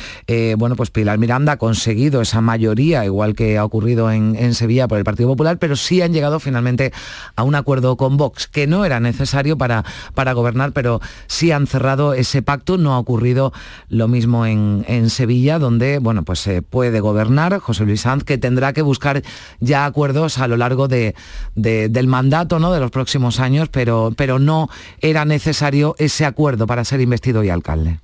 bueno, 0.58 0.76
pues 0.76 0.90
Pilar 0.90 1.18
Miranda 1.18 1.54
ha 1.54 1.58
conseguido 1.58 2.22
esa 2.22 2.42
mayoría, 2.42 3.06
igual 3.06 3.36
que 3.36 3.58
ha 3.58 3.66
ocurrido 3.66 4.12
en, 4.12 4.36
en 4.36 4.54
Sevilla 4.62 4.88
por 4.88 4.98
el 4.98 5.04
Partido 5.04 5.28
Popular, 5.30 5.58
pero 5.58 5.76
sí 5.76 6.02
han 6.02 6.14
llegado 6.14 6.40
finalmente 6.40 6.94
a 7.36 7.44
un 7.44 7.56
acuerdo 7.56 7.98
con 7.98 8.16
Vox, 8.18 8.48
que 8.48 8.66
no 8.68 8.86
era 8.86 9.00
necesario 9.00 9.58
para, 9.58 9.84
para 10.16 10.34
gobernar, 10.34 10.72
pero 10.72 11.02
sí 11.28 11.52
han 11.52 11.68
cerrado 11.68 12.14
ese 12.14 12.42
pacto. 12.42 12.78
No 12.78 12.94
ha 12.94 13.00
ocurrido 13.00 13.52
lo 13.90 14.08
mismo 14.08 14.46
en, 14.46 14.86
en 14.88 15.10
Sevilla, 15.10 15.60
donde 15.60 16.00
bueno, 16.00 16.24
pues 16.24 16.40
se 16.40 16.62
puede 16.62 17.00
gobernar 17.02 17.60
José 17.60 17.86
Luis 17.86 18.02
Sanz, 18.02 18.24
que 18.24 18.38
tendrá 18.38 18.74
que 18.74 18.82
buscar 18.82 19.22
ya 19.60 19.86
acuerdos 19.86 20.38
a 20.38 20.48
lo 20.48 20.58
largo 20.58 20.88
de, 20.88 21.16
de- 21.56 21.90
del 21.90 22.08
mandato 22.08 22.60
¿no? 22.60 22.72
de 22.72 22.80
los 22.80 22.92
próximos 22.92 23.40
años, 23.40 23.68
pero, 23.70 24.14
pero 24.16 24.40
no 24.40 24.70
era 25.02 25.26
necesario 25.26 25.96
ese 25.98 26.26
acuerdo 26.26 26.68
para 26.68 26.86
ser 26.86 27.02
investido 27.02 27.44
y 27.44 27.50
alcalde. 27.50 28.00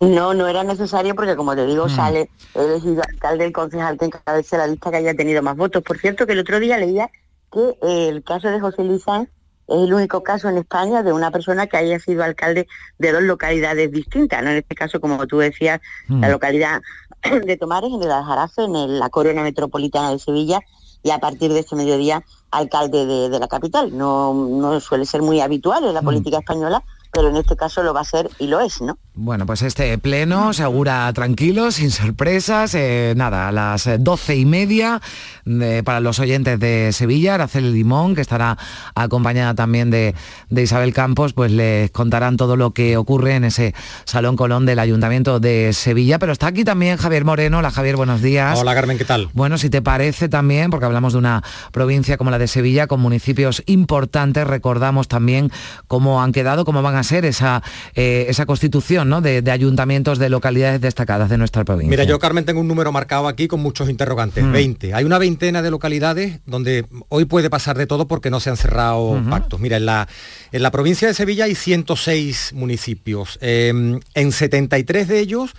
No, 0.00 0.32
no 0.34 0.46
era 0.46 0.62
necesario 0.62 1.14
porque, 1.14 1.34
como 1.34 1.56
te 1.56 1.66
digo, 1.66 1.86
Mm. 1.86 1.90
sale 1.90 2.30
elegido 2.54 3.02
alcalde 3.02 3.44
el 3.46 3.52
concejal 3.52 3.98
que 3.98 4.04
encabece 4.06 4.56
la 4.56 4.66
lista 4.66 4.90
que 4.90 4.98
haya 4.98 5.14
tenido 5.14 5.42
más 5.42 5.56
votos. 5.56 5.82
Por 5.82 5.98
cierto, 5.98 6.26
que 6.26 6.32
el 6.34 6.38
otro 6.40 6.60
día 6.60 6.78
leía 6.78 7.10
que 7.52 7.60
eh, 7.82 8.08
el 8.08 8.22
caso 8.22 8.48
de 8.48 8.60
José 8.60 8.84
Luis 8.84 9.02
Sanz 9.02 9.28
es 9.66 9.76
el 9.82 9.92
único 9.92 10.22
caso 10.22 10.48
en 10.48 10.58
España 10.58 11.02
de 11.02 11.12
una 11.12 11.30
persona 11.30 11.66
que 11.66 11.76
haya 11.76 11.98
sido 11.98 12.22
alcalde 12.22 12.68
de 12.98 13.12
dos 13.12 13.22
localidades 13.22 13.90
distintas, 13.90 14.42
¿no? 14.42 14.50
En 14.50 14.58
este 14.58 14.74
caso, 14.74 15.00
como 15.00 15.26
tú 15.26 15.38
decías, 15.38 15.80
la 16.08 16.28
Mm. 16.28 16.30
localidad 16.30 16.80
de 17.44 17.56
Tomares, 17.56 17.90
en 17.92 18.02
el 18.02 18.10
Aljarafe, 18.12 18.62
en 18.64 18.76
el- 18.76 18.98
la 19.00 19.10
corona 19.10 19.42
metropolitana 19.42 20.10
de 20.12 20.18
Sevilla, 20.20 20.60
y 21.02 21.10
a 21.10 21.18
partir 21.18 21.52
de 21.52 21.60
este 21.60 21.76
mediodía, 21.76 22.22
alcalde 22.50 23.04
de, 23.06 23.28
de 23.28 23.38
la 23.38 23.46
capital. 23.48 23.96
No, 23.96 24.32
no 24.34 24.80
suele 24.80 25.04
ser 25.06 25.22
muy 25.22 25.40
habitual 25.40 25.84
en 25.84 25.94
la 25.94 26.02
política 26.02 26.38
española, 26.38 26.82
pero 27.12 27.28
en 27.28 27.36
este 27.36 27.56
caso 27.56 27.82
lo 27.82 27.94
va 27.94 28.00
a 28.00 28.04
ser 28.04 28.28
y 28.38 28.46
lo 28.48 28.60
es, 28.60 28.80
¿no? 28.80 28.98
Bueno, 29.20 29.46
pues 29.46 29.62
este 29.62 29.98
pleno 29.98 30.52
se 30.52 30.62
augura 30.62 31.12
tranquilo, 31.12 31.72
sin 31.72 31.90
sorpresas. 31.90 32.72
eh, 32.76 33.14
nada, 33.16 33.48
a 33.48 33.52
las 33.52 33.88
eh, 33.88 33.98
doce 33.98 34.36
y 34.36 34.44
media 34.44 35.00
eh, 35.44 35.82
para 35.84 35.98
los 35.98 36.20
oyentes 36.20 36.60
de 36.60 36.92
Sevilla, 36.92 37.34
Araceli 37.34 37.72
Limón, 37.72 38.14
que 38.14 38.20
estará 38.20 38.56
acompañada 38.94 39.54
también 39.54 39.90
de, 39.90 40.14
de 40.50 40.62
Isabel 40.62 40.94
Campos, 40.94 41.32
pues 41.32 41.50
les 41.50 41.90
contarán 41.90 42.36
todo 42.36 42.54
lo 42.54 42.70
que 42.70 42.96
ocurre 42.96 43.34
en 43.34 43.42
ese 43.42 43.74
Salón 44.04 44.36
Colón 44.36 44.66
del 44.66 44.78
Ayuntamiento 44.78 45.40
de 45.40 45.72
Sevilla. 45.72 46.20
Pero 46.20 46.30
está 46.30 46.46
aquí 46.46 46.62
también 46.62 46.96
Javier 46.96 47.24
Moreno. 47.24 47.58
Hola 47.58 47.72
Javier, 47.72 47.96
buenos 47.96 48.22
días. 48.22 48.56
Hola 48.56 48.72
Carmen, 48.76 48.98
¿qué 48.98 49.04
tal? 49.04 49.30
Bueno, 49.32 49.58
si 49.58 49.68
te 49.68 49.82
parece 49.82 50.28
también, 50.28 50.70
porque 50.70 50.86
hablamos 50.86 51.14
de 51.14 51.18
una 51.18 51.42
provincia 51.72 52.18
como 52.18 52.30
la 52.30 52.38
de 52.38 52.46
Sevilla, 52.46 52.86
con 52.86 53.00
municipios 53.00 53.64
importantes, 53.66 54.46
recordamos 54.46 55.08
también 55.08 55.50
cómo 55.88 56.22
han 56.22 56.30
quedado, 56.30 56.64
cómo 56.64 56.82
van 56.82 56.94
a 56.94 57.02
ser 57.02 57.24
esa, 57.24 57.64
eh, 57.96 58.26
esa 58.28 58.46
constitución 58.46 59.07
¿no? 59.08 59.20
de, 59.20 59.42
de 59.42 59.50
ayuntamientos 59.50 60.18
de 60.18 60.28
localidades 60.28 60.80
destacadas 60.80 61.28
de 61.30 61.38
nuestra 61.38 61.64
provincia. 61.64 61.90
Mira, 61.90 62.04
yo 62.04 62.18
Carmen 62.18 62.44
tengo 62.44 62.60
un 62.60 62.68
número 62.68 62.92
marcado 62.92 63.28
aquí 63.28 63.48
con 63.48 63.60
muchos 63.60 63.88
interrogantes, 63.90 64.44
Mm. 64.44 64.52
20. 64.52 64.94
Hay 64.94 65.04
una 65.04 65.18
veintena 65.18 65.62
de 65.62 65.70
localidades 65.70 66.40
donde 66.46 66.86
hoy 67.08 67.24
puede 67.24 67.50
pasar 67.50 67.76
de 67.78 67.86
todo 67.86 68.06
porque 68.08 68.30
no 68.30 68.40
se 68.40 68.50
han 68.50 68.56
cerrado 68.56 69.20
pactos. 69.28 69.60
Mira, 69.60 69.76
en 69.78 69.86
la, 69.86 70.08
en 70.52 70.62
la 70.62 70.70
provincia 70.70 71.08
de 71.08 71.14
Sevilla 71.14 71.44
hay 71.44 71.54
106 71.54 72.52
municipios. 72.54 73.38
Eh, 73.40 73.98
en 74.14 74.32
73 74.32 75.08
de 75.08 75.18
ellos 75.20 75.54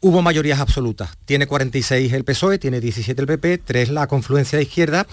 hubo 0.00 0.22
mayorías 0.22 0.60
absolutas. 0.60 1.10
Tiene 1.24 1.46
46 1.46 2.12
el 2.12 2.24
PSOE, 2.24 2.58
tiene 2.58 2.80
17 2.80 3.20
el 3.20 3.26
PP, 3.26 3.58
3 3.58 3.90
la 3.90 4.06
confluencia 4.06 4.56
de 4.58 4.64
izquierda 4.64 5.06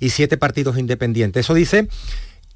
y 0.00 0.10
7 0.10 0.36
partidos 0.38 0.78
independientes. 0.78 1.46
Eso 1.46 1.54
dice 1.54 1.88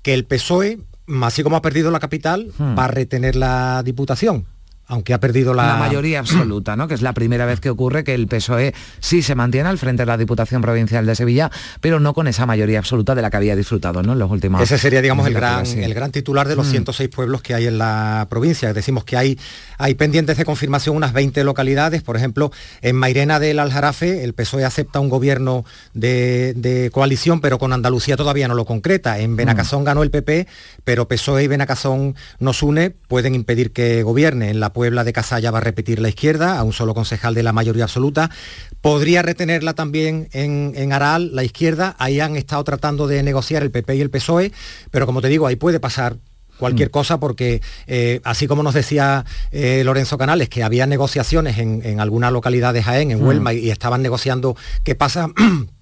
que 0.02 0.14
el 0.14 0.24
PSOE, 0.24 0.78
así 1.22 1.42
como 1.42 1.56
ha 1.56 1.62
perdido 1.62 1.90
la 1.90 2.00
capital, 2.00 2.52
Hmm. 2.58 2.76
va 2.78 2.84
a 2.86 2.88
retener 2.88 3.36
la 3.36 3.82
diputación. 3.84 4.46
Aunque 4.86 5.14
ha 5.14 5.20
perdido 5.20 5.54
la, 5.54 5.66
La 5.66 5.76
mayoría 5.76 6.18
absoluta, 6.20 6.76
¿no? 6.76 6.88
que 6.88 6.94
es 6.94 7.02
la 7.02 7.12
primera 7.14 7.46
vez 7.46 7.60
que 7.60 7.70
ocurre 7.70 8.04
que 8.04 8.14
el 8.14 8.26
PSOE 8.26 8.74
sí 9.00 9.22
se 9.22 9.34
mantiene 9.34 9.68
al 9.68 9.78
frente 9.78 10.02
de 10.02 10.06
la 10.06 10.16
Diputación 10.18 10.60
Provincial 10.60 11.06
de 11.06 11.14
Sevilla, 11.14 11.50
pero 11.80 12.00
no 12.00 12.12
con 12.14 12.26
esa 12.28 12.44
mayoría 12.46 12.78
absoluta 12.80 13.14
de 13.14 13.22
la 13.22 13.30
que 13.30 13.36
había 13.38 13.56
disfrutado 13.56 14.02
¿no? 14.02 14.12
en 14.12 14.18
los 14.18 14.30
últimos 14.30 14.60
Ese 14.60 14.76
sería, 14.78 15.00
digamos, 15.00 15.26
el 15.26 15.34
gran, 15.34 15.64
sí. 15.66 15.80
el 15.82 15.94
gran 15.94 16.10
titular 16.10 16.46
de 16.48 16.56
los 16.56 16.66
Mm. 16.66 16.70
106 16.70 17.08
pueblos 17.10 17.42
que 17.42 17.54
hay 17.54 17.66
en 17.66 17.78
la 17.78 18.26
provincia. 18.30 18.72
Decimos 18.72 19.04
que 19.04 19.16
hay, 19.16 19.38
hay 19.78 19.94
pendientes 19.94 20.36
de 20.36 20.44
confirmación 20.44 20.96
unas 20.96 21.12
20 21.12 21.44
localidades. 21.44 22.02
Por 22.02 22.16
ejemplo, 22.16 22.50
en 22.82 22.96
Mairena 22.96 23.38
del 23.38 23.58
Aljarafe, 23.60 24.24
el 24.24 24.34
PSOE 24.34 24.64
acepta 24.64 25.00
un 25.00 25.08
gobierno 25.08 25.64
de, 25.92 26.52
de 26.56 26.90
coalición, 26.90 27.40
pero 27.40 27.58
con 27.58 27.72
Andalucía 27.72 28.16
todavía 28.16 28.48
no 28.48 28.54
lo 28.54 28.64
concreta. 28.64 29.18
En 29.18 29.36
Benacazón 29.36 29.84
ganó 29.84 30.02
el 30.02 30.10
PP, 30.10 30.46
pero 30.84 31.06
PSOE 31.08 31.44
y 31.44 31.46
Benacazón 31.48 32.14
nos 32.38 32.62
une, 32.62 32.90
pueden 32.90 33.34
impedir 33.34 33.72
que 33.72 34.02
gobierne. 34.02 34.50
En 34.50 34.60
la 34.60 34.72
Puebla 34.74 35.04
de 35.04 35.14
Cazalla 35.14 35.50
va 35.50 35.58
a 35.58 35.62
repetir 35.62 36.00
la 36.00 36.10
izquierda, 36.10 36.58
a 36.58 36.62
un 36.64 36.74
solo 36.74 36.92
concejal 36.92 37.32
de 37.32 37.42
la 37.42 37.52
mayoría 37.54 37.84
absoluta. 37.84 38.30
Podría 38.82 39.22
retenerla 39.22 39.72
también 39.72 40.28
en, 40.32 40.74
en 40.76 40.92
Aral, 40.92 41.34
la 41.34 41.44
izquierda. 41.44 41.96
Ahí 41.98 42.20
han 42.20 42.36
estado 42.36 42.62
tratando 42.64 43.06
de 43.06 43.22
negociar 43.22 43.62
el 43.62 43.70
PP 43.70 43.96
y 43.96 44.00
el 44.02 44.10
PSOE, 44.10 44.52
pero 44.90 45.06
como 45.06 45.22
te 45.22 45.28
digo, 45.28 45.46
ahí 45.46 45.56
puede 45.56 45.80
pasar 45.80 46.18
cualquier 46.58 46.90
cosa 46.90 47.18
porque 47.18 47.62
eh, 47.86 48.20
así 48.24 48.46
como 48.46 48.62
nos 48.62 48.74
decía 48.74 49.24
eh, 49.50 49.82
Lorenzo 49.84 50.18
Canales 50.18 50.48
que 50.48 50.62
había 50.62 50.86
negociaciones 50.86 51.58
en, 51.58 51.80
en 51.84 51.98
algunas 52.00 52.30
localidades 52.32 52.74
de 52.80 52.82
Jaén, 52.84 53.10
en 53.10 53.20
Mm. 53.22 53.26
Huelma, 53.26 53.52
y, 53.54 53.58
y 53.58 53.70
estaban 53.70 54.02
negociando 54.02 54.56
qué 54.84 54.94
pasa 54.94 55.28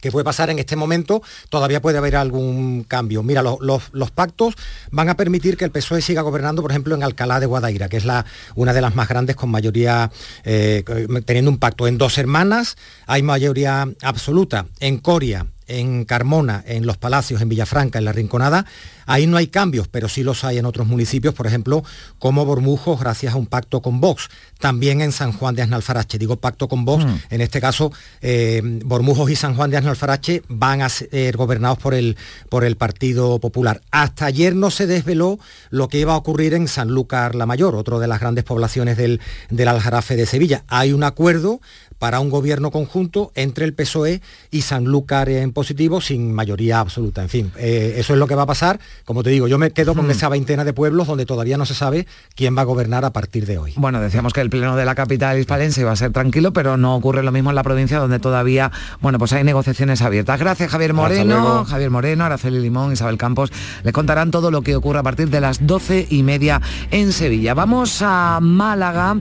que 0.00 0.10
puede 0.10 0.24
pasar 0.24 0.50
en 0.50 0.58
este 0.58 0.76
momento, 0.76 1.22
todavía 1.48 1.80
puede 1.80 1.98
haber 1.98 2.16
algún 2.16 2.84
cambio. 2.84 3.22
Mira, 3.22 3.42
lo- 3.42 3.58
los, 3.60 4.10
pactos 4.10 4.54
van 4.90 5.08
a 5.08 5.16
permitir 5.16 5.56
que 5.56 5.64
el 5.64 5.70
PSOE 5.70 6.02
siga 6.02 6.22
gobernando, 6.22 6.62
por 6.62 6.70
ejemplo, 6.70 6.94
en 6.94 7.02
Alcalá 7.02 7.40
de 7.40 7.46
Guadaira, 7.46 7.88
que 7.88 7.96
es 7.96 8.04
la, 8.04 8.24
una 8.54 8.72
de 8.72 8.80
las 8.80 8.94
más 8.94 9.08
grandes 9.08 9.36
con 9.36 9.50
mayoría, 9.50 10.10
eh, 10.44 10.84
teniendo 11.24 11.50
un 11.50 11.58
pacto. 11.58 11.86
En 11.86 11.98
Dos 11.98 12.18
Hermanas 12.18 12.76
hay 13.06 13.22
mayoría 13.22 13.88
absoluta. 14.02 14.66
En 14.80 14.98
Coria, 14.98 15.46
en 15.66 16.04
Carmona, 16.04 16.64
en 16.66 16.84
Los 16.86 16.96
Palacios, 16.96 17.40
en 17.40 17.48
Villafranca, 17.48 17.98
en 17.98 18.04
La 18.04 18.12
Rinconada, 18.12 18.66
ahí 19.10 19.26
no 19.26 19.36
hay 19.36 19.48
cambios, 19.48 19.88
pero 19.88 20.08
sí 20.08 20.22
los 20.22 20.44
hay 20.44 20.58
en 20.58 20.66
otros 20.66 20.86
municipios, 20.86 21.34
por 21.34 21.46
ejemplo, 21.46 21.82
como 22.18 22.44
Bormujos, 22.44 23.00
gracias 23.00 23.34
a 23.34 23.36
un 23.36 23.46
pacto 23.46 23.82
con 23.82 24.00
Vox. 24.00 24.28
También 24.58 25.00
en 25.00 25.12
San 25.12 25.32
Juan 25.32 25.54
de 25.54 25.62
Asnalfarache, 25.62 26.18
digo 26.18 26.36
pacto 26.36 26.68
con 26.68 26.84
Vox, 26.84 27.04
Mm. 27.04 27.14
en 27.30 27.40
este 27.40 27.60
caso, 27.60 27.92
eh, 28.22 28.60
Bormujos 28.84 29.30
y 29.30 29.36
San 29.36 29.54
Juan 29.56 29.70
de 29.70 29.76
Asnalfarache 29.78 30.42
van 30.48 30.82
a 30.82 30.88
ser 30.88 31.36
gobernados 31.36 31.78
por 31.78 31.94
el, 31.94 32.16
por 32.48 32.64
el 32.64 32.76
Partido 32.76 33.38
Popular. 33.40 33.80
Hasta 33.90 34.26
ayer 34.26 34.54
no 34.54 34.70
se 34.70 34.86
desveló 34.86 35.38
lo 35.70 35.88
que 35.88 35.98
iba 35.98 36.12
a 36.12 36.16
ocurrir 36.16 36.54
en 36.54 36.68
Sanlúcar 36.68 37.34
la 37.34 37.46
Mayor, 37.46 37.74
otro 37.74 37.98
de 37.98 38.06
las 38.06 38.20
grandes 38.20 38.44
poblaciones 38.44 38.96
del, 38.96 39.20
del 39.50 39.68
Aljarafe 39.68 40.16
de 40.16 40.26
Sevilla. 40.26 40.64
Hay 40.68 40.92
un 40.92 41.02
acuerdo 41.02 41.60
para 41.98 42.20
un 42.20 42.30
gobierno 42.30 42.70
conjunto 42.70 43.30
entre 43.34 43.66
el 43.66 43.74
PSOE 43.74 44.22
y 44.50 44.62
Sanlúcar 44.62 45.28
en 45.28 45.52
positivo 45.52 46.00
sin 46.00 46.32
mayoría 46.32 46.80
absoluta. 46.80 47.20
En 47.20 47.28
fin, 47.28 47.52
eh, 47.58 47.96
eso 47.98 48.14
es 48.14 48.18
lo 48.18 48.26
que 48.26 48.34
va 48.34 48.42
a 48.44 48.46
pasar. 48.46 48.80
Como 49.04 49.22
te 49.22 49.30
digo, 49.30 49.48
yo 49.48 49.58
me 49.58 49.70
quedo 49.70 49.94
con 49.94 50.06
Hmm. 50.06 50.10
esa 50.10 50.28
veintena 50.28 50.64
de 50.64 50.72
pueblos 50.72 51.06
donde 51.06 51.26
todavía 51.26 51.56
no 51.56 51.66
se 51.66 51.74
sabe 51.74 52.06
quién 52.34 52.56
va 52.56 52.62
a 52.62 52.64
gobernar 52.64 53.04
a 53.04 53.10
partir 53.12 53.46
de 53.46 53.58
hoy. 53.58 53.72
Bueno, 53.76 54.00
decíamos 54.00 54.32
que 54.32 54.40
el 54.40 54.50
pleno 54.50 54.76
de 54.76 54.84
la 54.84 54.94
capital 54.94 55.38
hispalense 55.38 55.80
iba 55.82 55.92
a 55.92 55.96
ser 55.96 56.12
tranquilo, 56.12 56.52
pero 56.52 56.76
no 56.76 56.94
ocurre 56.96 57.22
lo 57.22 57.32
mismo 57.32 57.50
en 57.50 57.56
la 57.56 57.62
provincia 57.62 57.98
donde 57.98 58.18
todavía, 58.18 58.70
bueno, 59.00 59.18
pues 59.18 59.32
hay 59.32 59.44
negociaciones 59.44 60.02
abiertas. 60.02 60.38
Gracias 60.38 60.70
Javier 60.70 60.94
Moreno. 60.94 61.64
Javier 61.64 61.90
Moreno, 61.90 62.24
Araceli 62.24 62.60
Limón, 62.60 62.92
Isabel 62.92 63.18
Campos, 63.18 63.52
les 63.82 63.92
contarán 63.92 64.30
todo 64.30 64.50
lo 64.50 64.62
que 64.62 64.76
ocurre 64.76 64.98
a 64.98 65.02
partir 65.02 65.30
de 65.30 65.40
las 65.40 65.66
doce 65.66 66.06
y 66.10 66.22
media 66.22 66.60
en 66.90 67.12
Sevilla. 67.12 67.54
Vamos 67.54 68.02
a 68.02 68.38
Málaga, 68.40 69.16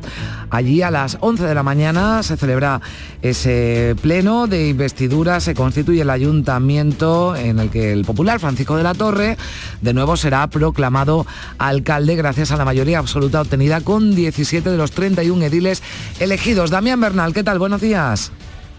allí 0.50 0.82
a 0.82 0.92
las 0.92 1.18
11 1.22 1.44
de 1.46 1.56
la 1.56 1.64
mañana 1.64 2.24
se 2.24 2.38
celebra 2.38 2.82
ese 3.22 3.96
pleno 4.02 4.48
de 4.48 4.70
investidura, 4.70 5.40
se 5.40 5.54
constituye 5.54 6.02
el 6.02 6.10
ayuntamiento 6.10 7.36
en 7.36 7.60
el 7.60 7.70
que 7.70 7.92
el 7.92 8.06
popular 8.06 8.40
Francisco 8.40 8.78
de 8.78 8.84
la 8.84 8.94
Torre 8.94 9.38
de 9.82 9.94
nuevo 9.94 10.18
será 10.18 10.48
proclamado 10.48 11.26
alcalde 11.58 12.16
gracias 12.16 12.52
a 12.52 12.58
la 12.58 12.66
mayoría 12.66 13.00
absoluta 13.00 13.42
obtenida 13.42 13.82
con 13.82 14.16
17 14.16 14.70
de 14.70 14.78
los 14.78 14.92
31 14.92 15.46
ediles 15.46 15.84
elegidos. 16.20 16.70
Damián 16.70 17.02
Bernal, 17.02 17.34
¿qué 17.34 17.44
tal? 17.44 17.60
Buenos 17.60 17.82
días. 17.82 18.32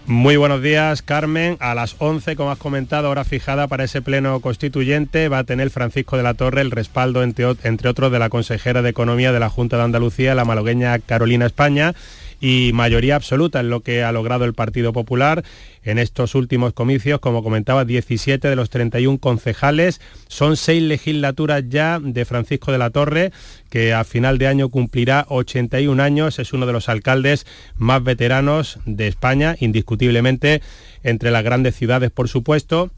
Muy 0.07 0.35
buenos 0.35 0.61
días, 0.63 1.03
Carmen. 1.03 1.57
A 1.59 1.75
las 1.75 1.95
11, 1.99 2.35
como 2.35 2.51
has 2.51 2.57
comentado, 2.57 3.09
hora 3.09 3.23
fijada 3.23 3.67
para 3.67 3.83
ese 3.83 4.01
pleno 4.01 4.39
constituyente, 4.39 5.29
va 5.29 5.39
a 5.39 5.43
tener 5.43 5.69
Francisco 5.69 6.17
de 6.17 6.23
la 6.23 6.33
Torre 6.33 6.61
el 6.61 6.71
respaldo, 6.71 7.21
entre, 7.23 7.45
entre 7.63 7.87
otros, 7.87 8.11
de 8.11 8.19
la 8.19 8.29
consejera 8.29 8.81
de 8.81 8.89
Economía 8.89 9.31
de 9.31 9.39
la 9.39 9.49
Junta 9.49 9.77
de 9.77 9.83
Andalucía, 9.83 10.35
la 10.35 10.43
malagueña 10.43 10.97
Carolina 10.99 11.45
España, 11.45 11.93
y 12.41 12.71
mayoría 12.73 13.15
absoluta 13.15 13.59
en 13.59 13.69
lo 13.69 13.81
que 13.81 14.03
ha 14.03 14.11
logrado 14.11 14.45
el 14.45 14.55
Partido 14.55 14.91
Popular 14.91 15.45
en 15.83 15.99
estos 15.99 16.35
últimos 16.35 16.73
comicios, 16.73 17.19
como 17.19 17.43
comentaba, 17.43 17.85
17 17.85 18.49
de 18.49 18.55
los 18.55 18.71
31 18.71 19.19
concejales. 19.19 20.01
Son 20.27 20.57
seis 20.57 20.81
legislaturas 20.81 21.63
ya 21.69 21.99
de 22.01 22.25
Francisco 22.25 22.71
de 22.71 22.79
la 22.79 22.89
Torre, 22.89 23.31
que 23.69 23.93
a 23.93 24.03
final 24.03 24.39
de 24.39 24.47
año 24.47 24.69
cumplirá 24.69 25.25
81 25.29 26.01
años. 26.01 26.39
Es 26.39 26.51
uno 26.51 26.65
de 26.65 26.73
los 26.73 26.89
alcaldes 26.89 27.45
más 27.77 28.03
veteranos 28.03 28.79
de 28.85 29.07
España, 29.07 29.55
indiscutiblemente, 29.59 30.61
entre 31.03 31.31
las 31.31 31.43
grandes 31.43 31.75
ciudades, 31.75 32.09
por 32.09 32.27
supuesto. 32.27 32.91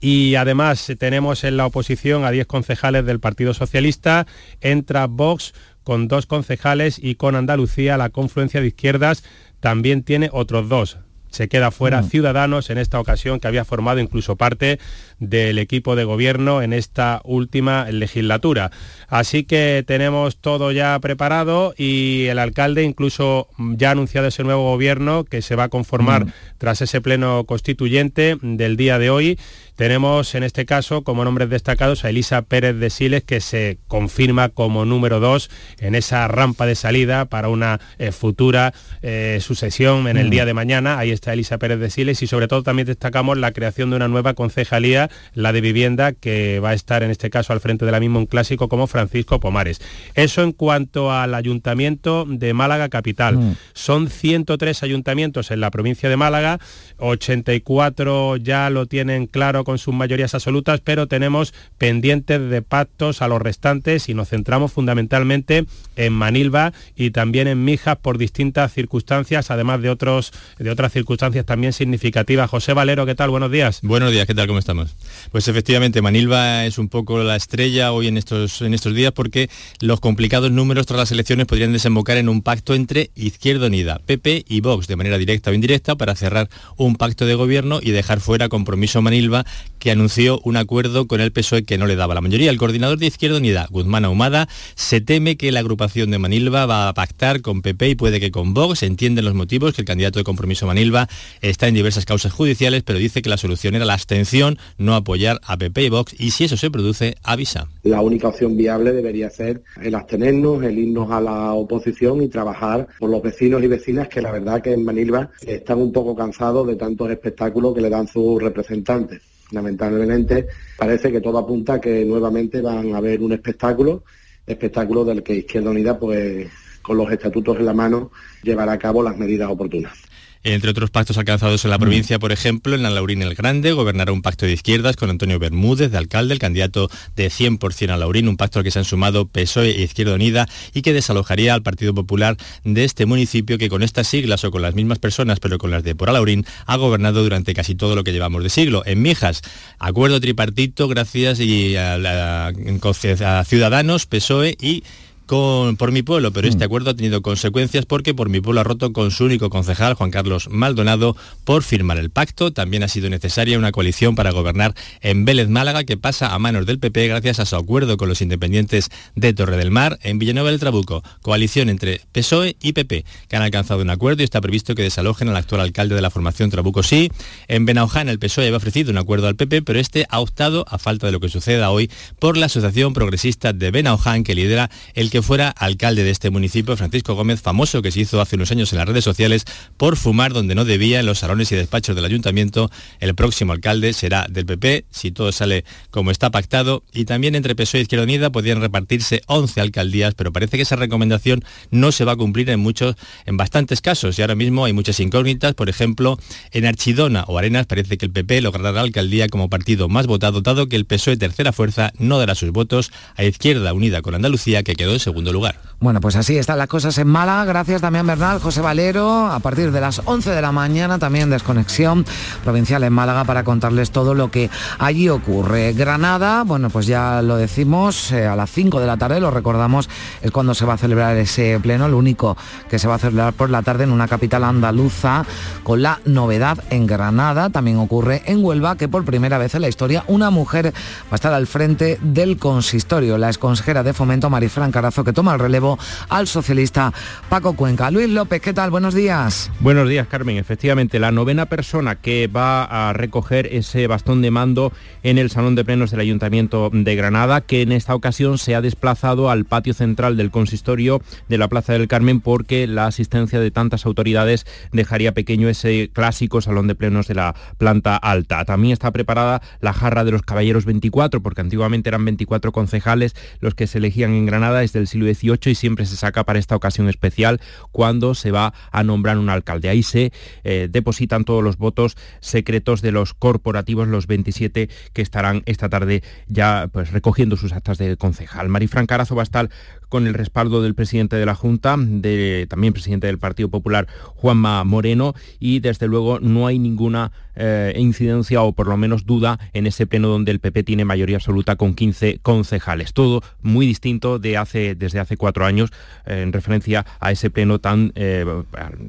Y 0.00 0.34
además 0.34 0.92
tenemos 0.98 1.44
en 1.44 1.56
la 1.56 1.66
oposición 1.66 2.24
a 2.24 2.30
10 2.30 2.46
concejales 2.46 3.06
del 3.06 3.20
Partido 3.20 3.54
Socialista, 3.54 4.26
entra 4.60 5.06
Vox 5.06 5.54
con 5.88 6.06
dos 6.06 6.26
concejales 6.26 7.00
y 7.02 7.14
con 7.14 7.34
Andalucía 7.34 7.96
la 7.96 8.10
confluencia 8.10 8.60
de 8.60 8.66
izquierdas 8.66 9.24
también 9.58 10.02
tiene 10.02 10.28
otros 10.30 10.68
dos. 10.68 10.98
se 11.30 11.48
queda 11.48 11.70
fuera 11.70 12.02
Ciudadanos 12.02 12.68
en 12.68 12.76
esta 12.76 13.00
ocasión 13.00 13.40
que 13.40 13.48
había 13.48 13.64
formado 13.64 13.98
incluso 13.98 14.36
parte 14.36 14.78
del 15.18 15.58
equipo 15.58 15.96
de 15.96 16.04
gobierno 16.04 16.62
en 16.62 16.72
esta 16.72 17.20
última 17.24 17.90
legislatura. 17.90 18.70
Así 19.08 19.44
que 19.44 19.84
tenemos 19.86 20.36
todo 20.36 20.72
ya 20.72 20.98
preparado 21.00 21.74
y 21.76 22.26
el 22.26 22.38
alcalde 22.38 22.84
incluso 22.84 23.48
ya 23.58 23.88
ha 23.88 23.92
anunciado 23.92 24.28
ese 24.28 24.44
nuevo 24.44 24.64
gobierno 24.70 25.24
que 25.24 25.42
se 25.42 25.56
va 25.56 25.64
a 25.64 25.68
conformar 25.68 26.26
tras 26.58 26.82
ese 26.82 27.00
pleno 27.00 27.44
constituyente 27.44 28.36
del 28.42 28.76
día 28.76 28.98
de 28.98 29.10
hoy. 29.10 29.38
Tenemos 29.78 30.34
en 30.34 30.42
este 30.42 30.66
caso 30.66 31.04
como 31.04 31.24
nombres 31.24 31.50
destacados 31.50 32.04
a 32.04 32.10
Elisa 32.10 32.42
Pérez 32.42 32.74
de 32.80 32.90
Siles, 32.90 33.22
que 33.22 33.40
se 33.40 33.78
confirma 33.86 34.48
como 34.48 34.84
número 34.84 35.20
dos 35.20 35.50
en 35.78 35.94
esa 35.94 36.26
rampa 36.26 36.66
de 36.66 36.74
salida 36.74 37.26
para 37.26 37.48
una 37.48 37.78
eh, 37.98 38.10
futura 38.10 38.74
eh, 39.02 39.38
sucesión 39.40 40.08
en 40.08 40.16
el 40.16 40.30
día 40.30 40.44
de 40.44 40.52
mañana. 40.52 40.98
Ahí 40.98 41.12
está 41.12 41.32
Elisa 41.32 41.58
Pérez 41.58 41.78
de 41.78 41.90
Siles 41.90 42.20
y 42.22 42.26
sobre 42.26 42.48
todo 42.48 42.64
también 42.64 42.86
destacamos 42.86 43.38
la 43.38 43.52
creación 43.52 43.90
de 43.90 43.96
una 43.96 44.08
nueva 44.08 44.34
concejalía, 44.34 45.07
la 45.34 45.52
de 45.52 45.60
vivienda, 45.60 46.12
que 46.12 46.60
va 46.60 46.70
a 46.70 46.74
estar 46.74 47.02
en 47.02 47.10
este 47.10 47.30
caso 47.30 47.52
al 47.52 47.60
frente 47.60 47.84
de 47.84 47.92
la 47.92 48.00
misma 48.00 48.18
un 48.18 48.26
clásico 48.26 48.68
como 48.68 48.86
Francisco 48.86 49.40
Pomares. 49.40 49.80
Eso 50.14 50.42
en 50.42 50.52
cuanto 50.52 51.12
al 51.12 51.34
ayuntamiento 51.34 52.24
de 52.28 52.54
Málaga 52.54 52.88
Capital. 52.88 53.56
Son 53.72 54.08
103 54.08 54.82
ayuntamientos 54.82 55.50
en 55.50 55.60
la 55.60 55.70
provincia 55.70 56.08
de 56.08 56.16
Málaga, 56.16 56.58
84 56.98 58.36
ya 58.36 58.70
lo 58.70 58.86
tienen 58.86 59.26
claro 59.26 59.64
con 59.64 59.78
sus 59.78 59.94
mayorías 59.94 60.34
absolutas, 60.34 60.80
pero 60.80 61.06
tenemos 61.06 61.54
pendientes 61.78 62.50
de 62.50 62.62
pactos 62.62 63.22
a 63.22 63.28
los 63.28 63.40
restantes 63.40 64.08
y 64.08 64.14
nos 64.14 64.28
centramos 64.28 64.72
fundamentalmente 64.72 65.66
en 65.96 66.12
Manilva 66.12 66.72
y 66.96 67.10
también 67.10 67.48
en 67.48 67.64
Mijas 67.64 67.96
por 67.96 68.18
distintas 68.18 68.72
circunstancias, 68.72 69.50
además 69.50 69.82
de, 69.82 69.90
otros, 69.90 70.32
de 70.58 70.70
otras 70.70 70.92
circunstancias 70.92 71.44
también 71.46 71.72
significativas. 71.72 72.50
José 72.50 72.72
Valero, 72.72 73.06
¿qué 73.06 73.14
tal? 73.14 73.30
Buenos 73.30 73.50
días. 73.50 73.80
Buenos 73.82 74.12
días, 74.12 74.26
¿qué 74.26 74.34
tal? 74.34 74.46
¿Cómo 74.46 74.58
estamos? 74.58 74.94
Pues 75.30 75.48
efectivamente, 75.48 76.02
Manilva 76.02 76.64
es 76.64 76.78
un 76.78 76.88
poco 76.88 77.22
la 77.22 77.36
estrella 77.36 77.92
hoy 77.92 78.08
en 78.08 78.16
estos, 78.16 78.62
en 78.62 78.74
estos 78.74 78.94
días 78.94 79.12
porque 79.12 79.50
los 79.80 80.00
complicados 80.00 80.50
números 80.50 80.86
tras 80.86 80.98
las 80.98 81.12
elecciones 81.12 81.46
podrían 81.46 81.72
desembocar 81.72 82.16
en 82.16 82.28
un 82.28 82.42
pacto 82.42 82.74
entre 82.74 83.10
Izquierda 83.14 83.66
Unida, 83.66 84.00
PP 84.04 84.44
y 84.48 84.60
Vox, 84.60 84.86
de 84.86 84.96
manera 84.96 85.18
directa 85.18 85.50
o 85.50 85.54
indirecta, 85.54 85.96
para 85.96 86.14
cerrar 86.14 86.48
un 86.76 86.96
pacto 86.96 87.26
de 87.26 87.34
gobierno 87.34 87.80
y 87.82 87.90
dejar 87.90 88.20
fuera 88.20 88.48
compromiso 88.48 89.02
Manilva, 89.02 89.44
que 89.78 89.90
anunció 89.90 90.40
un 90.44 90.56
acuerdo 90.56 91.06
con 91.06 91.20
el 91.20 91.32
PSOE 91.32 91.64
que 91.64 91.78
no 91.78 91.86
le 91.86 91.96
daba 91.96 92.14
la 92.14 92.20
mayoría. 92.20 92.50
El 92.50 92.58
coordinador 92.58 92.98
de 92.98 93.06
Izquierda 93.06 93.38
Unida, 93.38 93.66
Guzmán 93.70 94.04
Ahumada, 94.04 94.48
se 94.74 95.00
teme 95.00 95.36
que 95.36 95.52
la 95.52 95.60
agrupación 95.60 96.10
de 96.10 96.18
Manilva 96.18 96.66
va 96.66 96.88
a 96.88 96.94
pactar 96.94 97.40
con 97.40 97.62
PP 97.62 97.90
y 97.90 97.94
puede 97.94 98.20
que 98.20 98.30
con 98.30 98.54
Vox. 98.54 98.82
Entienden 98.82 99.24
los 99.24 99.34
motivos 99.34 99.74
que 99.74 99.82
el 99.82 99.86
candidato 99.86 100.18
de 100.18 100.24
compromiso 100.24 100.66
Manilva 100.66 101.08
está 101.40 101.68
en 101.68 101.74
diversas 101.74 102.04
causas 102.04 102.32
judiciales, 102.32 102.82
pero 102.82 102.98
dice 102.98 103.22
que 103.22 103.28
la 103.28 103.36
solución 103.36 103.74
era 103.74 103.84
la 103.84 103.94
abstención, 103.94 104.58
no 104.76 104.94
apoyar 104.94 105.40
a 105.44 105.56
PP 105.56 105.84
y 105.84 105.88
Vox, 105.88 106.14
y 106.18 106.30
si 106.30 106.44
eso 106.44 106.56
se 106.56 106.70
produce, 106.70 107.16
avisa. 107.22 107.68
La 107.82 108.00
única 108.00 108.28
opción 108.28 108.56
viable 108.56 108.92
debería 108.92 109.30
ser 109.30 109.62
el 109.82 109.94
abstenernos, 109.94 110.62
el 110.62 110.78
irnos 110.78 111.10
a 111.10 111.20
la 111.20 111.52
oposición 111.52 112.22
y 112.22 112.28
trabajar 112.28 112.88
por 112.98 113.10
los 113.10 113.22
vecinos 113.22 113.62
y 113.62 113.66
vecinas 113.66 114.08
que 114.08 114.22
la 114.22 114.32
verdad 114.32 114.62
que 114.62 114.72
en 114.72 114.84
Manilva 114.84 115.30
están 115.46 115.78
un 115.78 115.92
poco 115.92 116.14
cansados 116.14 116.66
de 116.66 116.76
tantos 116.76 117.10
espectáculos 117.10 117.74
que 117.74 117.80
le 117.80 117.90
dan 117.90 118.08
sus 118.08 118.42
representantes. 118.42 119.22
Lamentablemente 119.50 120.46
parece 120.76 121.10
que 121.10 121.20
todo 121.20 121.38
apunta 121.38 121.74
a 121.74 121.80
que 121.80 122.04
nuevamente 122.04 122.60
van 122.60 122.94
a 122.94 122.98
haber 122.98 123.22
un 123.22 123.32
espectáculo, 123.32 124.04
espectáculo 124.46 125.04
del 125.04 125.22
que 125.22 125.36
Izquierda 125.36 125.70
Unida, 125.70 125.98
pues 125.98 126.48
con 126.82 126.96
los 126.96 127.10
estatutos 127.10 127.58
en 127.58 127.66
la 127.66 127.74
mano, 127.74 128.10
llevará 128.42 128.72
a 128.72 128.78
cabo 128.78 129.02
las 129.02 129.16
medidas 129.16 129.50
oportunas. 129.50 129.98
Entre 130.44 130.70
otros 130.70 130.90
pactos 130.90 131.18
alcanzados 131.18 131.64
en 131.64 131.70
la 131.70 131.78
provincia, 131.78 132.18
por 132.18 132.32
ejemplo, 132.32 132.74
en 132.74 132.82
la 132.82 132.90
Laurín 132.90 133.22
el 133.22 133.34
Grande, 133.34 133.72
gobernará 133.72 134.12
un 134.12 134.22
pacto 134.22 134.46
de 134.46 134.52
izquierdas 134.52 134.96
con 134.96 135.10
Antonio 135.10 135.38
Bermúdez, 135.38 135.90
de 135.90 135.98
alcalde, 135.98 136.34
el 136.34 136.40
candidato 136.40 136.90
de 137.16 137.28
100% 137.28 137.90
a 137.90 137.96
Laurín, 137.96 138.28
un 138.28 138.36
pacto 138.36 138.60
al 138.60 138.64
que 138.64 138.70
se 138.70 138.78
han 138.78 138.84
sumado 138.84 139.26
PSOE 139.26 139.70
e 139.70 139.82
Izquierda 139.82 140.14
Unida 140.14 140.48
y 140.72 140.82
que 140.82 140.92
desalojaría 140.92 141.54
al 141.54 141.62
Partido 141.62 141.92
Popular 141.92 142.36
de 142.64 142.84
este 142.84 143.06
municipio 143.06 143.58
que 143.58 143.68
con 143.68 143.82
estas 143.82 144.06
siglas 144.06 144.44
o 144.44 144.50
con 144.50 144.62
las 144.62 144.74
mismas 144.74 144.98
personas, 144.98 145.40
pero 145.40 145.58
con 145.58 145.70
las 145.70 145.82
de 145.82 145.94
por 145.94 146.08
Alaurín, 146.08 146.46
ha 146.66 146.76
gobernado 146.76 147.22
durante 147.22 147.54
casi 147.54 147.74
todo 147.74 147.96
lo 147.96 148.04
que 148.04 148.12
llevamos 148.12 148.42
de 148.42 148.50
siglo. 148.50 148.82
En 148.86 149.02
Mijas, 149.02 149.42
acuerdo 149.78 150.20
tripartito 150.20 150.88
gracias 150.88 151.40
y 151.40 151.76
a, 151.76 152.48
a 152.48 153.44
Ciudadanos, 153.44 154.06
PSOE 154.06 154.56
y 154.60 154.84
por 155.28 155.92
mi 155.92 156.02
pueblo, 156.02 156.32
pero 156.32 156.48
este 156.48 156.64
mm. 156.64 156.66
acuerdo 156.66 156.90
ha 156.90 156.94
tenido 156.94 157.22
consecuencias 157.22 157.84
porque 157.84 158.14
por 158.14 158.28
mi 158.28 158.40
pueblo 158.40 158.60
ha 158.60 158.64
roto 158.64 158.92
con 158.92 159.10
su 159.10 159.24
único 159.24 159.50
concejal, 159.50 159.94
Juan 159.94 160.10
Carlos 160.10 160.48
Maldonado, 160.50 161.16
por 161.44 161.62
firmar 161.62 161.98
el 161.98 162.10
pacto. 162.10 162.52
También 162.52 162.82
ha 162.82 162.88
sido 162.88 163.10
necesaria 163.10 163.58
una 163.58 163.70
coalición 163.70 164.14
para 164.14 164.30
gobernar 164.30 164.74
en 165.02 165.24
Vélez 165.24 165.48
Málaga, 165.48 165.84
que 165.84 165.96
pasa 165.96 166.34
a 166.34 166.38
manos 166.38 166.66
del 166.66 166.78
PP 166.78 167.08
gracias 167.08 167.40
a 167.40 167.46
su 167.46 167.56
acuerdo 167.56 167.96
con 167.98 168.08
los 168.08 168.22
independientes 168.22 168.90
de 169.14 169.34
Torre 169.34 169.56
del 169.58 169.70
Mar 169.70 169.98
en 170.02 170.18
Villanueva 170.18 170.50
del 170.50 170.60
Trabuco. 170.60 171.02
Coalición 171.20 171.68
entre 171.68 172.00
PSOE 172.12 172.56
y 172.62 172.72
PP, 172.72 173.04
que 173.28 173.36
han 173.36 173.42
alcanzado 173.42 173.82
un 173.82 173.90
acuerdo 173.90 174.22
y 174.22 174.24
está 174.24 174.40
previsto 174.40 174.74
que 174.74 174.82
desalojen 174.82 175.28
al 175.28 175.36
actual 175.36 175.60
alcalde 175.60 175.94
de 175.94 176.02
la 176.02 176.10
formación 176.10 176.50
Trabuco 176.50 176.82
Sí. 176.82 177.10
En 177.48 177.66
Benauján 177.66 178.08
el 178.08 178.18
PSOE 178.18 178.46
había 178.46 178.56
ofrecido 178.56 178.90
un 178.90 178.98
acuerdo 178.98 179.28
al 179.28 179.36
PP, 179.36 179.62
pero 179.62 179.78
este 179.78 180.06
ha 180.08 180.20
optado, 180.20 180.64
a 180.68 180.78
falta 180.78 181.06
de 181.06 181.12
lo 181.12 181.20
que 181.20 181.28
suceda 181.28 181.70
hoy, 181.70 181.90
por 182.18 182.36
la 182.36 182.46
Asociación 182.46 182.94
Progresista 182.94 183.52
de 183.52 183.70
Benauján, 183.70 184.24
que 184.24 184.34
lidera 184.34 184.70
el 184.94 185.10
que 185.10 185.17
fuera 185.22 185.50
alcalde 185.50 186.04
de 186.04 186.10
este 186.10 186.30
municipio, 186.30 186.76
Francisco 186.76 187.14
Gómez, 187.14 187.40
famoso 187.40 187.82
que 187.82 187.90
se 187.90 188.00
hizo 188.00 188.20
hace 188.20 188.36
unos 188.36 188.50
años 188.50 188.72
en 188.72 188.78
las 188.78 188.88
redes 188.88 189.04
sociales 189.04 189.44
por 189.76 189.96
fumar 189.96 190.32
donde 190.32 190.54
no 190.54 190.64
debía 190.64 191.00
en 191.00 191.06
los 191.06 191.18
salones 191.18 191.50
y 191.52 191.56
despachos 191.56 191.96
del 191.96 192.04
ayuntamiento. 192.04 192.70
El 193.00 193.14
próximo 193.14 193.52
alcalde 193.52 193.92
será 193.92 194.26
del 194.28 194.46
PP, 194.46 194.86
si 194.90 195.10
todo 195.10 195.32
sale 195.32 195.64
como 195.90 196.10
está 196.10 196.30
pactado. 196.30 196.82
Y 196.92 197.04
también 197.04 197.34
entre 197.34 197.54
PSOE 197.54 197.80
y 197.80 197.82
Izquierda 197.82 198.04
Unida 198.04 198.30
podrían 198.30 198.60
repartirse 198.60 199.22
11 199.26 199.60
alcaldías, 199.60 200.14
pero 200.14 200.32
parece 200.32 200.56
que 200.56 200.62
esa 200.62 200.76
recomendación 200.76 201.44
no 201.70 201.92
se 201.92 202.04
va 202.04 202.12
a 202.12 202.16
cumplir 202.16 202.50
en 202.50 202.60
muchos, 202.60 202.96
en 203.26 203.36
bastantes 203.36 203.80
casos. 203.80 204.18
Y 204.18 204.22
ahora 204.22 204.34
mismo 204.34 204.64
hay 204.64 204.72
muchas 204.72 205.00
incógnitas. 205.00 205.54
Por 205.54 205.68
ejemplo, 205.68 206.18
en 206.52 206.66
Archidona 206.66 207.24
o 207.26 207.38
Arenas 207.38 207.66
parece 207.66 207.98
que 207.98 208.06
el 208.06 208.12
PP 208.12 208.42
logrará 208.42 208.72
la 208.72 208.80
alcaldía 208.80 209.28
como 209.28 209.48
partido 209.48 209.88
más 209.88 210.06
votado, 210.06 210.40
dado 210.40 210.68
que 210.68 210.76
el 210.76 210.86
PSOE 210.86 211.16
tercera 211.16 211.52
fuerza 211.52 211.92
no 211.98 212.18
dará 212.18 212.34
sus 212.34 212.50
votos 212.50 212.90
a 213.16 213.24
Izquierda 213.24 213.72
Unida 213.72 214.02
con 214.02 214.14
Andalucía, 214.14 214.62
que 214.62 214.74
quedó 214.74 214.92
en 214.92 215.00
segundo 215.08 215.32
lugar. 215.32 215.56
Bueno, 215.80 216.00
pues 216.00 216.16
así 216.16 216.36
están 216.36 216.58
las 216.58 216.66
cosas 216.66 216.98
en 216.98 217.06
Málaga. 217.06 217.44
Gracias 217.44 217.80
también 217.80 218.06
Bernal, 218.06 218.40
José 218.40 218.60
Valero. 218.60 219.28
A 219.28 219.38
partir 219.38 219.70
de 219.70 219.80
las 219.80 220.02
11 220.04 220.30
de 220.30 220.42
la 220.42 220.52
mañana 220.52 220.98
también 220.98 221.30
desconexión 221.30 222.04
provincial 222.44 222.82
en 222.82 222.92
Málaga 222.92 223.24
para 223.24 223.44
contarles 223.44 223.90
todo 223.90 224.12
lo 224.12 224.30
que 224.30 224.50
allí 224.78 225.08
ocurre. 225.08 225.72
Granada, 225.72 226.42
bueno, 226.42 226.68
pues 226.68 226.86
ya 226.86 227.22
lo 227.22 227.36
decimos, 227.36 228.12
eh, 228.12 228.26
a 228.26 228.36
las 228.36 228.50
5 228.50 228.80
de 228.80 228.86
la 228.86 228.96
tarde, 228.96 229.20
lo 229.20 229.30
recordamos, 229.30 229.88
es 230.20 230.30
cuando 230.30 230.52
se 230.52 230.66
va 230.66 230.74
a 230.74 230.78
celebrar 230.78 231.16
ese 231.16 231.58
pleno, 231.60 231.86
el 231.86 231.94
único 231.94 232.36
que 232.68 232.78
se 232.78 232.88
va 232.88 232.96
a 232.96 232.98
celebrar 232.98 233.32
por 233.32 233.48
la 233.48 233.62
tarde 233.62 233.84
en 233.84 233.92
una 233.92 234.08
capital 234.08 234.44
andaluza, 234.44 235.24
con 235.62 235.80
la 235.80 236.00
novedad 236.04 236.58
en 236.70 236.86
Granada. 236.86 237.50
También 237.50 237.78
ocurre 237.78 238.22
en 238.26 238.44
Huelva 238.44 238.76
que 238.76 238.88
por 238.88 239.04
primera 239.04 239.38
vez 239.38 239.54
en 239.54 239.62
la 239.62 239.68
historia 239.68 240.04
una 240.08 240.28
mujer 240.30 240.66
va 240.66 241.12
a 241.12 241.14
estar 241.14 241.32
al 241.32 241.46
frente 241.46 241.98
del 242.02 242.36
consistorio, 242.36 243.16
la 243.16 243.28
exconsejera 243.28 243.84
de 243.84 243.94
fomento 243.94 244.28
Marifran 244.28 244.72
Carazo, 244.72 244.97
que 245.04 245.12
toma 245.12 245.34
el 245.34 245.40
relevo 245.40 245.78
al 246.08 246.26
socialista 246.26 246.92
Paco 247.28 247.54
Cuenca. 247.54 247.90
Luis 247.90 248.08
López, 248.08 248.40
¿qué 248.40 248.52
tal? 248.52 248.70
Buenos 248.70 248.94
días. 248.94 249.50
Buenos 249.60 249.88
días, 249.88 250.06
Carmen. 250.06 250.36
Efectivamente, 250.36 250.98
la 250.98 251.12
novena 251.12 251.46
persona 251.46 251.96
que 251.96 252.26
va 252.26 252.64
a 252.64 252.92
recoger 252.92 253.48
ese 253.52 253.86
bastón 253.86 254.22
de 254.22 254.30
mando 254.30 254.72
en 255.02 255.18
el 255.18 255.30
Salón 255.30 255.54
de 255.54 255.64
Plenos 255.64 255.90
del 255.90 256.00
Ayuntamiento 256.00 256.70
de 256.72 256.96
Granada, 256.96 257.40
que 257.40 257.62
en 257.62 257.72
esta 257.72 257.94
ocasión 257.94 258.38
se 258.38 258.54
ha 258.54 258.60
desplazado 258.60 259.30
al 259.30 259.44
patio 259.44 259.74
central 259.74 260.16
del 260.16 260.30
consistorio 260.30 261.02
de 261.28 261.38
la 261.38 261.48
Plaza 261.48 261.72
del 261.72 261.88
Carmen 261.88 262.20
porque 262.20 262.66
la 262.66 262.86
asistencia 262.86 263.40
de 263.40 263.50
tantas 263.50 263.86
autoridades 263.86 264.46
dejaría 264.72 265.12
pequeño 265.12 265.48
ese 265.48 265.90
clásico 265.92 266.40
Salón 266.40 266.66
de 266.66 266.74
Plenos 266.74 267.06
de 267.08 267.14
la 267.14 267.34
planta 267.58 267.96
alta. 267.96 268.44
También 268.44 268.72
está 268.72 268.90
preparada 268.90 269.42
la 269.60 269.72
jarra 269.72 270.04
de 270.04 270.12
los 270.12 270.22
Caballeros 270.22 270.64
24, 270.64 271.22
porque 271.22 271.40
antiguamente 271.40 271.88
eran 271.88 272.04
24 272.04 272.52
concejales 272.52 273.14
los 273.40 273.54
que 273.54 273.66
se 273.66 273.78
elegían 273.78 274.12
en 274.12 274.26
Granada 274.26 274.62
desde 274.78 274.98
el 274.98 275.12
siglo 275.12 275.36
XVIII 275.36 275.52
y 275.52 275.54
siempre 275.54 275.86
se 275.86 275.96
saca 275.96 276.24
para 276.24 276.38
esta 276.38 276.56
ocasión 276.56 276.88
especial 276.88 277.40
cuando 277.72 278.14
se 278.14 278.30
va 278.30 278.54
a 278.70 278.82
nombrar 278.82 279.18
un 279.18 279.30
alcalde. 279.30 279.68
Ahí 279.68 279.82
se 279.82 280.12
eh, 280.44 280.68
depositan 280.70 281.24
todos 281.24 281.42
los 281.42 281.56
votos 281.58 281.96
secretos 282.20 282.82
de 282.82 282.92
los 282.92 283.14
corporativos, 283.14 283.88
los 283.88 284.06
27 284.06 284.68
que 284.92 285.02
estarán 285.02 285.42
esta 285.46 285.68
tarde 285.68 286.02
ya 286.26 286.68
pues, 286.72 286.92
recogiendo 286.92 287.36
sus 287.36 287.52
actas 287.52 287.78
de 287.78 287.96
concejal. 287.96 288.48
Marifran 288.48 288.86
Carazo 288.86 289.14
va 289.14 289.22
a 289.22 289.24
estar 289.24 289.50
con 289.88 290.06
el 290.06 290.14
respaldo 290.14 290.62
del 290.62 290.74
presidente 290.74 291.16
de 291.16 291.26
la 291.26 291.34
Junta, 291.34 291.76
de, 291.78 292.46
también 292.48 292.72
presidente 292.72 293.06
del 293.06 293.18
Partido 293.18 293.48
Popular, 293.48 293.86
Juanma 294.16 294.62
Moreno, 294.64 295.14
y 295.38 295.60
desde 295.60 295.86
luego 295.86 296.20
no 296.20 296.46
hay 296.46 296.58
ninguna 296.58 297.12
eh, 297.40 297.72
incidencia 297.76 298.42
o 298.42 298.52
por 298.52 298.66
lo 298.66 298.76
menos 298.76 299.06
duda 299.06 299.38
en 299.52 299.68
ese 299.68 299.86
pleno 299.86 300.08
donde 300.08 300.32
el 300.32 300.40
PP 300.40 300.64
tiene 300.64 300.84
mayoría 300.84 301.18
absoluta 301.18 301.54
con 301.54 301.74
15 301.74 302.18
concejales. 302.20 302.92
Todo 302.92 303.22
muy 303.42 303.64
distinto 303.64 304.18
de 304.18 304.36
hace 304.36 304.74
desde 304.74 304.98
hace 304.98 305.16
cuatro 305.16 305.46
años, 305.46 305.70
eh, 306.04 306.22
en 306.22 306.32
referencia 306.32 306.84
a 306.98 307.12
ese 307.12 307.30
pleno 307.30 307.60
tan 307.60 307.92
eh, 307.94 308.26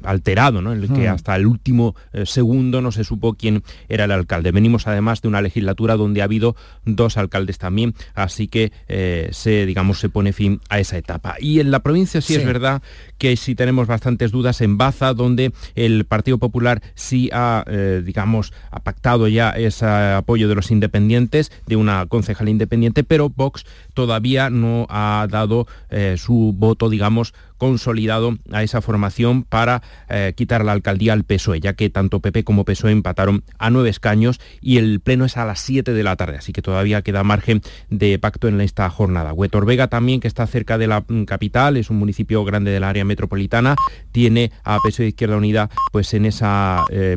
alterado, 0.02 0.62
¿no? 0.62 0.72
en 0.72 0.82
el 0.82 0.88
que 0.88 1.08
Mm. 1.08 1.14
hasta 1.14 1.36
el 1.36 1.46
último 1.46 1.94
segundo 2.24 2.82
no 2.82 2.90
se 2.90 3.04
supo 3.04 3.34
quién 3.34 3.62
era 3.88 4.04
el 4.04 4.10
alcalde. 4.10 4.50
Venimos 4.50 4.88
además 4.88 5.22
de 5.22 5.28
una 5.28 5.42
legislatura 5.42 5.96
donde 5.96 6.20
ha 6.20 6.24
habido 6.24 6.56
dos 6.84 7.16
alcaldes 7.16 7.58
también, 7.58 7.94
así 8.14 8.48
que 8.48 8.72
se, 9.30 9.66
digamos, 9.66 9.98
se 10.00 10.08
pone 10.08 10.32
fin 10.32 10.60
a 10.68 10.78
esa 10.90 10.98
etapa. 10.98 11.36
Y 11.40 11.60
en 11.60 11.70
la 11.70 11.80
provincia 11.80 12.20
sí, 12.20 12.34
Sí. 12.34 12.40
es 12.40 12.46
verdad 12.46 12.82
que 13.18 13.36
sí 13.36 13.54
tenemos 13.54 13.86
bastantes 13.86 14.30
dudas 14.32 14.60
en 14.60 14.76
Baza, 14.78 15.14
donde 15.14 15.52
el 15.74 16.04
Partido 16.04 16.38
Popular 16.38 16.82
sí 16.94 17.30
ha, 17.32 17.64
eh, 17.68 18.02
digamos, 18.04 18.52
ha 18.70 18.80
pactado 18.80 19.28
ya 19.28 19.50
ese 19.50 19.86
apoyo 19.86 20.48
de 20.48 20.54
los 20.54 20.70
independientes, 20.70 21.52
de 21.66 21.76
una 21.76 22.06
concejal 22.06 22.48
independiente, 22.48 23.04
pero 23.04 23.28
Vox 23.28 23.64
todavía 23.94 24.50
no 24.50 24.86
ha 24.88 25.26
dado 25.30 25.66
eh, 25.90 26.16
su 26.18 26.54
voto, 26.56 26.88
digamos, 26.88 27.34
consolidado 27.58 28.38
a 28.52 28.62
esa 28.62 28.80
formación 28.80 29.42
para 29.42 29.82
eh, 30.08 30.32
quitar 30.34 30.64
la 30.64 30.72
alcaldía 30.72 31.12
al 31.12 31.24
PSOE, 31.24 31.60
ya 31.60 31.74
que 31.74 31.90
tanto 31.90 32.20
PP 32.20 32.42
como 32.42 32.64
PSOE 32.64 32.92
empataron 32.92 33.44
a 33.58 33.68
nueve 33.68 33.90
escaños 33.90 34.40
y 34.62 34.78
el 34.78 35.00
pleno 35.00 35.26
es 35.26 35.36
a 35.36 35.44
las 35.44 35.60
7 35.60 35.92
de 35.92 36.02
la 36.02 36.16
tarde, 36.16 36.38
así 36.38 36.52
que 36.52 36.62
todavía 36.62 37.02
queda 37.02 37.22
margen 37.22 37.60
de 37.90 38.18
pacto 38.18 38.48
en 38.48 38.62
esta 38.62 38.88
jornada. 38.88 39.34
Huetor 39.34 39.66
Vega 39.66 39.88
también, 39.88 40.20
que 40.20 40.28
está 40.28 40.46
cerca 40.46 40.78
de 40.78 40.86
la 40.86 41.04
mm, 41.06 41.24
capital, 41.24 41.76
es 41.76 41.90
un 41.90 41.98
municipio 41.98 42.44
grande 42.44 42.70
del 42.70 42.82
área 42.82 43.04
metropolitana, 43.04 43.76
tiene 44.10 44.52
a 44.64 44.78
PSOE 44.78 45.08
Izquierda 45.08 45.36
Unida 45.36 45.68
pues 45.92 46.14
en 46.14 46.24
ese 46.24 46.46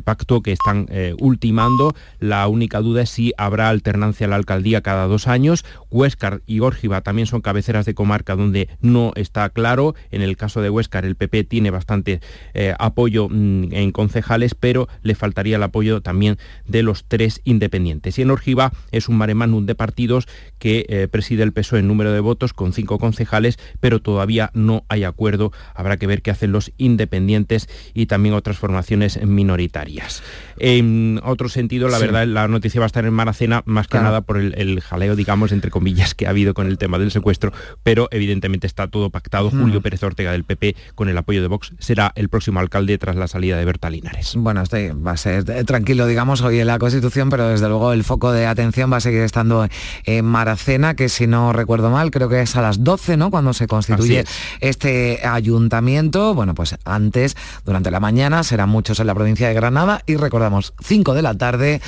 pacto 0.03 0.41
que 0.41 0.51
están 0.51 0.87
eh, 0.89 1.15
ultimando. 1.19 1.95
La 2.19 2.47
única 2.47 2.79
duda 2.79 3.03
es 3.03 3.09
si 3.09 3.33
habrá 3.37 3.69
alternancia 3.69 4.27
a 4.27 4.29
la 4.29 4.35
alcaldía 4.35 4.81
cada 4.81 5.07
dos 5.07 5.27
años. 5.27 5.65
Huéscar 5.89 6.41
y 6.45 6.59
Órgiva 6.73 7.01
también 7.01 7.27
son 7.27 7.41
cabeceras 7.41 7.85
de 7.85 7.93
comarca 7.93 8.35
donde 8.35 8.67
no 8.81 9.11
está 9.15 9.49
claro. 9.49 9.93
En 10.11 10.21
el 10.21 10.37
caso 10.37 10.61
de 10.61 10.69
Huéscar 10.69 11.05
el 11.05 11.15
PP 11.15 11.43
tiene 11.43 11.69
bastante 11.71 12.19
eh, 12.53 12.73
apoyo 12.79 13.27
mm, 13.29 13.73
en 13.73 13.91
concejales, 13.91 14.55
pero 14.55 14.87
le 15.03 15.13
faltaría 15.15 15.57
el 15.57 15.63
apoyo 15.63 16.01
también 16.01 16.37
de 16.67 16.81
los 16.83 17.05
tres 17.07 17.41
independientes. 17.43 18.17
Y 18.17 18.23
en 18.23 18.31
Órgiva 18.31 18.71
es 18.91 19.07
un 19.07 19.17
mare 19.17 19.35
magnum 19.35 19.65
de 19.65 19.75
partidos 19.75 20.27
que 20.59 20.85
eh, 20.89 21.07
preside 21.09 21.43
el 21.43 21.53
PSOE 21.53 21.79
en 21.79 21.87
número 21.87 22.11
de 22.11 22.19
votos 22.19 22.53
con 22.53 22.73
cinco 22.73 22.97
concejales, 22.97 23.59
pero 23.79 24.01
todavía 24.01 24.49
no 24.53 24.83
hay 24.89 25.03
acuerdo. 25.03 25.51
Habrá 25.75 25.97
que 25.97 26.07
ver 26.07 26.21
qué 26.21 26.31
hacen 26.31 26.51
los 26.51 26.71
independientes 26.77 27.69
y 27.93 28.07
también 28.07 28.33
otras 28.35 28.57
formaciones 28.57 29.21
minoritarias. 29.25 30.23
En 30.57 31.19
otro 31.23 31.49
sentido, 31.49 31.87
la 31.89 31.97
Sí. 31.99 32.05
verdad, 32.05 32.25
la 32.27 32.47
noticia 32.47 32.79
va 32.79 32.85
a 32.85 32.87
estar 32.87 33.05
en 33.05 33.13
Maracena, 33.13 33.61
más 33.65 33.87
que 33.87 33.91
Claro. 33.91 34.05
nada 34.05 34.21
por 34.21 34.37
el, 34.37 34.53
el 34.57 34.81
jaleo, 34.81 35.15
digamos, 35.15 35.51
entre 35.51 35.69
comillas, 35.69 36.15
que 36.15 36.25
ha 36.27 36.31
habido 36.31 36.52
con 36.53 36.67
el 36.67 36.77
tema 36.77 36.97
del 36.97 37.11
secuestro, 37.11 37.51
pero 37.83 38.07
evidentemente 38.11 38.67
está 38.67 38.87
todo 38.87 39.09
pactado. 39.09 39.49
Mm. 39.51 39.61
Julio 39.61 39.81
Pérez 39.81 40.03
Ortega 40.03 40.31
del 40.31 40.43
PP, 40.43 40.75
con 40.95 41.09
el 41.09 41.17
apoyo 41.17 41.41
de 41.41 41.47
Vox, 41.47 41.73
será 41.79 42.11
el 42.15 42.29
próximo 42.29 42.59
alcalde 42.59 42.97
tras 42.97 43.15
la 43.15 43.27
salida 43.27 43.57
de 43.57 43.65
Berta 43.65 43.89
Linares. 43.89 44.33
Bueno, 44.37 44.61
este 44.61 44.93
va 44.93 45.11
a 45.11 45.17
ser 45.17 45.43
tranquilo, 45.65 46.07
digamos, 46.07 46.41
hoy 46.41 46.59
en 46.59 46.67
la 46.67 46.79
Constitución, 46.79 47.29
pero 47.29 47.49
desde 47.49 47.67
luego 47.67 47.93
el 47.93 48.03
foco 48.03 48.31
de 48.31 48.45
atención 48.45 48.91
va 48.91 48.97
a 48.97 49.01
seguir 49.01 49.21
estando 49.21 49.67
en 50.05 50.25
Maracena, 50.25 50.95
que 50.95 51.09
si 51.09 51.27
no 51.27 51.53
recuerdo 51.53 51.89
mal, 51.89 52.11
creo 52.11 52.29
que 52.29 52.41
es 52.41 52.55
a 52.55 52.61
las 52.61 52.83
12, 52.83 53.17
¿no? 53.17 53.31
Cuando 53.31 53.53
se 53.53 53.67
constituye 53.67 54.25
este 54.59 55.25
ayuntamiento. 55.25 56.33
Bueno, 56.33 56.55
pues 56.55 56.75
antes, 56.85 57.35
durante 57.65 57.91
la 57.91 57.99
mañana, 57.99 58.43
serán 58.43 58.69
muchos 58.69 58.99
en 58.99 59.07
la 59.07 59.15
provincia 59.15 59.47
de 59.47 59.53
Granada 59.53 60.01
y 60.05 60.15
recordamos, 60.15 60.73
5 60.81 61.13
de 61.13 61.21
la 61.21 61.35
tarde. 61.35 61.81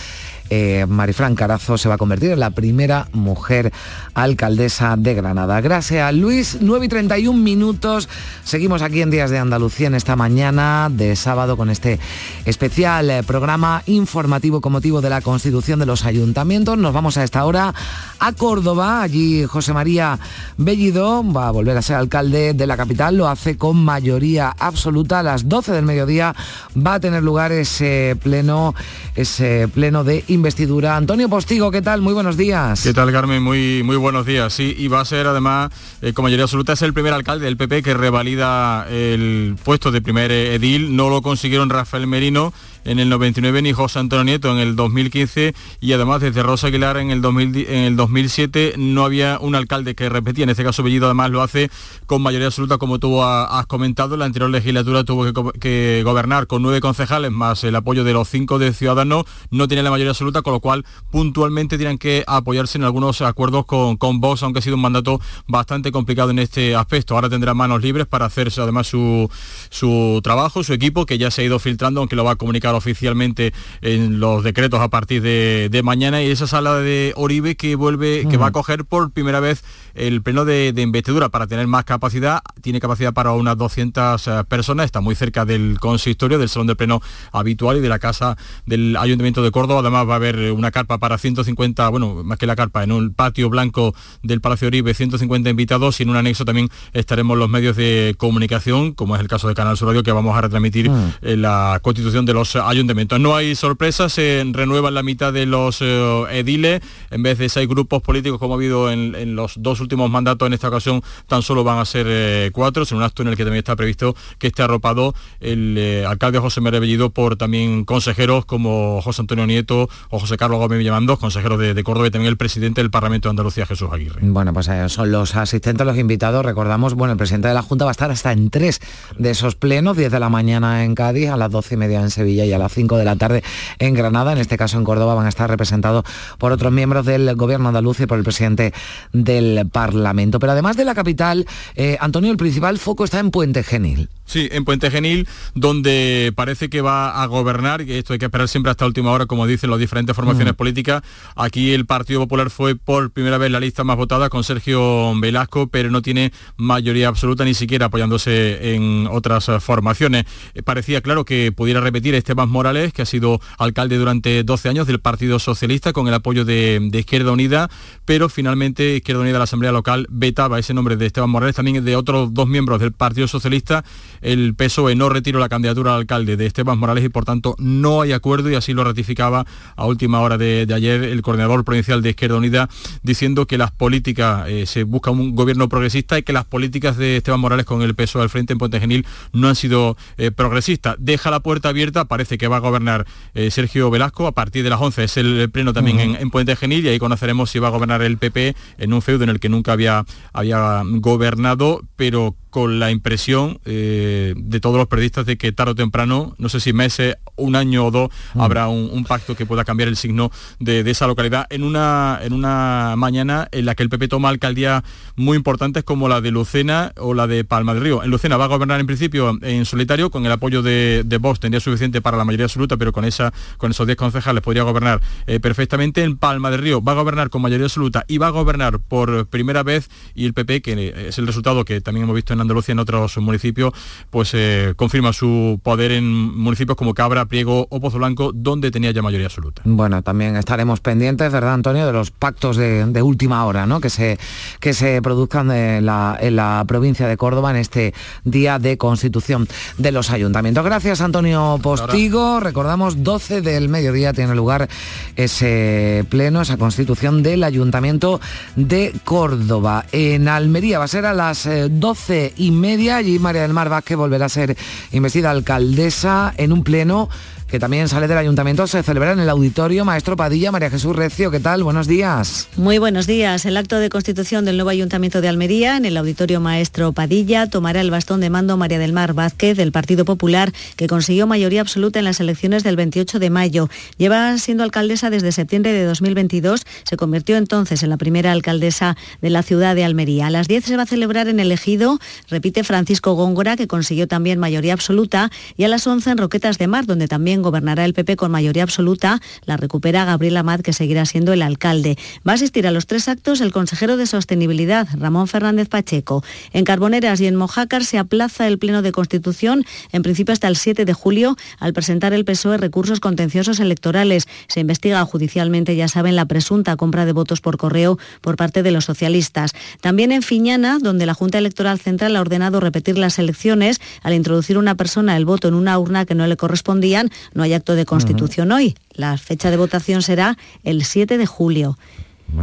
Eh, 0.49 0.85
Marifran 0.87 1.35
Carazo 1.35 1.77
se 1.77 1.89
va 1.89 1.95
a 1.95 1.97
convertir 1.97 2.31
en 2.31 2.39
la 2.39 2.51
primera 2.51 3.07
mujer 3.13 3.73
alcaldesa 4.13 4.95
de 4.97 5.13
Granada. 5.13 5.59
Gracias, 5.61 6.13
Luis. 6.13 6.57
9 6.61 6.85
y 6.85 6.89
31 6.89 7.39
minutos. 7.39 8.09
Seguimos 8.43 8.81
aquí 8.81 9.01
en 9.01 9.11
Días 9.11 9.31
de 9.31 9.39
Andalucía 9.39 9.87
en 9.87 9.95
esta 9.95 10.15
mañana 10.15 10.89
de 10.91 11.15
sábado 11.15 11.57
con 11.57 11.69
este 11.69 11.99
especial 12.45 13.09
eh, 13.09 13.23
programa 13.23 13.83
informativo 13.87 14.61
con 14.61 14.71
motivo 14.71 15.01
de 15.01 15.09
la 15.09 15.21
constitución 15.21 15.79
de 15.79 15.85
los 15.85 16.05
ayuntamientos. 16.05 16.77
Nos 16.77 16.93
vamos 16.93 17.17
a 17.17 17.23
esta 17.23 17.45
hora 17.45 17.73
a 18.19 18.33
Córdoba. 18.33 19.01
Allí 19.01 19.45
José 19.45 19.73
María 19.73 20.19
Bellido 20.57 21.23
va 21.31 21.47
a 21.47 21.51
volver 21.51 21.77
a 21.77 21.81
ser 21.81 21.95
alcalde 21.95 22.53
de 22.53 22.67
la 22.67 22.77
capital. 22.77 23.17
Lo 23.17 23.27
hace 23.27 23.57
con 23.57 23.83
mayoría 23.83 24.53
absoluta. 24.57 25.19
A 25.19 25.23
las 25.23 25.47
12 25.47 25.71
del 25.71 25.85
mediodía 25.85 26.35
va 26.75 26.95
a 26.95 26.99
tener 26.99 27.23
lugar 27.23 27.51
ese 27.51 28.17
pleno, 28.21 28.75
ese 29.15 29.67
pleno 29.67 30.03
de 30.03 30.23
investidura. 30.27 30.95
Antonio 30.97 31.29
Postigo, 31.29 31.71
¿qué 31.71 31.81
tal? 31.81 32.01
Muy 32.01 32.13
buenos 32.13 32.37
días. 32.37 32.81
¿Qué 32.83 32.93
tal, 32.93 33.11
Carmen? 33.11 33.41
Muy, 33.41 33.83
muy 33.83 33.97
buenos 33.97 34.25
días. 34.25 34.53
Sí, 34.53 34.75
y 34.77 34.87
va 34.87 35.01
a 35.01 35.05
ser 35.05 35.27
además, 35.27 35.71
eh, 36.01 36.13
con 36.13 36.23
mayoría 36.23 36.43
absoluta, 36.43 36.73
es 36.73 36.81
el 36.81 36.93
primer 36.93 37.13
alcalde 37.13 37.45
del 37.45 37.57
PP 37.57 37.83
que 37.83 37.93
revalida 37.93 38.87
el 38.89 39.55
puesto 39.63 39.91
de 39.91 40.01
primer 40.01 40.31
edil. 40.31 40.95
No 40.95 41.09
lo 41.09 41.21
consiguieron 41.21 41.69
Rafael 41.69 42.07
Merino 42.07 42.53
en 42.85 42.99
el 42.99 43.09
99 43.09 43.61
ni 43.61 43.73
José 43.73 43.99
Antonio 43.99 44.23
Nieto 44.23 44.51
en 44.51 44.59
el 44.59 44.75
2015 44.75 45.53
y 45.81 45.93
además 45.93 46.21
desde 46.21 46.41
Rosa 46.43 46.67
Aguilar 46.67 46.97
en 46.97 47.11
el, 47.11 47.21
2000 47.21 47.57
en 47.67 47.83
el 47.83 47.95
2007 47.95 48.75
no 48.77 49.03
había 49.03 49.37
un 49.39 49.55
alcalde 49.55 49.95
que 49.95 50.07
repetía, 50.09 50.43
en 50.43 50.49
este 50.51 50.63
caso 50.63 50.83
Bellido 50.83 51.05
además 51.05 51.31
lo 51.31 51.41
hace 51.41 51.69
con 52.05 52.21
mayoría 52.21 52.47
absoluta 52.47 52.77
como 52.77 52.99
tú 52.99 53.21
ha- 53.23 53.59
has 53.59 53.65
comentado, 53.65 54.15
la 54.17 54.25
anterior 54.25 54.49
legislatura 54.49 55.03
tuvo 55.03 55.25
que 55.59 56.01
gobernar 56.05 56.47
con 56.47 56.61
nueve 56.61 56.79
concejales 56.81 57.31
más 57.31 57.63
el 57.63 57.75
apoyo 57.75 58.03
de 58.03 58.13
los 58.13 58.29
cinco 58.29 58.59
de 58.59 58.73
Ciudadanos, 58.73 59.25
no 59.49 59.67
tiene 59.67 59.81
la 59.83 59.89
mayoría 59.89 60.11
absoluta, 60.11 60.41
con 60.41 60.53
lo 60.53 60.59
cual 60.59 60.85
puntualmente 61.11 61.77
tienen 61.77 61.97
que 61.97 62.23
apoyarse 62.27 62.77
en 62.77 62.83
algunos 62.83 63.21
acuerdos 63.21 63.65
con, 63.65 63.97
con 63.97 64.19
Vox, 64.19 64.43
aunque 64.43 64.59
ha 64.59 64.61
sido 64.61 64.75
un 64.75 64.81
mandato 64.81 65.19
bastante 65.47 65.91
complicado 65.91 66.29
en 66.31 66.39
este 66.39 66.75
aspecto. 66.75 67.15
Ahora 67.15 67.29
tendrá 67.29 67.53
manos 67.53 67.81
libres 67.81 68.05
para 68.05 68.25
hacerse 68.25 68.61
además 68.61 68.87
su, 68.87 69.29
su 69.69 70.19
trabajo, 70.23 70.63
su 70.63 70.73
equipo, 70.73 71.05
que 71.05 71.17
ya 71.17 71.31
se 71.31 71.41
ha 71.41 71.45
ido 71.45 71.57
filtrando, 71.59 72.01
aunque 72.01 72.15
lo 72.15 72.23
va 72.23 72.31
a 72.31 72.35
comunicar 72.35 72.74
oficialmente 72.75 73.53
en 73.81 74.19
los 74.19 74.43
decretos 74.43 74.79
a 74.79 74.89
partir 74.89 75.21
de, 75.21 75.69
de 75.71 75.83
mañana. 75.83 76.21
Y 76.21 76.29
esa 76.29 76.47
sala 76.47 76.75
de 76.75 77.13
Oribe 77.15 77.55
que 77.55 77.75
vuelve, 77.75 78.27
que 78.29 78.37
va 78.37 78.47
a 78.47 78.51
coger 78.51 78.85
por 78.85 79.11
primera 79.11 79.39
vez 79.39 79.63
el 79.93 80.21
pleno 80.21 80.45
de, 80.45 80.73
de 80.73 80.81
investidura 80.81 81.29
para 81.29 81.47
tener 81.47 81.67
más 81.67 81.85
capacidad. 81.85 82.41
Tiene 82.61 82.79
capacidad 82.79 83.13
para 83.13 83.31
unas 83.31 83.57
200 83.57 84.27
eh, 84.27 84.43
personas, 84.47 84.85
está 84.85 85.01
muy 85.01 85.15
cerca 85.15 85.45
del 85.45 85.79
consistorio, 85.79 86.37
del 86.37 86.49
salón 86.49 86.67
de 86.67 86.75
pleno 86.75 87.01
habitual 87.31 87.77
y 87.77 87.81
de 87.81 87.89
la 87.89 87.99
casa 87.99 88.37
del 88.65 88.97
Ayuntamiento 88.97 89.41
de 89.41 89.51
Córdoba. 89.51 89.79
Además 89.79 90.07
va 90.07 90.13
a 90.13 90.17
haber 90.17 90.51
una 90.51 90.71
carpa 90.71 90.97
para 90.97 91.17
150, 91.17 91.89
bueno, 91.89 92.23
más 92.23 92.37
que 92.37 92.45
la 92.45 92.55
carpa, 92.55 92.83
en 92.83 92.91
un 92.91 93.13
patio 93.13 93.49
blanco 93.49 93.95
del 94.23 94.41
Palacio 94.41 94.67
Oribe, 94.67 94.93
150 94.93 95.49
invitados 95.49 95.99
y 95.99 96.03
en 96.03 96.09
un 96.09 96.17
anexo 96.17 96.45
también 96.45 96.69
estaremos 96.93 97.37
los 97.37 97.49
medios 97.49 97.75
de 97.75 98.15
comunicación, 98.17 98.93
como 98.93 99.15
es 99.15 99.21
el 99.21 99.27
caso 99.27 99.47
de 99.47 99.53
Canal 99.53 99.77
Sur 99.77 99.89
Radio, 99.89 100.03
que 100.03 100.11
vamos 100.11 100.37
a 100.37 100.41
retransmitir 100.41 100.91
eh, 101.21 101.37
la 101.37 101.79
constitución 101.81 102.25
de 102.25 102.33
los 102.33 102.55
ayuntamientos. 102.65 103.19
No 103.19 103.35
hay 103.35 103.55
sorpresas, 103.55 104.13
se 104.13 104.43
renuevan 104.51 104.93
la 104.93 105.03
mitad 105.03 105.33
de 105.33 105.45
los 105.45 105.79
eh, 105.81 106.23
ediles, 106.31 106.81
en 107.11 107.23
vez 107.23 107.37
de 107.37 107.49
seis 107.49 107.67
grupos 107.67 108.01
políticos 108.01 108.39
como 108.39 108.53
ha 108.53 108.57
habido 108.57 108.91
en, 108.91 109.35
los 109.35 109.55
dos 109.57 109.79
últimos 109.81 110.09
mandatos, 110.09 110.45
en 110.47 110.53
esta 110.53 110.69
ocasión 110.69 111.01
tan 111.27 111.41
solo 111.41 111.63
van 111.63 111.79
a 111.79 111.85
ser 111.85 112.05
eh, 112.09 112.51
cuatro, 112.53 112.83
en 112.89 112.97
un 112.97 113.03
acto 113.03 113.21
en 113.21 113.29
el 113.29 113.37
que 113.37 113.43
también 113.43 113.59
está 113.59 113.75
previsto 113.75 114.15
que 114.39 114.47
esté 114.47 114.63
arropado 114.63 115.13
el 115.39 115.77
eh, 115.77 116.05
alcalde 116.05 116.39
José 116.39 116.61
María 116.61 116.79
Bellido 116.79 117.09
por 117.09 117.35
también 117.35 117.85
consejeros 117.85 118.45
como 118.45 119.01
José 119.01 119.21
Antonio 119.21 119.47
Nieto 119.47 119.89
o 120.09 120.19
José 120.19 120.37
Carlos 120.37 120.59
Gómez 120.59 120.79
Villamandós, 120.79 121.19
consejeros 121.19 121.59
de, 121.59 121.73
de 121.73 121.83
Córdoba 121.83 122.07
y 122.07 122.11
también 122.11 122.29
el 122.29 122.37
presidente 122.37 122.81
del 122.81 122.91
Parlamento 122.91 123.29
de 123.29 123.31
Andalucía, 123.31 123.65
Jesús 123.65 123.89
Aguirre. 123.91 124.19
Bueno, 124.21 124.53
pues 124.53 124.69
son 124.87 125.11
los 125.11 125.35
asistentes, 125.35 125.85
los 125.85 125.97
invitados. 125.97 126.45
Recordamos, 126.45 126.93
bueno, 126.93 127.13
el 127.13 127.17
presidente 127.17 127.47
de 127.47 127.53
la 127.53 127.61
Junta 127.61 127.85
va 127.85 127.91
a 127.91 127.93
estar 127.93 128.11
hasta 128.11 128.31
en 128.31 128.49
tres 128.49 128.79
de 129.17 129.31
esos 129.31 129.55
plenos, 129.55 129.97
10 129.97 130.11
de 130.11 130.19
la 130.19 130.29
mañana 130.29 130.83
en 130.83 130.95
Cádiz, 130.95 131.29
a 131.29 131.37
las 131.37 131.51
12 131.51 131.75
y 131.75 131.77
media 131.77 132.01
en 132.01 132.09
Sevilla 132.09 132.45
y 132.45 132.53
a 132.55 132.59
las 132.59 132.73
5 132.73 132.97
de 132.97 133.05
la 133.05 133.15
tarde 133.15 133.43
en 133.79 133.93
Granada. 133.93 134.31
En 134.31 134.39
este 134.39 134.57
caso 134.57 134.77
en 134.77 134.83
Córdoba 134.83 135.15
van 135.15 135.25
a 135.25 135.29
estar 135.29 135.49
representados 135.49 136.05
por 136.37 136.51
otros 136.51 136.71
miembros 136.71 137.05
del 137.05 137.35
gobierno 137.35 137.67
andaluz 137.67 137.99
y 137.99 138.05
por 138.05 138.17
el 138.17 138.23
presidente 138.23 138.73
del 139.13 139.67
Parlamento. 139.71 140.39
Pero 140.39 140.53
además 140.53 140.77
de 140.77 140.85
la 140.85 140.95
capital, 140.95 141.45
eh, 141.75 141.97
Antonio, 141.99 142.31
el 142.31 142.37
principal 142.37 142.79
foco 142.79 143.03
está 143.03 143.19
en 143.19 143.31
Puente 143.31 143.63
Genil. 143.63 144.09
Sí, 144.25 144.49
en 144.51 144.65
Puente 144.65 144.89
Genil, 144.89 145.27
donde 145.53 146.33
parece 146.35 146.69
que 146.69 146.81
va 146.81 147.21
a 147.21 147.25
gobernar, 147.27 147.81
y 147.81 147.91
esto 147.93 148.13
hay 148.13 148.19
que 148.19 148.25
esperar 148.25 148.47
siempre 148.47 148.71
hasta 148.71 148.85
última 148.85 149.11
hora, 149.11 149.25
como 149.27 149.45
dicen 149.47 149.69
las 149.69 149.79
diferentes 149.79 150.15
formaciones 150.15 150.53
Mm. 150.53 150.57
políticas. 150.57 151.03
Aquí 151.35 151.73
el 151.73 151.85
Partido 151.85 152.19
Popular 152.21 152.49
fue 152.49 152.75
por 152.75 153.11
primera 153.11 153.37
vez 153.37 153.51
la 153.51 153.59
lista 153.59 153.83
más 153.83 153.97
votada 153.97 154.29
con 154.29 154.43
Sergio 154.43 155.13
Velasco, 155.19 155.67
pero 155.67 155.91
no 155.91 156.01
tiene 156.01 156.31
mayoría 156.57 157.07
absoluta, 157.07 157.45
ni 157.45 157.53
siquiera 157.53 157.85
apoyándose 157.87 158.73
en 158.75 159.07
otras 159.11 159.49
formaciones. 159.59 160.25
Eh, 160.53 160.63
parecía 160.63 161.01
claro 161.01 161.23
que 161.23 161.51
pudiera 161.51 161.79
repetir 161.81 162.15
Esteban 162.15 162.49
Morales, 162.49 162.93
que 162.93 163.03
ha 163.03 163.05
sido 163.05 163.39
alcalde 163.57 163.97
durante 163.97 164.43
12 164.43 164.69
años 164.69 164.87
del 164.87 164.99
Partido 164.99 165.39
Socialista, 165.39 165.93
con 165.93 166.07
el 166.07 166.13
apoyo 166.15 166.45
de, 166.45 166.79
de 166.91 166.99
Izquierda 166.99 167.31
Unida, 167.31 167.69
pero 168.05 168.27
finalmente 168.29 168.95
Izquierda 168.97 169.21
Unida, 169.21 169.37
la 169.37 169.43
Asamblea 169.43 169.71
Local, 169.71 170.07
vetaba 170.09 170.57
ese 170.59 170.73
nombre 170.73 170.97
de 170.97 171.05
Esteban 171.05 171.29
Morales, 171.29 171.55
también 171.55 171.85
de 171.85 171.95
otros 171.95 172.33
dos 172.33 172.47
miembros 172.47 172.79
del 172.79 172.91
Partido 172.91 173.27
Socialista 173.27 173.83
el 174.21 174.55
PSOE 174.55 174.95
no 174.95 175.09
retiró 175.09 175.39
la 175.39 175.49
candidatura 175.49 175.93
al 175.93 176.01
alcalde 176.01 176.37
de 176.37 176.45
Esteban 176.45 176.77
Morales 176.77 177.03
y 177.03 177.09
por 177.09 177.25
tanto 177.25 177.55
no 177.57 178.01
hay 178.01 178.11
acuerdo 178.11 178.49
y 178.49 178.55
así 178.55 178.73
lo 178.73 178.83
ratificaba 178.83 179.45
a 179.75 179.85
última 179.85 180.19
hora 180.21 180.37
de, 180.37 180.67
ayer 180.73 181.03
el 181.03 181.21
coordinador 181.21 181.63
provincial 181.63 182.01
de 182.01 182.09
Izquierda 182.11 182.37
Unida 182.37 182.69
diciendo 183.03 183.45
que 183.45 183.57
las 183.57 183.71
políticas, 183.71 184.47
eh, 184.47 184.65
se 184.65 184.83
busca 184.83 185.11
un 185.11 185.35
gobierno 185.35 185.69
progresista 185.69 186.17
y 186.17 186.23
que 186.23 186.33
las 186.33 186.45
políticas 186.45 186.97
de 186.97 187.17
Esteban 187.17 187.39
Morales 187.39 187.65
con 187.65 187.81
el 187.81 187.95
PSOE 187.95 188.23
al 188.23 188.29
frente 188.29 188.53
en 188.53 188.59
Puente 188.59 188.79
Genil 188.79 189.05
no 189.33 189.47
han 189.47 189.55
sido 189.55 189.97
eh, 190.17 190.31
progresistas. 190.31 190.95
Deja 190.99 191.31
la 191.31 191.39
puerta 191.39 191.69
abierta, 191.69 192.05
parece 192.05 192.37
que 192.37 192.47
va 192.47 192.57
a 192.57 192.59
gobernar 192.59 193.05
eh, 193.33 193.51
Sergio 193.51 193.89
Velasco 193.89 194.27
a 194.27 194.31
partir 194.31 194.63
de 194.63 194.69
las 194.69 194.81
11, 194.81 195.03
es 195.03 195.17
el 195.17 195.49
pleno 195.51 195.73
también 195.73 195.99
en, 195.99 196.15
en 196.15 196.29
Puente 196.29 196.55
Genil 196.55 196.85
y 196.85 196.89
ahí 196.89 196.99
conoceremos 196.99 197.49
si 197.49 197.59
va 197.59 197.67
a 197.67 197.71
gobernar 197.71 198.01
el 198.01 198.17
PP 198.17 198.55
en 198.77 198.93
un 198.93 199.01
feudo 199.01 199.23
en 199.23 199.29
el 199.29 199.39
que 199.39 199.49
nunca 199.49 199.73
había, 199.73 200.05
había 200.33 200.81
gobernado, 200.85 201.81
pero 201.95 202.35
con 202.55 202.79
la 202.79 202.89
impresión 202.89 203.59
eh, 203.65 204.33
de 204.37 204.61
todos 204.61 204.77
los 204.77 204.87
periodistas 204.87 205.25
de 205.25 205.37
que 205.37 205.51
tarde 205.51 205.73
o 205.73 205.75
temprano, 205.75 206.35
no 206.37 206.47
sé 206.47 206.61
si 206.61 206.71
meses, 206.71 207.17
un 207.35 207.57
año 207.57 207.85
o 207.87 207.91
dos, 207.91 208.09
Mm. 208.33 208.39
habrá 208.39 208.69
un, 208.69 208.89
un 208.93 209.03
pacto 209.03 209.35
que 209.35 209.45
pueda 209.45 209.65
cambiar 209.65 209.89
el 209.89 209.97
signo 209.97 210.31
de, 210.61 210.81
de 210.85 210.91
esa 210.91 211.05
localidad 211.05 211.47
en 211.49 211.63
una, 211.63 212.17
en 212.23 212.31
una 212.31 212.93
mañana 212.95 213.49
en 213.51 213.65
la 213.65 213.75
que 213.75 213.83
el 213.83 213.89
PP 213.89 214.07
toma 214.07 214.29
alcaldías 214.29 214.83
muy 215.17 215.35
importantes 215.35 215.83
como 215.83 216.07
la 216.07 216.21
de 216.21 216.31
Lucena 216.31 216.93
o 216.95 217.13
la 217.13 217.27
de 217.27 217.43
Palma 217.43 217.73
del 217.73 217.83
Río. 217.83 218.03
En 218.03 218.09
Lucena 218.09 218.37
va 218.37 218.45
a 218.45 218.47
gobernar 218.47 218.79
en 218.79 218.87
principio 218.87 219.37
en 219.41 219.65
solitario, 219.65 220.09
con 220.09 220.25
el 220.25 220.31
apoyo 220.31 220.61
de, 220.61 221.03
de 221.05 221.17
Vox 221.17 221.41
tendría 221.41 221.59
suficiente 221.59 222.01
para 222.01 222.15
la 222.15 222.23
mayoría 222.23 222.45
absoluta, 222.45 222.77
pero 222.77 222.93
con, 222.93 223.03
esa, 223.03 223.33
con 223.57 223.71
esos 223.71 223.85
10 223.85 223.97
concejales 223.97 224.41
podría 224.41 224.63
gobernar 224.63 225.01
eh, 225.27 225.41
perfectamente. 225.41 226.03
En 226.03 226.15
Palma 226.15 226.51
del 226.51 226.61
Río 226.61 226.81
va 226.81 226.93
a 226.93 226.95
gobernar 226.95 227.29
con 227.29 227.41
mayoría 227.41 227.65
absoluta 227.65 228.05
y 228.07 228.17
va 228.17 228.27
a 228.27 228.29
gobernar 228.31 228.79
por 228.79 229.27
primera 229.27 229.61
vez 229.63 229.89
y 230.13 230.25
el 230.25 230.33
PP, 230.33 230.61
que 230.61 231.07
es 231.09 231.17
el 231.17 231.27
resultado 231.27 231.65
que 231.65 231.81
también 231.81 232.05
hemos 232.05 232.15
visto 232.15 232.31
en 232.31 232.44
Andalucía 232.45 232.73
en 232.73 232.79
otros 232.79 233.17
municipios, 233.17 233.73
pues 234.09 234.31
eh, 234.33 234.73
confirma 234.75 235.13
su 235.13 235.59
poder 235.63 235.91
en 235.91 236.05
municipios 236.05 236.77
como 236.77 236.93
Cabra, 236.93 237.25
Priego 237.25 237.67
o 237.69 237.79
Pozo 237.79 237.97
Blanco, 237.97 238.31
donde 238.33 238.71
tenía 238.71 238.91
ya 238.91 239.01
mayoría 239.01 239.27
absoluta. 239.27 239.61
Bueno, 239.65 240.01
también 240.01 240.35
estaremos 240.37 240.79
pendientes, 240.79 241.31
¿verdad, 241.31 241.53
Antonio, 241.53 241.85
de 241.85 241.93
los 241.93 242.11
pactos 242.11 242.57
de, 242.57 242.85
de 242.85 243.01
última 243.01 243.45
hora, 243.45 243.65
¿no? 243.65 243.79
Que 243.81 243.89
se, 243.89 244.17
que 244.59 244.73
se 244.73 245.01
produzcan 245.01 245.51
en 245.51 245.85
la, 245.85 246.17
en 246.19 246.35
la 246.35 246.63
provincia 246.67 247.07
de 247.07 247.17
Córdoba 247.17 247.51
en 247.51 247.57
este 247.57 247.93
día 248.23 248.59
de 248.59 248.77
constitución 248.77 249.47
de 249.77 249.91
los 249.91 250.09
ayuntamientos. 250.09 250.63
Gracias, 250.63 251.01
Antonio 251.01 251.59
Postigo. 251.61 252.39
Recordamos, 252.39 253.03
12 253.03 253.41
del 253.41 253.69
mediodía 253.69 254.13
tiene 254.13 254.35
lugar 254.35 254.69
ese 255.15 256.05
pleno, 256.09 256.41
esa 256.41 256.57
constitución 256.57 257.23
del 257.23 257.43
ayuntamiento 257.43 258.19
de 258.55 258.93
Córdoba. 259.03 259.85
En 259.91 260.27
Almería 260.27 260.79
va 260.79 260.85
a 260.85 260.89
ser 260.89 261.05
a 261.05 261.13
las 261.13 261.45
eh, 261.45 261.69
12 261.69 262.33
y 262.37 262.51
media. 262.51 262.97
Allí 262.97 263.19
María 263.19 263.41
del 263.43 263.53
Mar 263.53 263.69
Vázquez 263.69 263.97
volverá 263.97 264.25
a 264.25 264.29
ser 264.29 264.57
investida 264.91 265.31
alcaldesa 265.31 266.33
en 266.37 266.51
un 266.51 266.63
pleno 266.63 267.09
que 267.55 267.59
también 267.61 267.87
sale 267.87 268.09
del 268.09 268.17
ayuntamiento, 268.17 268.67
se 268.67 268.83
celebra 268.83 269.13
en 269.13 269.19
el 269.21 269.29
auditorio 269.29 269.85
Maestro 269.85 270.17
Padilla, 270.17 270.51
María 270.51 270.69
Jesús 270.69 270.93
Recio, 270.93 271.31
¿qué 271.31 271.39
tal? 271.39 271.63
Buenos 271.63 271.87
días. 271.87 272.49
Muy 272.57 272.79
buenos 272.79 273.07
días. 273.07 273.45
El 273.45 273.55
acto 273.55 273.79
de 273.79 273.87
constitución 273.87 274.43
del 274.43 274.57
nuevo 274.57 274.71
Ayuntamiento 274.71 275.21
de 275.21 275.29
Almería 275.29 275.77
en 275.77 275.85
el 275.85 275.95
Auditorio 275.95 276.41
Maestro 276.41 276.91
Padilla 276.91 277.49
tomará 277.49 277.79
el 277.79 277.91
bastón 277.91 278.19
de 278.19 278.29
mando 278.29 278.57
María 278.57 278.77
del 278.77 278.91
Mar 278.91 279.13
Vázquez 279.13 279.55
del 279.55 279.71
Partido 279.71 280.03
Popular, 280.03 280.51
que 280.75 280.87
consiguió 280.87 281.27
mayoría 281.27 281.61
absoluta 281.61 281.97
en 281.97 282.03
las 282.03 282.19
elecciones 282.19 282.61
del 282.65 282.75
28 282.75 283.19
de 283.19 283.29
mayo. 283.29 283.69
Lleva 283.97 284.37
siendo 284.37 284.65
alcaldesa 284.65 285.09
desde 285.09 285.31
septiembre 285.31 285.71
de 285.71 285.85
2022. 285.85 286.65
Se 286.83 286.97
convirtió 286.97 287.37
entonces 287.37 287.83
en 287.83 287.89
la 287.89 287.95
primera 287.95 288.33
alcaldesa 288.33 288.97
de 289.21 289.29
la 289.29 289.43
ciudad 289.43 289.75
de 289.75 289.85
Almería. 289.85 290.27
A 290.27 290.29
las 290.29 290.49
10 290.49 290.65
se 290.65 290.75
va 290.75 290.83
a 290.83 290.87
celebrar 290.87 291.29
en 291.29 291.39
el 291.39 291.53
ejido, 291.53 291.99
repite 292.29 292.65
Francisco 292.65 293.13
Góngora, 293.13 293.55
que 293.55 293.67
consiguió 293.67 294.09
también 294.09 294.39
mayoría 294.39 294.73
absoluta, 294.73 295.31
y 295.55 295.63
a 295.63 295.69
las 295.69 295.87
11 295.87 296.11
en 296.11 296.17
Roquetas 296.17 296.57
de 296.57 296.67
Mar, 296.67 296.85
donde 296.85 297.07
también 297.07 297.44
gobernará 297.45 297.85
el 297.85 297.93
PP 297.93 298.15
con 298.17 298.31
mayoría 298.31 298.63
absoluta, 298.63 299.21
la 299.45 299.55
recupera 299.55 300.03
Gabriel 300.03 300.35
Amat, 300.37 300.61
que 300.61 300.73
seguirá 300.73 301.05
siendo 301.05 301.31
el 301.31 301.43
alcalde. 301.43 301.95
Va 302.27 302.31
a 302.31 302.35
asistir 302.35 302.65
a 302.65 302.71
los 302.71 302.87
tres 302.87 303.07
actos 303.07 303.39
el 303.39 303.51
consejero 303.51 303.97
de 303.97 304.07
Sostenibilidad, 304.07 304.87
Ramón 304.97 305.27
Fernández 305.27 305.69
Pacheco. 305.69 306.23
En 306.53 306.65
Carboneras 306.65 307.21
y 307.21 307.27
en 307.27 307.35
Mojácar 307.35 307.85
se 307.85 307.99
aplaza 307.99 308.47
el 308.47 308.57
pleno 308.57 308.81
de 308.81 308.91
Constitución, 308.91 309.63
en 309.91 310.01
principio 310.01 310.33
hasta 310.33 310.47
el 310.47 310.55
7 310.55 310.85
de 310.85 310.93
julio, 310.93 311.37
al 311.59 311.73
presentar 311.73 312.13
el 312.13 312.25
PSOE 312.25 312.57
recursos 312.57 312.99
contenciosos 312.99 313.59
electorales. 313.59 314.27
Se 314.47 314.59
investiga 314.59 315.05
judicialmente, 315.05 315.75
ya 315.75 315.87
saben, 315.87 316.15
la 316.15 316.25
presunta 316.25 316.75
compra 316.75 317.05
de 317.05 317.11
votos 317.11 317.41
por 317.41 317.57
correo 317.57 317.99
por 318.21 318.37
parte 318.37 318.63
de 318.63 318.71
los 318.71 318.85
socialistas. 318.85 319.53
También 319.81 320.11
en 320.11 320.23
Fiñana, 320.23 320.79
donde 320.81 321.05
la 321.05 321.13
Junta 321.13 321.37
Electoral 321.37 321.79
Central 321.79 322.15
ha 322.15 322.21
ordenado 322.21 322.59
repetir 322.59 322.97
las 322.97 323.19
elecciones 323.19 323.79
al 324.01 324.13
introducir 324.13 324.57
una 324.57 324.73
persona 324.75 325.15
el 325.15 325.25
voto 325.25 325.47
en 325.47 325.53
una 325.53 325.77
urna 325.77 326.05
que 326.05 326.15
no 326.15 326.25
le 326.25 326.37
correspondían, 326.37 327.11
no 327.33 327.43
hay 327.43 327.53
acto 327.53 327.75
de 327.75 327.85
constitución 327.85 328.51
hoy. 328.51 328.75
La 328.91 329.17
fecha 329.17 329.51
de 329.51 329.57
votación 329.57 330.01
será 330.01 330.37
el 330.63 330.83
7 330.83 331.17
de 331.17 331.25
julio. 331.25 331.77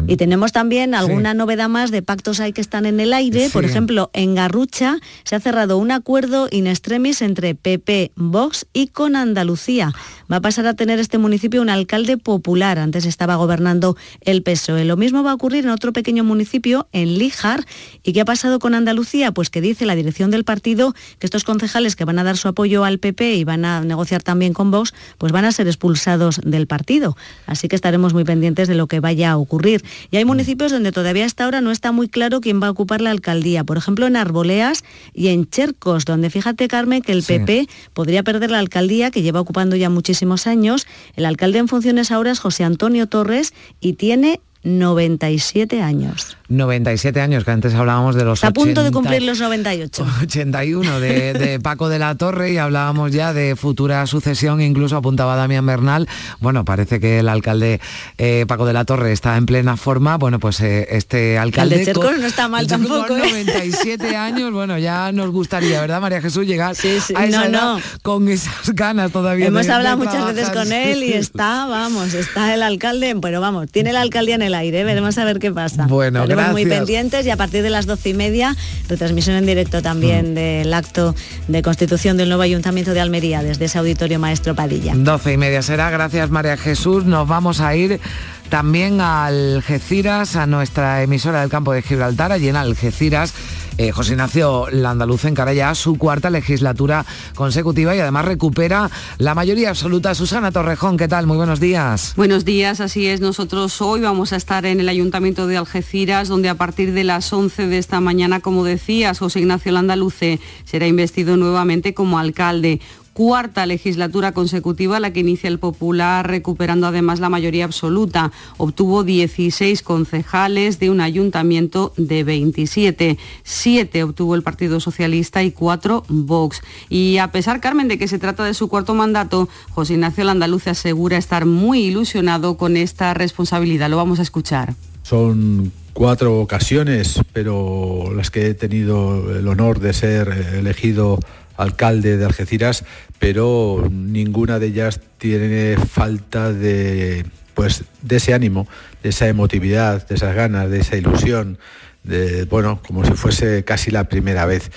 Y 0.07 0.17
tenemos 0.17 0.53
también 0.53 0.95
alguna 0.95 1.35
novedad 1.35 1.69
más 1.69 1.91
de 1.91 2.03
pactos 2.03 2.41
hay 2.41 2.53
que 2.53 2.61
están 2.61 2.87
en 2.87 3.01
el 3.01 3.13
aire. 3.13 3.51
Por 3.51 3.65
ejemplo, 3.65 4.11
en 4.13 4.35
Garrucha 4.35 4.99
se 5.25 5.37
ha 5.37 5.41
cerrado 5.41 5.79
un 5.79 5.91
acuerdo 5.91 6.49
in 6.51 6.67
extremis 6.67 7.23
entre 7.23 7.55
PP, 7.55 8.13
Vox 8.17 8.67
y 8.73 8.89
con 8.89 9.17
Andalucía. 9.17 9.93
Va 10.31 10.37
a 10.37 10.41
pasar 10.41 10.67
a 10.67 10.75
tener 10.75 10.99
este 10.99 11.19
municipio 11.19 11.61
un 11.61 11.69
alcalde 11.69 12.17
popular. 12.17 12.79
Antes 12.79 13.05
estaba 13.05 13.37
gobernando 13.37 13.97
el 14.23 14.43
PSOE. 14.43 14.85
Lo 14.85 14.97
mismo 14.97 15.23
va 15.23 15.33
a 15.33 15.35
ocurrir 15.35 15.65
en 15.65 15.71
otro 15.71 15.93
pequeño 15.93 16.25
municipio, 16.25 16.89
en 16.93 17.19
Líjar. 17.19 17.67
¿Y 18.03 18.13
qué 18.13 18.23
ha 18.23 18.25
pasado 18.25 18.59
con 18.59 18.75
Andalucía? 18.75 19.33
Pues 19.33 19.51
que 19.51 19.61
dice 19.61 19.85
la 19.85 19.95
dirección 19.95 20.31
del 20.31 20.45
partido 20.45 20.95
que 21.19 21.27
estos 21.27 21.45
concejales 21.45 21.97
que 21.97 22.05
van 22.05 22.19
a 22.19 22.25
dar 22.25 22.37
su 22.37 22.49
apoyo 22.49 22.85
al 22.85 22.99
PP 22.99 23.35
y 23.35 23.45
van 23.45 23.65
a 23.65 23.83
negociar 23.83 24.23
también 24.23 24.53
con 24.53 24.71
Vox, 24.71 24.95
pues 25.19 25.33
van 25.33 25.45
a 25.45 25.53
ser 25.53 25.67
expulsados 25.67 26.41
del 26.45 26.67
partido. 26.67 27.17
Así 27.47 27.69
que 27.69 27.77
estaremos 27.77 28.15
muy 28.15 28.25
pendientes 28.25 28.69
de 28.69 28.75
lo 28.75 28.87
que 28.87 29.01
vaya 29.01 29.33
a 29.33 29.37
ocurrir. 29.37 29.82
Y 30.11 30.17
hay 30.17 30.25
municipios 30.25 30.73
donde 30.73 30.93
todavía 30.93 31.25
hasta 31.25 31.45
ahora 31.45 31.61
no 31.61 31.71
está 31.71 31.93
muy 31.93 32.09
claro 32.09 32.41
quién 32.41 32.63
va 32.63 32.69
a 32.69 32.71
ocupar 32.71 33.01
la 33.01 33.11
alcaldía. 33.11 33.65
Por 33.65 33.77
ejemplo, 33.77 34.07
en 34.07 34.17
Arboleas 34.17 34.85
y 35.15 35.29
en 35.29 35.49
Chercos, 35.49 36.05
donde 36.05 36.31
fíjate, 36.31 36.69
Carmen, 36.69 37.03
que 37.03 37.13
el 37.13 37.23
Sí. 37.23 37.35
PP 37.39 37.69
podría 37.95 38.23
perder 38.23 38.51
la 38.51 38.59
alcaldía 38.59 39.11
que 39.11 39.23
lleva 39.23 39.41
ocupando 39.41 39.77
ya 39.77 39.91
muchísimos 39.91 40.47
años. 40.47 40.87
El 41.17 41.25
alcalde 41.27 41.59
en 41.59 41.69
funciones 41.69 42.11
ahora 42.11 42.31
es 42.31 42.41
José 42.41 42.65
Antonio 42.65 43.07
Torres 43.07 43.55
y 43.81 43.95
tiene 43.95 44.41
97 44.65 45.83
años. 45.83 46.37
97 46.49 47.21
años, 47.21 47.45
que 47.45 47.51
antes 47.51 47.73
hablábamos 47.75 48.15
de 48.15 48.25
los 48.25 48.39
Está 48.39 48.49
a 48.49 48.53
punto 48.53 48.83
de 48.83 48.89
80, 48.89 48.93
cumplir 48.93 49.23
los 49.23 49.41
98. 49.41 50.07
81 50.23 51.01
de, 51.01 51.33
de 51.33 51.61
Paco 51.61 51.89
de 51.89 51.99
la 51.99 52.15
Torre 52.17 52.53
y 52.53 52.59
hablábamos 52.59 53.13
ya 53.13 53.33
de 53.33 53.57
futura 53.57 54.07
sucesión, 54.07 54.61
incluso 54.61 54.97
apuntaba 54.97 55.35
Damián 55.37 55.65
Bernal. 55.65 56.09
Bueno, 56.41 56.65
parece 56.65 57.01
que 57.01 57.21
el 57.21 57.29
alcalde 57.29 57.81
eh, 58.19 58.45
Paco 58.47 58.67
de 58.67 58.75
la 58.75 58.85
Torre 58.85 59.13
está 59.13 59.37
en 59.39 59.47
plena 59.47 59.77
forma. 59.77 60.19
Bueno, 60.19 60.39
pues 60.41 60.61
eh, 60.61 60.89
este 60.91 61.33
El 61.35 61.39
alcalde... 61.39 61.85
de 61.85 61.93
no 61.95 62.27
está 62.27 62.49
mal 62.49 62.67
tampoco. 62.67 63.07
con 63.09 63.19
¿eh? 63.25 63.29
97 63.31 64.15
años, 64.17 64.53
bueno, 64.53 64.79
ya 64.79 65.11
nos 65.13 65.31
gustaría, 65.31 65.81
¿verdad, 65.81 66.01
María 66.01 66.21
Jesús, 66.21 66.47
llegar 66.47 66.75
sí. 66.77 66.99
a 67.15 67.25
esa 67.27 67.49
No, 67.49 67.57
edad 67.59 67.75
no. 67.77 67.81
con 68.03 68.29
esas 68.29 68.71
ganas 68.75 69.11
todavía? 69.11 69.47
Hemos 69.47 69.63
de- 69.63 69.69
de 69.69 69.73
hablado 69.75 69.97
muchas 69.97 70.27
veces 70.35 70.51
con 70.51 70.71
él 70.73 71.03
y 71.03 71.15
está, 71.15 71.67
vamos, 71.67 72.13
está 72.15 72.53
el 72.55 72.63
alcalde, 72.63 73.17
pero 73.23 73.41
vamos, 73.41 73.71
tiene 73.71 73.93
la 73.93 74.03
alcaldía 74.03 74.35
en 74.35 74.43
el 74.43 74.52
aire, 74.55 74.85
veremos 74.85 75.19
a 75.19 75.25
ver 75.25 75.39
qué 75.39 75.51
pasa. 75.53 75.87
Bueno, 75.87 76.23
Estaremos 76.23 76.53
muy 76.53 76.67
pendientes 76.67 77.27
y 77.27 77.31
a 77.31 77.37
partir 77.37 77.63
de 77.63 77.71
las 77.71 77.87
doce 77.87 78.11
y 78.11 78.15
media, 78.15 78.57
retransmisión 78.89 79.37
en 79.37 79.47
directo 79.47 79.79
Mm. 79.79 79.83
también 79.83 80.35
del 80.35 80.73
acto 80.75 81.15
de 81.49 81.63
constitución 81.63 82.17
del 82.17 82.29
nuevo 82.29 82.43
Ayuntamiento 82.43 82.95
de 82.95 83.01
Almería 83.01 83.43
desde 83.43 83.65
ese 83.67 83.79
auditorio 83.79 84.19
Maestro 84.19 84.55
Padilla. 84.55 84.93
12 84.97 85.33
y 85.33 85.37
media 85.37 85.63
será, 85.63 85.91
gracias 85.91 86.31
María 86.31 86.57
Jesús. 86.57 87.05
Nos 87.05 87.27
vamos 87.29 87.61
a 87.61 87.75
ir 87.75 88.01
también 88.49 89.01
a 89.01 89.27
Algeciras, 89.27 90.37
a 90.37 90.47
nuestra 90.47 91.03
emisora 91.03 91.41
del 91.41 91.49
campo 91.51 91.73
de 91.73 91.83
Gibraltar, 91.83 92.33
allí 92.33 92.49
en 92.49 92.57
Algeciras. 92.57 93.33
Eh, 93.79 93.93
José 93.93 94.13
Ignacio 94.13 94.67
Landaluz 94.71 95.25
encara 95.25 95.53
ya 95.55 95.75
su 95.75 95.97
cuarta 95.97 96.31
legislatura 96.31 97.07
consecutiva 97.35 97.97
y 97.97 98.01
además 98.01 98.25
recupera 98.25 98.91
la 99.19 99.35
mayoría 99.35 99.71
absoluta. 99.71 100.15
Susana 100.15 100.53
Torrejón, 100.53 100.97
¿qué 100.97 101.09
tal? 101.09 101.27
Muy 101.27 101.37
buenos 101.37 101.61
días. 101.61 102.13
Buenos 102.17 102.45
días, 102.45 102.81
así 102.81 103.07
es. 103.07 103.21
Nosotros 103.21 103.81
hoy 103.81 104.01
vamos 104.01 104.33
a 104.33 104.37
estar 104.37 104.67
en 104.67 104.81
el 104.81 104.89
Ayuntamiento 104.89 105.47
de 105.47 105.57
Algeciras, 105.57 106.29
donde 106.29 106.49
a 106.49 106.55
partir 106.55 106.93
de 106.93 107.05
las 107.05 107.33
11 107.33 107.67
de 107.67 107.79
esta 107.79 108.01
mañana, 108.01 108.41
como 108.41 108.65
decías, 108.65 109.19
José 109.19 109.41
Ignacio 109.41 109.73
Landaluce 109.73 110.41
será 110.65 110.87
investido 110.87 111.37
nuevamente 111.37 111.95
como 111.95 112.19
alcalde. 112.19 112.81
Cuarta 113.13 113.67
legislatura 113.67 114.33
consecutiva 114.33 114.99
la 114.99 115.13
que 115.13 115.21
inicia 115.21 115.49
el 115.49 115.59
Popular, 115.59 116.27
recuperando 116.27 116.87
además 116.87 117.21
la 117.21 117.29
mayoría 117.29 117.67
absoluta. 117.67 118.33
Obtuvo 118.57 119.05
16 119.05 119.83
concejales 119.83 120.79
de 120.79 120.89
un 120.89 121.03
ayuntamiento 121.03 121.93
de 121.99 122.25
27. 122.25 123.19
Siete 123.43 124.03
obtuvo 124.03 124.35
el 124.35 124.43
Partido 124.43 124.81
Socialista 124.81 125.43
y 125.43 125.51
cuatro 125.51 126.05
Vox. 126.09 126.63
Y 126.89 127.19
a 127.19 127.31
pesar, 127.33 127.61
Carmen, 127.61 127.89
de 127.89 127.99
que 127.99 128.09
se 128.09 128.19
trata 128.19 128.45
de 128.45 128.55
su 128.55 128.69
cuarto 128.69 128.95
mandato, 128.95 129.49
José 129.71 129.93
Ignacio 129.93 130.25
Landaluce 130.25 130.71
asegura 130.71 131.19
estar 131.19 131.45
muy 131.45 131.81
ilusionado 131.81 132.57
con 132.57 132.79
esta 132.79 133.13
responsabilidad. 133.13 133.91
Lo 133.91 133.99
vamos 133.99 134.21
a 134.21 134.23
escuchar. 134.23 134.75
Son 135.03 135.71
cuatro 135.93 136.41
ocasiones, 136.41 137.21
pero 137.33 138.13
las 138.15 138.31
que 138.31 138.47
he 138.47 138.55
tenido 138.55 139.37
el 139.37 139.47
honor 139.49 139.81
de 139.81 139.93
ser 139.93 140.29
eh, 140.29 140.59
elegido 140.61 141.19
alcalde 141.63 142.17
de 142.17 142.25
Algeciras, 142.25 142.85
pero 143.19 143.89
ninguna 143.91 144.59
de 144.59 144.67
ellas 144.67 145.01
tiene 145.19 145.77
falta 145.77 146.53
de, 146.53 147.25
pues, 147.55 147.85
de 148.03 148.17
ese 148.17 148.35
ánimo, 148.35 148.67
de 149.03 149.11
esa 149.11 149.29
emotividad, 149.29 150.07
de 150.07 150.15
esas 150.15 150.35
ganas, 150.35 150.71
de 150.71 150.81
esa 150.81 150.97
ilusión, 150.97 151.59
de, 152.03 152.45
bueno, 152.45 152.81
como 152.87 153.05
si 153.05 153.13
fuese 153.13 153.65
casi 153.65 153.91
la 153.91 154.05
primera 154.05 154.47
vez. 154.47 154.71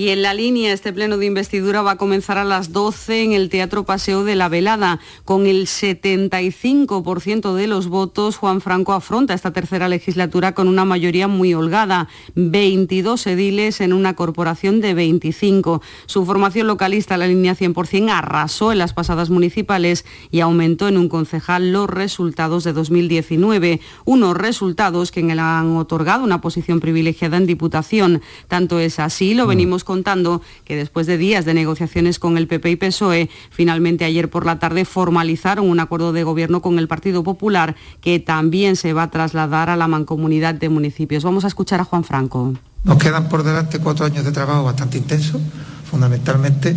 Y 0.00 0.08
en 0.08 0.22
la 0.22 0.32
línea, 0.32 0.72
este 0.72 0.94
pleno 0.94 1.18
de 1.18 1.26
investidura 1.26 1.82
va 1.82 1.90
a 1.90 1.96
comenzar 1.98 2.38
a 2.38 2.44
las 2.44 2.72
12 2.72 3.22
en 3.22 3.32
el 3.34 3.50
Teatro 3.50 3.84
Paseo 3.84 4.24
de 4.24 4.34
la 4.34 4.48
Velada. 4.48 4.98
Con 5.26 5.46
el 5.46 5.66
75% 5.66 7.52
de 7.52 7.66
los 7.66 7.88
votos, 7.88 8.38
Juan 8.38 8.62
Franco 8.62 8.94
afronta 8.94 9.34
esta 9.34 9.52
tercera 9.52 9.90
legislatura 9.90 10.54
con 10.54 10.68
una 10.68 10.86
mayoría 10.86 11.28
muy 11.28 11.52
holgada, 11.52 12.08
22 12.34 13.26
ediles 13.26 13.82
en 13.82 13.92
una 13.92 14.16
corporación 14.16 14.80
de 14.80 14.94
25. 14.94 15.82
Su 16.06 16.24
formación 16.24 16.66
localista, 16.66 17.18
la 17.18 17.26
línea 17.26 17.54
100%, 17.54 18.10
arrasó 18.10 18.72
en 18.72 18.78
las 18.78 18.94
pasadas 18.94 19.28
municipales 19.28 20.06
y 20.30 20.40
aumentó 20.40 20.88
en 20.88 20.96
un 20.96 21.10
concejal 21.10 21.72
los 21.72 21.90
resultados 21.90 22.64
de 22.64 22.72
2019. 22.72 23.82
Unos 24.06 24.34
resultados 24.34 25.12
que 25.12 25.20
le 25.22 25.38
han 25.38 25.76
otorgado 25.76 26.24
una 26.24 26.40
posición 26.40 26.80
privilegiada 26.80 27.36
en 27.36 27.44
Diputación. 27.44 28.22
Tanto 28.48 28.78
es 28.78 28.98
así, 28.98 29.34
lo 29.34 29.46
venimos 29.46 29.84
contando 29.90 30.40
que 30.64 30.76
después 30.76 31.08
de 31.08 31.18
días 31.18 31.44
de 31.44 31.52
negociaciones 31.52 32.20
con 32.20 32.38
el 32.38 32.46
PP 32.46 32.70
y 32.70 32.76
PSOE, 32.76 33.28
finalmente 33.50 34.04
ayer 34.04 34.30
por 34.30 34.46
la 34.46 34.60
tarde 34.60 34.84
formalizaron 34.84 35.68
un 35.68 35.80
acuerdo 35.80 36.12
de 36.12 36.22
gobierno 36.22 36.62
con 36.62 36.78
el 36.78 36.86
Partido 36.86 37.24
Popular 37.24 37.74
que 38.00 38.20
también 38.20 38.76
se 38.76 38.92
va 38.92 39.02
a 39.02 39.10
trasladar 39.10 39.68
a 39.68 39.74
la 39.74 39.88
mancomunidad 39.88 40.54
de 40.54 40.68
municipios. 40.68 41.24
Vamos 41.24 41.44
a 41.44 41.48
escuchar 41.48 41.80
a 41.80 41.84
Juan 41.84 42.04
Franco. 42.04 42.54
Nos 42.84 42.98
quedan 42.98 43.28
por 43.28 43.42
delante 43.42 43.80
cuatro 43.80 44.06
años 44.06 44.24
de 44.24 44.30
trabajo 44.30 44.62
bastante 44.62 44.96
intensos, 44.96 45.42
fundamentalmente 45.90 46.76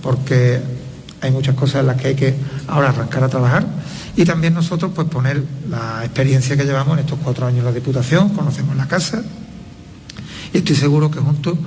porque 0.00 0.62
hay 1.20 1.32
muchas 1.32 1.54
cosas 1.56 1.82
en 1.82 1.88
las 1.88 2.00
que 2.00 2.08
hay 2.08 2.14
que 2.14 2.34
ahora 2.66 2.88
arrancar 2.88 3.24
a 3.24 3.28
trabajar 3.28 3.66
y 4.16 4.24
también 4.24 4.54
nosotros 4.54 4.92
pues 4.94 5.06
poner 5.08 5.44
la 5.68 6.02
experiencia 6.02 6.56
que 6.56 6.64
llevamos 6.64 6.94
en 6.94 7.04
estos 7.04 7.18
cuatro 7.22 7.44
años 7.44 7.58
en 7.58 7.66
la 7.66 7.72
Diputación, 7.72 8.30
conocemos 8.30 8.74
la 8.74 8.88
casa 8.88 9.22
y 10.54 10.58
estoy 10.58 10.76
seguro 10.76 11.10
que 11.10 11.18
juntos 11.18 11.58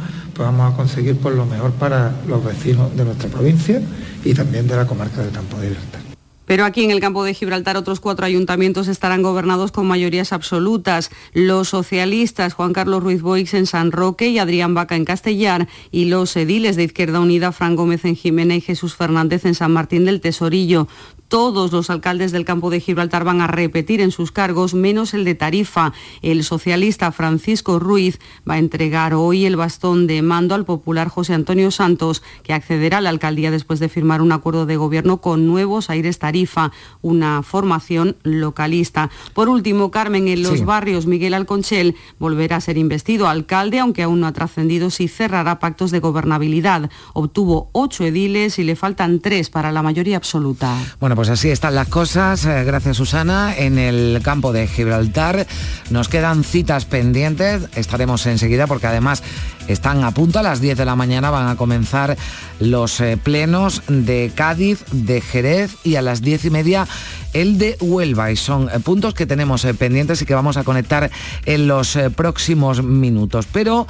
vamos 0.43 0.73
a 0.73 0.75
conseguir 0.75 1.17
por 1.17 1.33
lo 1.33 1.45
mejor 1.45 1.71
para 1.71 2.13
los 2.27 2.43
vecinos 2.43 2.95
de 2.95 3.05
nuestra 3.05 3.29
provincia 3.29 3.81
y 4.23 4.33
también 4.33 4.67
de 4.67 4.75
la 4.75 4.85
comarca 4.85 5.21
del 5.21 5.31
Campo 5.31 5.57
de 5.57 5.69
Libertad. 5.69 5.99
Pero 6.47 6.63
aquí 6.63 6.85
en 6.85 6.91
el 6.91 7.01
campo 7.01 7.25
de 7.25 7.33
Gibraltar 7.33 7.75
otros 7.75 7.99
cuatro 7.99 8.25
ayuntamientos 8.25 8.87
estarán 8.87 9.21
gobernados 9.21 9.73
con 9.73 9.85
mayorías 9.85 10.31
absolutas. 10.31 11.11
Los 11.33 11.67
socialistas 11.67 12.53
Juan 12.53 12.71
Carlos 12.71 13.03
Ruiz 13.03 13.21
Boix 13.21 13.53
en 13.53 13.65
San 13.65 13.91
Roque 13.91 14.29
y 14.29 14.39
Adrián 14.39 14.73
Vaca 14.73 14.95
en 14.95 15.03
Castellar 15.03 15.67
y 15.91 16.05
los 16.05 16.33
ediles 16.37 16.77
de 16.77 16.85
Izquierda 16.85 17.19
Unida 17.19 17.51
Fran 17.51 17.75
Gómez 17.75 18.05
en 18.05 18.15
Jimena 18.15 18.55
y 18.55 18.61
Jesús 18.61 18.95
Fernández 18.95 19.43
en 19.43 19.55
San 19.55 19.73
Martín 19.73 20.05
del 20.05 20.21
Tesorillo 20.21 20.87
todos 21.27 21.71
los 21.71 21.89
alcaldes 21.89 22.31
del 22.31 22.45
campo 22.45 22.69
de 22.69 22.79
Gibraltar 22.79 23.23
van 23.23 23.41
a 23.41 23.47
repetir 23.47 24.01
en 24.01 24.11
sus 24.11 24.31
cargos, 24.31 24.73
menos 24.73 25.13
el 25.13 25.25
de 25.25 25.35
Tarifa. 25.35 25.93
El 26.21 26.43
socialista 26.43 27.11
Francisco 27.11 27.79
Ruiz 27.79 28.19
va 28.49 28.55
a 28.55 28.59
entregar 28.59 29.13
hoy 29.13 29.45
el 29.45 29.55
bastón 29.55 30.07
de 30.07 30.21
mando 30.21 30.55
al 30.55 30.65
popular 30.65 31.09
José 31.09 31.33
Antonio 31.33 31.71
Santos, 31.71 32.23
que 32.43 32.53
accederá 32.53 32.99
a 32.99 33.01
la 33.01 33.09
alcaldía 33.09 33.51
después 33.51 33.79
de 33.79 33.89
firmar 33.89 34.21
un 34.21 34.31
acuerdo 34.31 34.65
de 34.65 34.77
gobierno 34.77 35.17
con 35.17 35.45
Nuevos 35.45 35.89
Aires 35.89 36.19
Tarifa, 36.19 36.71
una 37.01 37.43
formación 37.43 38.15
localista. 38.23 39.09
Por 39.33 39.49
último, 39.49 39.91
Carmen, 39.91 40.27
en 40.27 40.43
los 40.43 40.59
Sí. 40.59 40.63
barrios 40.63 41.07
Miguel 41.07 41.33
Alconchel 41.33 41.95
volverá 42.19 42.55
a 42.55 42.61
ser 42.61 42.77
investido 42.77 43.27
alcalde, 43.27 43.79
aunque 43.79 44.03
aún 44.03 44.21
no 44.21 44.27
ha 44.27 44.31
trascendido 44.33 44.89
si 44.89 45.07
cerrará 45.07 45.59
pactos 45.59 45.91
de 45.91 45.99
gobernabilidad. 45.99 46.89
Obtuvo 47.13 47.69
ocho 47.73 48.05
ediles 48.05 48.59
y 48.59 48.63
le 48.63 48.75
faltan 48.75 49.19
tres 49.19 49.49
para 49.49 49.71
la 49.71 49.83
mayoría 49.83 50.17
absoluta. 50.17 50.77
Bueno, 50.99 51.16
pues 51.17 51.29
así 51.29 51.49
están 51.49 51.73
las 51.73 51.87
cosas. 51.87 52.45
Eh, 52.45 52.63
Gracias, 52.63 52.97
Susana. 52.97 53.57
En 53.57 53.79
el 53.79 54.21
campo 54.21 54.53
de 54.53 54.67
Gibraltar 54.67 55.47
nos 55.89 56.09
quedan 56.09 56.43
citas 56.43 56.85
pendientes. 56.85 57.63
Estaremos 57.75 58.27
enseguida 58.27 58.67
porque 58.67 58.85
además 58.85 59.23
están 59.67 60.03
a 60.03 60.11
punto. 60.11 60.37
A 60.37 60.43
las 60.43 60.61
10 60.61 60.77
de 60.77 60.85
la 60.85 60.95
mañana 60.95 61.31
van 61.31 61.47
a 61.47 61.55
comenzar 61.55 62.15
los 62.59 62.99
eh, 62.99 63.17
plenos 63.17 63.81
de 63.87 64.31
Cádiz, 64.35 64.85
de 64.91 65.19
Jerez 65.19 65.75
y 65.83 65.95
a 65.95 66.03
las 66.03 66.21
10 66.21 66.45
y 66.45 66.49
media 66.51 66.87
el 67.33 67.57
de 67.57 67.77
Huelva. 67.81 68.31
Y 68.31 68.35
son 68.35 68.69
eh, 68.69 68.79
puntos 68.79 69.15
que 69.15 69.25
tenemos 69.25 69.65
pendientes 69.79 70.21
y 70.21 70.25
que 70.27 70.35
vamos 70.35 70.55
a 70.55 70.63
conectar 70.63 71.09
en 71.47 71.67
los 71.67 71.97
próximos 72.15 72.83
minutos. 72.83 73.47
Pero... 73.51 73.87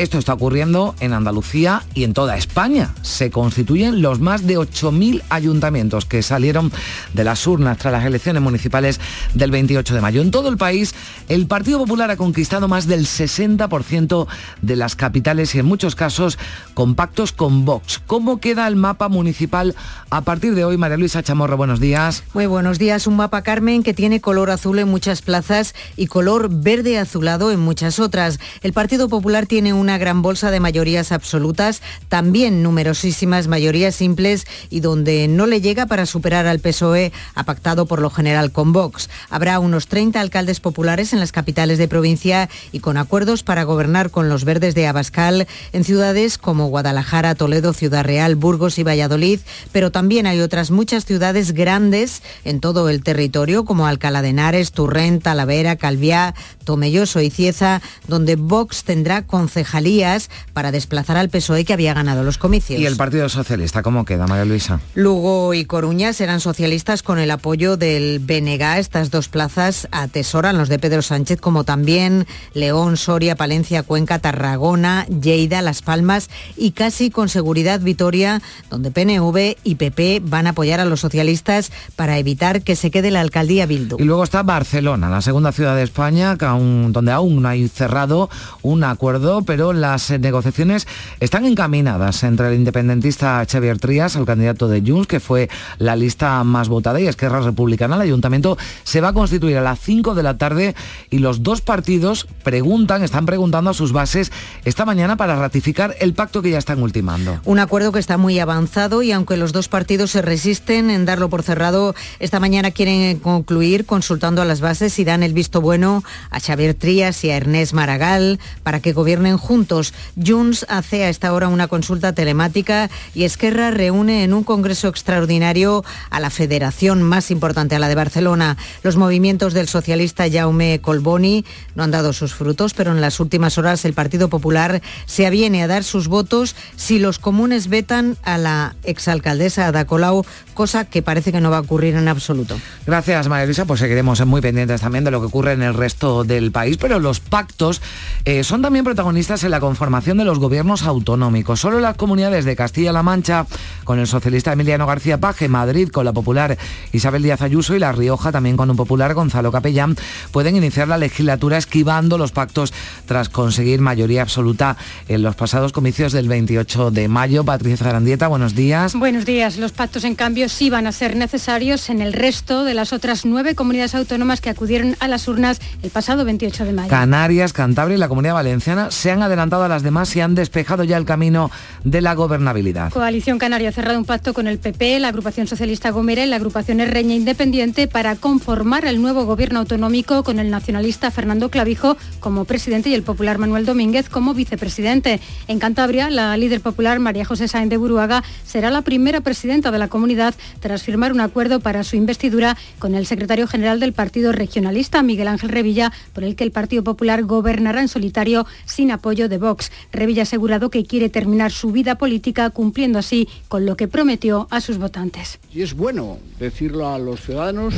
Esto 0.00 0.16
está 0.16 0.32
ocurriendo 0.32 0.94
en 1.00 1.12
Andalucía 1.12 1.82
y 1.92 2.04
en 2.04 2.14
toda 2.14 2.38
España. 2.38 2.94
Se 3.02 3.30
constituyen 3.30 4.00
los 4.00 4.18
más 4.18 4.46
de 4.46 4.56
8.000 4.56 5.20
ayuntamientos 5.28 6.06
que 6.06 6.22
salieron 6.22 6.72
de 7.12 7.22
las 7.22 7.46
urnas 7.46 7.76
tras 7.76 7.92
las 7.92 8.06
elecciones 8.06 8.40
municipales 8.40 8.98
del 9.34 9.50
28 9.50 9.94
de 9.94 10.00
mayo. 10.00 10.22
En 10.22 10.30
todo 10.30 10.48
el 10.48 10.56
país, 10.56 10.94
el 11.28 11.46
Partido 11.46 11.80
Popular 11.80 12.10
ha 12.10 12.16
conquistado 12.16 12.66
más 12.66 12.86
del 12.86 13.04
60% 13.04 14.26
de 14.62 14.76
las 14.76 14.96
capitales 14.96 15.54
y 15.54 15.58
en 15.58 15.66
muchos 15.66 15.94
casos 15.94 16.38
con 16.72 16.94
pactos 16.94 17.32
con 17.32 17.66
Vox. 17.66 18.00
¿Cómo 18.06 18.40
queda 18.40 18.66
el 18.68 18.76
mapa 18.76 19.10
municipal 19.10 19.74
a 20.08 20.22
partir 20.22 20.54
de 20.54 20.64
hoy? 20.64 20.78
María 20.78 20.96
Luisa 20.96 21.22
Chamorro, 21.22 21.58
buenos 21.58 21.78
días. 21.78 22.24
Muy 22.32 22.46
buenos 22.46 22.78
días. 22.78 23.06
Un 23.06 23.16
mapa, 23.16 23.42
Carmen, 23.42 23.82
que 23.82 23.92
tiene 23.92 24.22
color 24.22 24.48
azul 24.48 24.78
en 24.78 24.88
muchas 24.88 25.20
plazas 25.20 25.74
y 25.98 26.06
color 26.06 26.48
verde 26.50 26.98
azulado 26.98 27.52
en 27.52 27.60
muchas 27.60 27.98
otras. 27.98 28.40
El 28.62 28.72
Partido 28.72 29.10
Popular 29.10 29.44
tiene 29.44 29.74
una 29.74 29.89
gran 29.98 30.22
bolsa 30.22 30.50
de 30.50 30.60
mayorías 30.60 31.12
absolutas, 31.12 31.82
también 32.08 32.62
numerosísimas 32.62 33.48
mayorías 33.48 33.94
simples 33.94 34.46
y 34.70 34.80
donde 34.80 35.28
no 35.28 35.46
le 35.46 35.60
llega 35.60 35.86
para 35.86 36.06
superar 36.06 36.46
al 36.46 36.60
PSOE, 36.60 37.12
ha 37.34 37.44
pactado 37.44 37.86
por 37.86 38.00
lo 38.00 38.10
general 38.10 38.52
con 38.52 38.72
Vox. 38.72 39.08
Habrá 39.28 39.58
unos 39.58 39.86
30 39.86 40.20
alcaldes 40.20 40.60
populares 40.60 41.12
en 41.12 41.20
las 41.20 41.32
capitales 41.32 41.78
de 41.78 41.88
provincia 41.88 42.48
y 42.72 42.80
con 42.80 42.96
acuerdos 42.96 43.42
para 43.42 43.64
gobernar 43.64 44.10
con 44.10 44.28
los 44.28 44.44
verdes 44.44 44.74
de 44.74 44.86
Abascal 44.86 45.46
en 45.72 45.84
ciudades 45.84 46.38
como 46.38 46.68
Guadalajara, 46.68 47.34
Toledo, 47.34 47.72
Ciudad 47.72 48.04
Real, 48.04 48.36
Burgos 48.36 48.78
y 48.78 48.82
Valladolid, 48.82 49.40
pero 49.72 49.90
también 49.90 50.26
hay 50.26 50.40
otras 50.40 50.70
muchas 50.70 51.04
ciudades 51.04 51.52
grandes 51.52 52.22
en 52.44 52.60
todo 52.60 52.88
el 52.88 53.02
territorio 53.02 53.64
como 53.64 53.86
Alcalá 53.86 54.22
de 54.22 54.30
Henares, 54.30 54.72
Turrent, 54.72 55.22
Talavera, 55.22 55.76
Calviá, 55.76 56.34
Tomelloso 56.70 57.20
y 57.20 57.30
Cieza, 57.30 57.82
donde 58.06 58.36
Vox 58.36 58.84
tendrá 58.84 59.26
concejalías 59.26 60.30
para 60.52 60.70
desplazar 60.70 61.16
al 61.16 61.28
PSOE 61.28 61.64
que 61.64 61.72
había 61.72 61.94
ganado 61.94 62.22
los 62.22 62.38
comicios. 62.38 62.80
¿Y 62.80 62.86
el 62.86 62.94
Partido 62.94 63.28
Socialista 63.28 63.82
cómo 63.82 64.04
queda, 64.04 64.28
María 64.28 64.44
Luisa? 64.44 64.78
Lugo 64.94 65.52
y 65.52 65.64
Coruña 65.64 66.12
serán 66.12 66.38
socialistas 66.38 67.02
con 67.02 67.18
el 67.18 67.32
apoyo 67.32 67.76
del 67.76 68.20
BNG. 68.20 68.78
Estas 68.78 69.10
dos 69.10 69.26
plazas 69.26 69.88
atesoran 69.90 70.58
los 70.58 70.68
de 70.68 70.78
Pedro 70.78 71.02
Sánchez, 71.02 71.40
como 71.40 71.64
también 71.64 72.28
León, 72.54 72.96
Soria, 72.96 73.34
Palencia, 73.34 73.82
Cuenca, 73.82 74.20
Tarragona, 74.20 75.06
Lleida, 75.06 75.62
Las 75.62 75.82
Palmas 75.82 76.30
y 76.56 76.70
casi 76.70 77.10
con 77.10 77.28
seguridad 77.28 77.80
Vitoria, 77.80 78.42
donde 78.70 78.92
PNV 78.92 79.56
y 79.64 79.74
PP 79.74 80.22
van 80.22 80.46
a 80.46 80.50
apoyar 80.50 80.78
a 80.78 80.84
los 80.84 81.00
socialistas 81.00 81.72
para 81.96 82.16
evitar 82.18 82.62
que 82.62 82.76
se 82.76 82.92
quede 82.92 83.10
la 83.10 83.22
alcaldía 83.22 83.66
Bildu. 83.66 83.96
Y 83.98 84.04
luego 84.04 84.22
está 84.22 84.44
Barcelona, 84.44 85.10
la 85.10 85.20
segunda 85.20 85.50
ciudad 85.50 85.74
de 85.74 85.82
España, 85.82 86.36
que 86.38 86.44
donde 86.92 87.12
aún 87.12 87.42
no 87.42 87.48
hay 87.48 87.68
cerrado 87.68 88.30
un 88.62 88.84
acuerdo, 88.84 89.42
pero 89.42 89.72
las 89.72 90.10
eh, 90.10 90.18
negociaciones 90.18 90.86
están 91.20 91.44
encaminadas 91.44 92.22
entre 92.22 92.48
el 92.48 92.54
independentista 92.54 93.44
Xavier 93.50 93.78
Trías, 93.78 94.16
el 94.16 94.26
candidato 94.26 94.68
de 94.68 94.82
Junts, 94.84 95.06
que 95.06 95.20
fue 95.20 95.48
la 95.78 95.96
lista 95.96 96.42
más 96.44 96.68
votada, 96.68 97.00
y 97.00 97.06
Esquerra 97.06 97.40
Republicana. 97.40 97.96
El 97.96 98.02
ayuntamiento 98.02 98.58
se 98.84 99.00
va 99.00 99.08
a 99.08 99.12
constituir 99.12 99.56
a 99.58 99.62
las 99.62 99.78
5 99.80 100.14
de 100.14 100.22
la 100.22 100.38
tarde 100.38 100.74
y 101.10 101.18
los 101.18 101.42
dos 101.42 101.60
partidos 101.60 102.26
preguntan, 102.42 103.02
están 103.02 103.26
preguntando 103.26 103.70
a 103.70 103.74
sus 103.74 103.92
bases 103.92 104.32
esta 104.64 104.84
mañana 104.84 105.16
para 105.16 105.36
ratificar 105.36 105.94
el 106.00 106.14
pacto 106.14 106.42
que 106.42 106.50
ya 106.50 106.58
están 106.58 106.82
ultimando. 106.82 107.40
Un 107.44 107.58
acuerdo 107.58 107.92
que 107.92 107.98
está 107.98 108.18
muy 108.18 108.38
avanzado 108.38 109.02
y 109.02 109.12
aunque 109.12 109.36
los 109.36 109.52
dos 109.52 109.68
partidos 109.68 110.10
se 110.10 110.22
resisten 110.22 110.90
en 110.90 111.04
darlo 111.04 111.28
por 111.28 111.42
cerrado, 111.42 111.94
esta 112.18 112.40
mañana 112.40 112.70
quieren 112.70 113.18
concluir 113.18 113.86
consultando 113.86 114.42
a 114.42 114.44
las 114.44 114.60
bases 114.60 114.98
y 114.98 115.04
dan 115.04 115.22
el 115.22 115.32
visto 115.32 115.60
bueno 115.60 116.02
a 116.30 116.39
Xavier 116.44 116.74
Trías 116.74 117.24
y 117.24 117.30
a 117.30 117.36
Ernest 117.36 117.72
Maragall 117.72 118.38
para 118.62 118.80
que 118.80 118.92
gobiernen 118.92 119.36
juntos. 119.36 119.94
Junts 120.16 120.66
hace 120.68 121.04
a 121.04 121.08
esta 121.08 121.32
hora 121.32 121.48
una 121.48 121.68
consulta 121.68 122.12
telemática 122.12 122.90
y 123.14 123.24
Esquerra 123.24 123.70
reúne 123.70 124.24
en 124.24 124.34
un 124.34 124.44
congreso 124.44 124.88
extraordinario 124.88 125.84
a 126.10 126.20
la 126.20 126.30
federación 126.30 127.02
más 127.02 127.30
importante, 127.30 127.76
a 127.76 127.78
la 127.78 127.88
de 127.88 127.94
Barcelona. 127.94 128.56
Los 128.82 128.96
movimientos 128.96 129.54
del 129.54 129.68
socialista 129.68 130.30
Jaume 130.30 130.80
Colboni 130.80 131.44
no 131.74 131.82
han 131.82 131.90
dado 131.90 132.12
sus 132.12 132.34
frutos, 132.34 132.74
pero 132.74 132.92
en 132.92 133.00
las 133.00 133.20
últimas 133.20 133.58
horas 133.58 133.84
el 133.84 133.94
Partido 133.94 134.28
Popular 134.28 134.82
se 135.06 135.26
aviene 135.26 135.62
a 135.62 135.66
dar 135.66 135.84
sus 135.84 136.08
votos 136.08 136.54
si 136.76 136.98
los 136.98 137.18
comunes 137.18 137.68
vetan 137.68 138.16
a 138.22 138.38
la 138.38 138.76
exalcaldesa 138.84 139.66
Ada 139.66 139.84
Colau, 139.84 140.24
cosa 140.54 140.84
que 140.84 141.02
parece 141.02 141.32
que 141.32 141.40
no 141.40 141.50
va 141.50 141.58
a 141.58 141.60
ocurrir 141.60 141.94
en 141.96 142.08
absoluto. 142.08 142.58
Gracias, 142.86 143.28
María 143.28 143.46
Luisa. 143.46 143.64
Pues 143.64 143.80
seguiremos 143.80 144.24
muy 144.26 144.40
pendientes 144.40 144.80
también 144.80 145.04
de 145.04 145.10
lo 145.10 145.20
que 145.20 145.26
ocurre 145.26 145.52
en 145.52 145.62
el 145.62 145.74
resto 145.74 146.24
de 146.24 146.29
del 146.30 146.52
país, 146.52 146.78
pero 146.78 146.98
los 146.98 147.20
pactos 147.20 147.82
eh, 148.24 148.44
son 148.44 148.62
también 148.62 148.84
protagonistas 148.84 149.44
en 149.44 149.50
la 149.50 149.60
conformación 149.60 150.16
de 150.16 150.24
los 150.24 150.38
gobiernos 150.38 150.84
autonómicos. 150.84 151.60
Solo 151.60 151.80
las 151.80 151.96
comunidades 151.96 152.44
de 152.44 152.56
Castilla-La 152.56 153.02
Mancha, 153.02 153.46
con 153.84 153.98
el 153.98 154.06
socialista 154.06 154.52
Emiliano 154.52 154.86
García 154.86 155.18
Paje, 155.18 155.48
Madrid 155.48 155.88
con 155.88 156.04
la 156.04 156.12
popular 156.12 156.56
Isabel 156.92 157.22
Díaz 157.22 157.42
Ayuso 157.42 157.74
y 157.74 157.80
La 157.80 157.92
Rioja 157.92 158.32
también 158.32 158.56
con 158.56 158.70
un 158.70 158.76
popular 158.76 159.12
Gonzalo 159.12 159.50
Capellán, 159.50 159.96
pueden 160.30 160.56
iniciar 160.56 160.88
la 160.88 160.98
legislatura 160.98 161.58
esquivando 161.58 162.16
los 162.16 162.32
pactos 162.32 162.72
tras 163.06 163.28
conseguir 163.28 163.80
mayoría 163.80 164.22
absoluta 164.22 164.76
en 165.08 165.22
los 165.22 165.34
pasados 165.34 165.72
comicios 165.72 166.12
del 166.12 166.28
28 166.28 166.92
de 166.92 167.08
mayo. 167.08 167.44
Patricia 167.44 167.86
Garandieta, 167.86 168.28
buenos 168.28 168.54
días. 168.54 168.94
Buenos 168.94 169.24
días. 169.24 169.56
Los 169.56 169.72
pactos, 169.72 170.04
en 170.04 170.14
cambio, 170.14 170.48
sí 170.48 170.70
van 170.70 170.86
a 170.86 170.92
ser 170.92 171.16
necesarios 171.16 171.90
en 171.90 172.00
el 172.00 172.12
resto 172.12 172.64
de 172.64 172.74
las 172.74 172.92
otras 172.92 173.24
nueve 173.24 173.56
comunidades 173.56 173.96
autónomas 173.96 174.40
que 174.40 174.50
acudieron 174.50 174.96
a 175.00 175.08
las 175.08 175.26
urnas 175.26 175.60
el 175.82 175.90
pasado 175.90 176.19
28 176.24 176.64
de 176.64 176.72
mayo. 176.72 176.88
Canarias, 176.88 177.52
Cantabria 177.52 177.96
y 177.96 177.98
la 177.98 178.08
Comunidad 178.08 178.34
Valenciana 178.34 178.90
se 178.90 179.10
han 179.10 179.22
adelantado 179.22 179.64
a 179.64 179.68
las 179.68 179.82
demás 179.82 180.14
y 180.16 180.20
han 180.20 180.34
despejado 180.34 180.84
ya 180.84 180.96
el 180.96 181.04
camino 181.04 181.50
de 181.84 182.00
la 182.00 182.14
gobernabilidad. 182.14 182.92
Coalición 182.92 183.38
Canaria 183.38 183.68
ha 183.68 183.72
cerrado 183.72 183.98
un 183.98 184.04
pacto 184.04 184.34
con 184.34 184.46
el 184.46 184.58
PP, 184.58 184.98
la 185.00 185.08
agrupación 185.08 185.46
socialista 185.46 185.90
Gomera 185.90 186.24
y 186.24 186.26
la 186.26 186.36
agrupación 186.36 186.78
Reña 186.78 187.14
Independiente 187.14 187.88
para 187.88 188.16
conformar 188.16 188.84
el 188.84 189.02
nuevo 189.02 189.24
gobierno 189.24 189.58
autonómico 189.58 190.22
con 190.22 190.38
el 190.38 190.50
nacionalista 190.50 191.10
Fernando 191.10 191.50
Clavijo 191.50 191.96
como 192.20 192.44
presidente 192.44 192.88
y 192.88 192.94
el 192.94 193.02
popular 193.02 193.38
Manuel 193.38 193.66
Domínguez 193.66 194.08
como 194.08 194.34
vicepresidente. 194.34 195.20
En 195.48 195.58
Cantabria, 195.58 196.10
la 196.10 196.36
líder 196.36 196.60
popular 196.60 196.98
María 197.00 197.24
José 197.24 197.48
Sáenz 197.48 197.70
de 197.70 197.76
Buruaga 197.76 198.22
será 198.44 198.70
la 198.70 198.82
primera 198.82 199.20
presidenta 199.20 199.70
de 199.70 199.78
la 199.78 199.88
comunidad 199.88 200.34
tras 200.60 200.82
firmar 200.82 201.12
un 201.12 201.20
acuerdo 201.20 201.60
para 201.60 201.84
su 201.84 201.96
investidura 201.96 202.56
con 202.78 202.94
el 202.94 203.06
secretario 203.06 203.46
general 203.46 203.80
del 203.80 203.92
Partido 203.92 204.32
Regionalista, 204.32 205.02
Miguel 205.02 205.28
Ángel 205.28 205.50
Revilla, 205.50 205.92
por 206.12 206.24
el 206.24 206.36
que 206.36 206.44
el 206.44 206.52
Partido 206.52 206.84
Popular 206.84 207.24
gobernará 207.24 207.80
en 207.80 207.88
solitario 207.88 208.46
sin 208.66 208.90
apoyo 208.90 209.28
de 209.28 209.38
Vox. 209.38 209.72
Revilla 209.92 210.22
ha 210.22 210.24
asegurado 210.24 210.70
que 210.70 210.84
quiere 210.84 211.08
terminar 211.08 211.52
su 211.52 211.72
vida 211.72 211.96
política 211.96 212.50
cumpliendo 212.50 212.98
así 212.98 213.28
con 213.48 213.66
lo 213.66 213.76
que 213.76 213.88
prometió 213.88 214.46
a 214.50 214.60
sus 214.60 214.78
votantes. 214.78 215.38
Y 215.52 215.62
es 215.62 215.74
bueno 215.74 216.18
decirlo 216.38 216.88
a 216.88 216.98
los 216.98 217.20
ciudadanos 217.20 217.74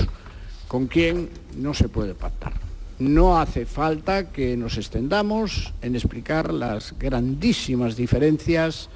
con 0.69 0.87
quien 0.87 1.29
no 1.57 1.75
se 1.75 1.89
puede 1.89 2.15
pactar. 2.15 2.55
No 2.99 3.39
hace 3.41 3.67
falta 3.67 4.31
que 4.31 4.57
nos 4.57 4.79
extendamos 4.79 5.73
en 5.83 5.97
explicar 5.97 6.53
las 6.53 6.95
grandísimas 6.99 7.97
diferencias 7.97 8.89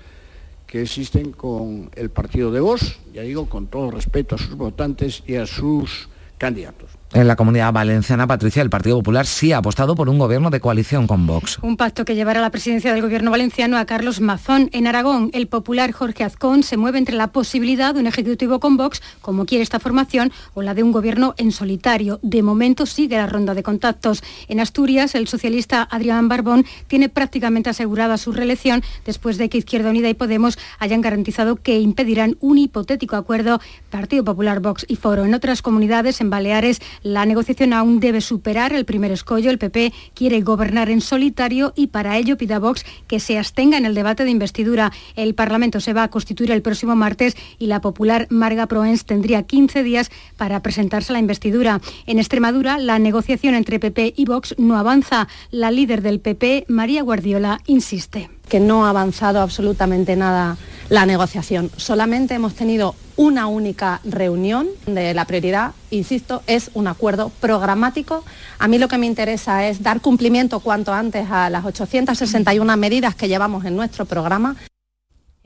que 0.66 0.82
existen 0.82 1.32
con 1.32 1.90
el 1.94 2.10
partido 2.10 2.50
de 2.50 2.60
Vox, 2.60 2.98
ya 3.12 3.22
digo, 3.22 3.48
con 3.48 3.66
todo 3.66 3.90
respeto 3.90 4.34
a 4.34 4.38
sus 4.38 4.54
votantes 4.54 5.22
y 5.26 5.36
a 5.36 5.46
sus 5.46 6.08
candidatos. 6.38 6.90
En 7.12 7.28
la 7.28 7.36
comunidad 7.36 7.72
valenciana, 7.72 8.26
Patricia, 8.26 8.62
el 8.62 8.68
Partido 8.68 8.96
Popular 8.98 9.26
sí 9.26 9.52
ha 9.52 9.58
apostado 9.58 9.94
por 9.94 10.08
un 10.08 10.18
gobierno 10.18 10.50
de 10.50 10.60
coalición 10.60 11.06
con 11.06 11.26
Vox. 11.26 11.58
Un 11.62 11.76
pacto 11.76 12.04
que 12.04 12.14
llevará 12.14 12.40
a 12.40 12.42
la 12.42 12.50
presidencia 12.50 12.92
del 12.92 13.00
gobierno 13.00 13.30
valenciano 13.30 13.78
a 13.78 13.86
Carlos 13.86 14.20
Mazón. 14.20 14.68
En 14.72 14.86
Aragón, 14.86 15.30
el 15.32 15.46
popular 15.46 15.92
Jorge 15.92 16.24
Azcón 16.24 16.62
se 16.62 16.76
mueve 16.76 16.98
entre 16.98 17.14
la 17.14 17.28
posibilidad 17.28 17.94
de 17.94 18.00
un 18.00 18.06
ejecutivo 18.06 18.60
con 18.60 18.76
Vox, 18.76 19.00
como 19.22 19.46
quiere 19.46 19.62
esta 19.62 19.78
formación, 19.78 20.32
o 20.52 20.62
la 20.62 20.74
de 20.74 20.82
un 20.82 20.92
gobierno 20.92 21.34
en 21.38 21.52
solitario. 21.52 22.18
De 22.22 22.42
momento 22.42 22.86
sigue 22.86 23.16
la 23.16 23.28
ronda 23.28 23.54
de 23.54 23.62
contactos. 23.62 24.22
En 24.48 24.60
Asturias, 24.60 25.14
el 25.14 25.28
socialista 25.28 25.88
Adrián 25.90 26.28
Barbón 26.28 26.66
tiene 26.88 27.08
prácticamente 27.08 27.70
asegurada 27.70 28.18
su 28.18 28.32
reelección 28.32 28.82
después 29.06 29.38
de 29.38 29.48
que 29.48 29.58
Izquierda 29.58 29.90
Unida 29.90 30.08
y 30.08 30.14
Podemos 30.14 30.58
hayan 30.80 31.00
garantizado 31.00 31.56
que 31.56 31.78
impedirán 31.78 32.36
un 32.40 32.58
hipotético 32.58 33.16
acuerdo 33.16 33.60
Partido 33.90 34.24
Popular, 34.24 34.60
Vox 34.60 34.84
y 34.88 34.96
Foro. 34.96 35.24
En 35.24 35.34
otras 35.34 35.62
comunidades, 35.62 36.20
en 36.20 36.25
Baleares, 36.30 36.80
la 37.02 37.26
negociación 37.26 37.72
aún 37.72 38.00
debe 38.00 38.20
superar 38.20 38.72
el 38.72 38.84
primer 38.84 39.12
escollo. 39.12 39.50
El 39.50 39.58
PP 39.58 39.92
quiere 40.14 40.40
gobernar 40.40 40.90
en 40.90 41.00
solitario 41.00 41.72
y 41.76 41.88
para 41.88 42.16
ello 42.16 42.36
pide 42.36 42.54
a 42.54 42.58
Vox 42.58 42.84
que 43.06 43.20
se 43.20 43.38
abstenga 43.38 43.78
en 43.78 43.84
el 43.84 43.94
debate 43.94 44.24
de 44.24 44.30
investidura. 44.30 44.92
El 45.14 45.34
Parlamento 45.34 45.80
se 45.80 45.92
va 45.92 46.04
a 46.04 46.08
constituir 46.08 46.50
el 46.50 46.62
próximo 46.62 46.96
martes 46.96 47.36
y 47.58 47.66
la 47.66 47.80
popular 47.80 48.26
Marga 48.30 48.66
Proens 48.66 49.04
tendría 49.04 49.42
15 49.42 49.82
días 49.82 50.10
para 50.36 50.60
presentarse 50.60 51.12
a 51.12 51.14
la 51.14 51.20
investidura. 51.20 51.80
En 52.06 52.18
Extremadura, 52.18 52.78
la 52.78 52.98
negociación 52.98 53.54
entre 53.54 53.78
PP 53.78 54.14
y 54.16 54.24
Vox 54.24 54.54
no 54.58 54.76
avanza. 54.76 55.28
La 55.50 55.70
líder 55.70 56.02
del 56.02 56.20
PP, 56.20 56.66
María 56.68 57.02
Guardiola, 57.02 57.60
insiste 57.66 58.30
que 58.48 58.60
no 58.60 58.86
ha 58.86 58.90
avanzado 58.90 59.40
absolutamente 59.40 60.16
nada 60.16 60.56
la 60.88 61.06
negociación. 61.06 61.70
Solamente 61.76 62.34
hemos 62.34 62.54
tenido 62.54 62.94
una 63.16 63.46
única 63.46 64.00
reunión 64.04 64.68
de 64.86 65.14
la 65.14 65.24
prioridad, 65.24 65.72
insisto, 65.90 66.42
es 66.46 66.70
un 66.74 66.86
acuerdo 66.86 67.30
programático. 67.40 68.24
A 68.58 68.68
mí 68.68 68.78
lo 68.78 68.88
que 68.88 68.98
me 68.98 69.06
interesa 69.06 69.66
es 69.66 69.82
dar 69.82 70.00
cumplimiento 70.00 70.60
cuanto 70.60 70.92
antes 70.92 71.28
a 71.30 71.50
las 71.50 71.64
861 71.64 72.76
medidas 72.76 73.14
que 73.14 73.28
llevamos 73.28 73.64
en 73.64 73.74
nuestro 73.74 74.04
programa. 74.04 74.56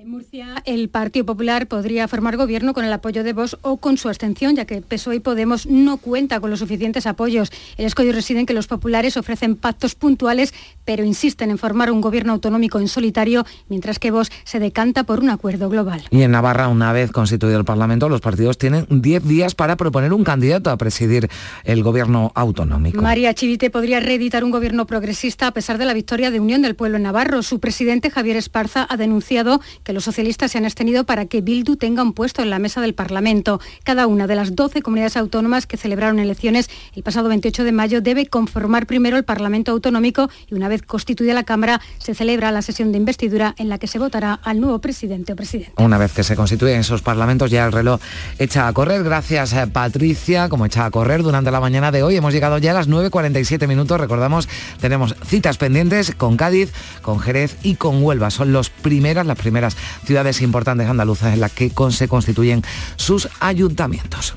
En 0.00 0.08
Murcia, 0.08 0.62
el 0.64 0.88
Partido 0.88 1.26
Popular 1.26 1.66
podría 1.66 2.08
formar 2.08 2.38
gobierno 2.38 2.72
con 2.72 2.86
el 2.86 2.92
apoyo 2.94 3.22
de 3.22 3.34
Vox 3.34 3.58
o 3.60 3.76
con 3.76 3.98
su 3.98 4.08
abstención, 4.08 4.56
ya 4.56 4.64
que 4.64 4.80
PSOE 4.80 5.16
y 5.16 5.20
Podemos 5.20 5.66
no 5.66 5.98
cuenta 5.98 6.40
con 6.40 6.48
los 6.48 6.60
suficientes 6.60 7.06
apoyos. 7.06 7.52
El 7.76 7.84
escollo 7.84 8.10
reside 8.12 8.40
en 8.40 8.46
que 8.46 8.54
los 8.54 8.66
populares 8.66 9.18
ofrecen 9.18 9.56
pactos 9.56 9.94
puntuales, 9.94 10.54
pero 10.86 11.04
insisten 11.04 11.50
en 11.50 11.58
formar 11.58 11.90
un 11.90 12.00
gobierno 12.00 12.32
autonómico 12.32 12.80
en 12.80 12.88
solitario, 12.88 13.44
mientras 13.68 13.98
que 13.98 14.10
Vox 14.10 14.30
se 14.44 14.58
decanta 14.58 15.04
por 15.04 15.20
un 15.20 15.28
acuerdo 15.28 15.68
global. 15.68 16.02
Y 16.10 16.22
en 16.22 16.30
Navarra, 16.30 16.68
una 16.68 16.94
vez 16.94 17.12
constituido 17.12 17.58
el 17.58 17.66
Parlamento, 17.66 18.08
los 18.08 18.22
partidos 18.22 18.56
tienen 18.56 18.86
10 18.88 19.24
días 19.24 19.54
para 19.54 19.76
proponer 19.76 20.14
un 20.14 20.24
candidato 20.24 20.70
a 20.70 20.78
presidir 20.78 21.28
el 21.64 21.82
gobierno 21.82 22.32
autonómico. 22.34 23.02
María 23.02 23.34
Chivite 23.34 23.68
podría 23.68 24.00
reeditar 24.00 24.44
un 24.44 24.50
gobierno 24.50 24.86
progresista 24.86 25.48
a 25.48 25.50
pesar 25.52 25.76
de 25.76 25.84
la 25.84 25.92
victoria 25.92 26.30
de 26.30 26.40
Unión 26.40 26.62
del 26.62 26.74
Pueblo 26.74 26.96
en 26.96 27.02
Navarro. 27.02 27.42
Su 27.42 27.60
presidente, 27.60 28.08
Javier 28.08 28.38
Esparza, 28.38 28.86
ha 28.88 28.96
denunciado 28.96 29.60
que 29.84 29.89
los 29.92 30.04
socialistas 30.04 30.52
se 30.52 30.58
han 30.58 30.64
abstenido 30.64 31.04
para 31.04 31.26
que 31.26 31.40
Bildu 31.40 31.76
tenga 31.76 32.02
un 32.02 32.12
puesto 32.12 32.42
en 32.42 32.50
la 32.50 32.58
mesa 32.58 32.80
del 32.80 32.94
Parlamento. 32.94 33.60
Cada 33.84 34.06
una 34.06 34.26
de 34.26 34.34
las 34.34 34.54
12 34.54 34.82
comunidades 34.82 35.16
autónomas 35.16 35.66
que 35.66 35.76
celebraron 35.76 36.18
elecciones 36.18 36.70
el 36.94 37.02
pasado 37.02 37.28
28 37.28 37.64
de 37.64 37.72
mayo 37.72 38.00
debe 38.00 38.26
conformar 38.26 38.86
primero 38.86 39.16
el 39.16 39.24
Parlamento 39.24 39.72
autonómico 39.72 40.28
y 40.48 40.54
una 40.54 40.68
vez 40.68 40.82
constituida 40.82 41.34
la 41.34 41.44
Cámara 41.44 41.80
se 41.98 42.14
celebra 42.14 42.50
la 42.50 42.62
sesión 42.62 42.92
de 42.92 42.98
investidura 42.98 43.54
en 43.58 43.68
la 43.68 43.78
que 43.78 43.86
se 43.86 43.98
votará 43.98 44.34
al 44.34 44.60
nuevo 44.60 44.78
presidente 44.80 45.32
o 45.32 45.36
presidenta. 45.36 45.82
Una 45.82 45.98
vez 45.98 46.12
que 46.12 46.22
se 46.22 46.36
constituyen 46.36 46.80
esos 46.80 47.02
parlamentos 47.02 47.50
ya 47.50 47.64
el 47.64 47.72
reloj 47.72 48.00
echa 48.38 48.68
a 48.68 48.72
correr. 48.72 49.04
Gracias 49.04 49.52
eh, 49.52 49.66
Patricia, 49.66 50.48
como 50.48 50.66
echa 50.66 50.84
a 50.84 50.90
correr 50.90 51.22
durante 51.22 51.50
la 51.50 51.60
mañana 51.60 51.92
de 51.92 52.02
hoy. 52.02 52.16
Hemos 52.16 52.32
llegado 52.32 52.58
ya 52.58 52.72
a 52.72 52.74
las 52.74 52.88
9.47 52.88 53.66
minutos. 53.66 54.00
Recordamos, 54.00 54.48
tenemos 54.80 55.14
citas 55.24 55.58
pendientes 55.58 56.14
con 56.14 56.36
Cádiz, 56.36 56.72
con 57.02 57.20
Jerez 57.20 57.56
y 57.62 57.74
con 57.74 58.02
Huelva. 58.02 58.30
Son 58.30 58.52
los 58.52 58.70
primeras, 58.70 59.26
las 59.26 59.38
primeras 59.38 59.76
ciudades 60.04 60.42
importantes 60.42 60.88
andaluzas 60.88 61.34
en 61.34 61.40
las 61.40 61.52
que 61.52 61.72
se 61.90 62.08
constituyen 62.08 62.62
sus 62.96 63.28
ayuntamientos. 63.40 64.34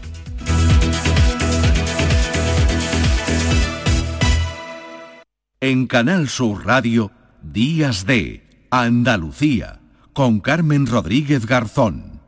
En 5.60 5.88
Canal 5.88 6.28
Sur 6.28 6.66
Radio, 6.66 7.12
Días 7.42 8.06
de 8.06 8.68
Andalucía, 8.70 9.80
con 10.12 10.42
Carmen 10.42 10.88
Rodríguez 10.88 11.46
Garzón. 11.46 12.22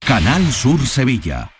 Canal 0.00 0.52
Sur 0.52 0.86
Sevilla. 0.86 1.50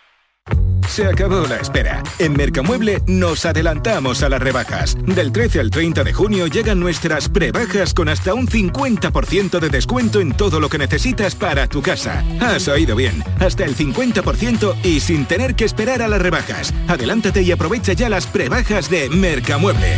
Se 0.87 1.05
acabó 1.05 1.45
la 1.47 1.57
espera. 1.57 2.01
En 2.17 2.33
Mercamueble 2.33 3.01
nos 3.07 3.45
adelantamos 3.45 4.23
a 4.23 4.29
las 4.29 4.41
rebajas. 4.41 4.95
Del 5.05 5.31
13 5.31 5.59
al 5.59 5.69
30 5.69 6.03
de 6.03 6.13
junio 6.13 6.47
llegan 6.47 6.79
nuestras 6.79 7.29
prebajas 7.29 7.93
con 7.93 8.09
hasta 8.09 8.33
un 8.33 8.47
50% 8.47 9.59
de 9.59 9.69
descuento 9.69 10.19
en 10.19 10.31
todo 10.31 10.59
lo 10.59 10.69
que 10.69 10.77
necesitas 10.77 11.35
para 11.35 11.67
tu 11.67 11.81
casa. 11.81 12.23
Has 12.39 12.67
oído 12.67 12.95
bien, 12.95 13.23
hasta 13.39 13.65
el 13.65 13.75
50% 13.75 14.75
y 14.83 14.99
sin 14.99 15.25
tener 15.25 15.55
que 15.55 15.65
esperar 15.65 16.01
a 16.01 16.07
las 16.07 16.21
rebajas. 16.21 16.73
Adelántate 16.87 17.41
y 17.41 17.51
aprovecha 17.51 17.93
ya 17.93 18.09
las 18.09 18.25
prebajas 18.25 18.89
de 18.89 19.09
Mercamueble. 19.09 19.97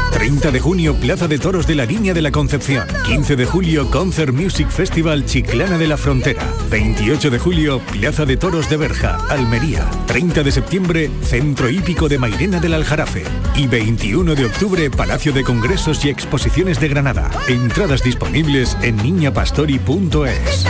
30 0.21 0.51
de 0.51 0.59
junio, 0.59 0.93
Plaza 0.93 1.27
de 1.27 1.39
Toros 1.39 1.65
de 1.65 1.73
la 1.73 1.83
Línea 1.83 2.13
de 2.13 2.21
la 2.21 2.29
Concepción. 2.29 2.85
15 3.07 3.35
de 3.35 3.47
julio, 3.47 3.89
Concert 3.89 4.31
Music 4.31 4.69
Festival 4.69 5.25
Chiclana 5.25 5.79
de 5.79 5.87
la 5.87 5.97
Frontera. 5.97 6.47
28 6.69 7.31
de 7.31 7.39
julio, 7.39 7.81
Plaza 7.91 8.23
de 8.23 8.37
Toros 8.37 8.69
de 8.69 8.77
Berja, 8.77 9.17
Almería. 9.31 9.89
30 10.05 10.43
de 10.43 10.51
septiembre, 10.51 11.09
Centro 11.23 11.71
Hípico 11.71 12.07
de 12.07 12.19
Mairena 12.19 12.59
del 12.59 12.75
Aljarafe. 12.75 13.23
Y 13.55 13.65
21 13.65 14.35
de 14.35 14.45
octubre, 14.45 14.91
Palacio 14.91 15.33
de 15.33 15.43
Congresos 15.43 16.05
y 16.05 16.09
Exposiciones 16.09 16.79
de 16.79 16.89
Granada. 16.89 17.31
Entradas 17.47 18.03
disponibles 18.03 18.77
en 18.83 18.97
niñapastori.es. 18.97 20.65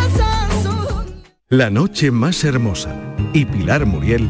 La 1.50 1.70
noche 1.70 2.10
más 2.10 2.46
hermosa 2.46 2.96
y 3.34 3.44
Pilar 3.44 3.86
Muriel 3.86 4.30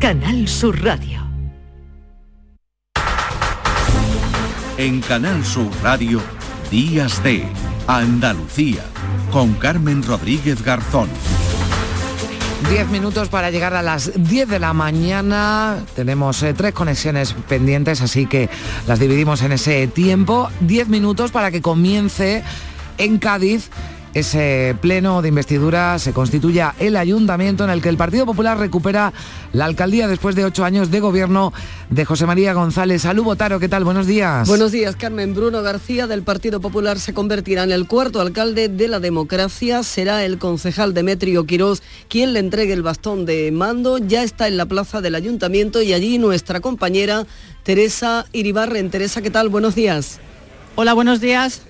Canal 0.00 0.46
Sur 0.48 0.82
Radio. 0.84 1.20
En 4.76 5.00
Canal 5.00 5.44
Sur 5.44 5.70
Radio, 5.82 6.20
Días 6.70 7.22
de 7.22 7.44
Andalucía, 7.86 8.84
con 9.30 9.54
Carmen 9.54 10.02
Rodríguez 10.02 10.62
Garzón. 10.62 11.08
10 12.68 12.88
minutos 12.88 13.28
para 13.28 13.50
llegar 13.50 13.74
a 13.74 13.82
las 13.82 14.12
10 14.14 14.48
de 14.48 14.58
la 14.58 14.72
mañana. 14.74 15.76
Tenemos 15.96 16.42
eh, 16.42 16.54
tres 16.54 16.72
conexiones 16.74 17.34
pendientes, 17.48 18.02
así 18.02 18.26
que 18.26 18.50
las 18.86 18.98
dividimos 18.98 19.42
en 19.42 19.52
ese 19.52 19.86
tiempo. 19.86 20.50
10 20.60 20.88
minutos 20.88 21.30
para 21.30 21.50
que 21.50 21.62
comience 21.62 22.42
en 22.98 23.18
Cádiz 23.18 23.70
ese 24.14 24.76
pleno 24.80 25.22
de 25.22 25.28
investidura 25.28 25.98
se 25.98 26.12
constituya 26.12 26.74
el 26.78 26.96
ayuntamiento 26.96 27.64
en 27.64 27.70
el 27.70 27.82
que 27.82 27.88
el 27.88 27.96
Partido 27.96 28.24
Popular 28.24 28.56
recupera 28.56 29.12
la 29.52 29.64
alcaldía 29.64 30.06
después 30.06 30.36
de 30.36 30.44
ocho 30.44 30.64
años 30.64 30.92
de 30.92 31.00
gobierno 31.00 31.52
de 31.90 32.04
José 32.04 32.24
María 32.24 32.52
González. 32.52 33.02
Salud, 33.02 33.24
Botaro, 33.24 33.58
¿qué 33.58 33.68
tal? 33.68 33.82
Buenos 33.82 34.06
días. 34.06 34.46
Buenos 34.46 34.70
días, 34.70 34.94
Carmen. 34.94 35.34
Bruno 35.34 35.62
García 35.62 36.06
del 36.06 36.22
Partido 36.22 36.60
Popular 36.60 37.00
se 37.00 37.12
convertirá 37.12 37.64
en 37.64 37.72
el 37.72 37.88
cuarto 37.88 38.20
alcalde 38.20 38.68
de 38.68 38.86
la 38.86 39.00
democracia. 39.00 39.82
Será 39.82 40.24
el 40.24 40.38
concejal 40.38 40.94
Demetrio 40.94 41.44
Quirós 41.44 41.82
quien 42.08 42.32
le 42.32 42.38
entregue 42.38 42.72
el 42.72 42.82
bastón 42.82 43.26
de 43.26 43.50
mando. 43.50 43.98
Ya 43.98 44.22
está 44.22 44.46
en 44.46 44.56
la 44.56 44.66
plaza 44.66 45.00
del 45.00 45.16
ayuntamiento 45.16 45.82
y 45.82 45.92
allí 45.92 46.18
nuestra 46.18 46.60
compañera 46.60 47.26
Teresa 47.64 48.26
Iribarren. 48.32 48.90
Teresa, 48.90 49.22
¿qué 49.22 49.30
tal? 49.30 49.48
Buenos 49.48 49.74
días. 49.74 50.20
Hola, 50.76 50.94
buenos 50.94 51.20
días. 51.20 51.62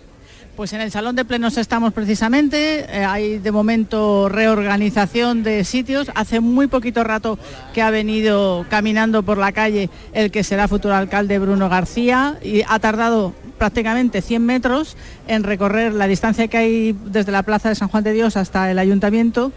Pues 0.57 0.73
en 0.73 0.81
el 0.81 0.93
Salón 0.93 1.17
de 1.17 1.25
Plenos 1.25 1.59
estamos 1.59 1.93
precisamente, 1.93 2.87
eh, 2.89 3.05
hay 3.05 3.39
de 3.39 3.51
momento 3.51 4.29
reorganización 4.29 5.43
de 5.43 5.65
sitios. 5.65 6.13
Hace 6.15 6.39
muy 6.39 6.69
poquito 6.69 7.03
rato 7.03 7.41
que 7.73 7.83
ha 7.83 7.91
venido 7.91 8.65
caminando 8.71 9.25
por 9.25 9.37
la 9.37 9.51
calle 9.51 9.91
el 10.13 10.31
que 10.31 10.45
será 10.45 10.69
futuro 10.69 10.95
alcalde 10.95 11.41
Bruno 11.41 11.69
García 11.69 12.39
y 12.41 12.63
ha 12.69 12.79
tardado 12.79 13.35
prácticamente 13.59 14.23
100 14.23 14.47
metros 14.47 14.97
en 15.27 15.43
recorrer 15.43 15.93
la 15.93 16.07
distancia 16.07 16.47
que 16.47 16.57
hay 16.57 16.97
desde 17.07 17.33
la 17.33 17.43
Plaza 17.43 17.69
de 17.69 17.75
San 17.75 17.89
Juan 17.89 18.05
de 18.05 18.13
Dios 18.13 18.37
hasta 18.37 18.71
el 18.71 18.79
ayuntamiento 18.79 19.51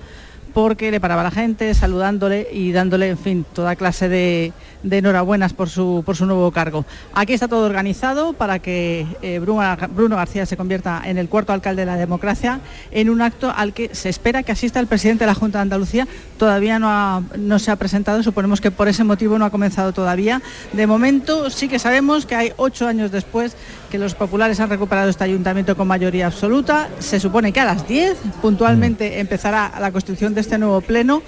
porque 0.58 0.90
le 0.90 1.00
paraba 1.00 1.22
la 1.22 1.30
gente 1.30 1.72
saludándole 1.76 2.48
y 2.52 2.72
dándole, 2.72 3.10
en 3.10 3.20
fin, 3.20 3.46
toda 3.54 3.76
clase 3.76 4.10
de, 4.10 4.54
enhorabuenas 4.90 5.54
por 5.54 5.70
su, 5.70 6.02
por 6.04 6.16
su 6.16 6.26
nuevo 6.26 6.50
cargo. 6.50 6.84
Aquí 7.14 7.34
está 7.34 7.48
todo 7.48 7.64
organizado 7.64 8.34
para 8.34 8.58
que 8.58 9.06
eh, 9.22 9.38
Bruno, 9.38 10.16
García 10.16 10.48
se 10.48 10.58
convierta 10.58 11.04
en 11.06 11.20
el 11.20 11.30
cuarto 11.30 11.54
alcalde 11.54 11.84
de 11.84 11.86
la 11.86 11.96
democracia 11.96 12.60
en 12.90 13.12
un 13.12 13.22
acto 13.22 13.54
al 13.56 13.72
que 13.72 13.94
se 13.94 14.10
espera 14.10 14.42
que 14.42 14.52
asista 14.52 14.80
el 14.80 14.88
presidente 14.88 15.26
de 15.26 15.28
la 15.28 15.36
Junta 15.36 15.60
de 15.60 15.62
Andalucía. 15.62 16.08
Todavía 16.40 16.80
no, 16.80 17.24
no 17.38 17.60
se 17.60 17.70
ha 17.70 17.76
presentado, 17.76 18.24
suponemos 18.24 18.60
que 18.60 18.72
por 18.72 18.88
ese 18.88 19.04
motivo 19.04 19.38
no 19.38 19.46
ha 19.46 19.52
comenzado 19.52 19.94
todavía. 19.94 20.42
De 20.74 20.88
momento 20.88 21.52
sí 21.52 21.68
que 21.68 21.78
sabemos 21.78 22.26
que 22.26 22.34
hay 22.34 22.54
ocho 22.58 22.88
años 22.88 23.12
después 23.12 23.56
que 23.90 23.98
los 23.98 24.16
populares 24.16 24.60
han 24.60 24.70
recuperado 24.70 25.10
este 25.10 25.24
ayuntamiento 25.24 25.76
con 25.76 25.88
mayoría 25.88 26.28
absoluta. 26.28 26.90
Se 27.00 27.20
supone 27.20 27.52
que 27.52 27.60
a 27.60 27.66
las 27.66 27.88
10 27.88 28.18
puntualmente 28.42 29.20
empezará 29.20 29.74
la 29.80 29.92
constitución 29.92 30.34
de 30.34 30.42
este 30.42 30.58
nuevo 30.58 30.82
pleno. 30.82 31.22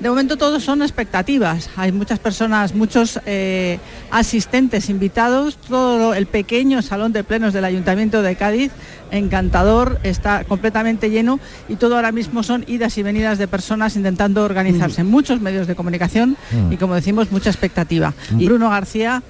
De 0.00 0.08
momento 0.08 0.38
todos 0.38 0.64
son 0.64 0.80
expectativas. 0.80 1.68
Hay 1.76 1.92
muchas 1.92 2.18
personas, 2.18 2.74
muchos 2.74 3.20
eh, 3.26 3.78
asistentes 4.10 4.88
invitados. 4.88 5.58
Todo 5.58 6.14
el 6.14 6.24
pequeño 6.24 6.80
salón 6.80 7.12
de 7.12 7.22
plenos 7.22 7.52
del 7.52 7.66
Ayuntamiento 7.66 8.22
de 8.22 8.34
Cádiz, 8.34 8.72
encantador, 9.10 10.00
está 10.02 10.44
completamente 10.44 11.10
lleno 11.10 11.38
y 11.68 11.76
todo 11.76 11.96
ahora 11.96 12.12
mismo 12.12 12.42
son 12.42 12.64
idas 12.66 12.96
y 12.96 13.02
venidas 13.02 13.36
de 13.36 13.46
personas 13.46 13.94
intentando 13.94 14.42
organizarse. 14.42 15.04
Mm. 15.04 15.08
Muchos 15.08 15.42
medios 15.42 15.66
de 15.66 15.74
comunicación 15.74 16.38
mm. 16.50 16.72
y 16.72 16.76
como 16.78 16.94
decimos, 16.94 17.30
mucha 17.30 17.50
expectativa. 17.50 18.14
Mm. 18.30 18.46
Bruno 18.46 18.70
García 18.70 19.22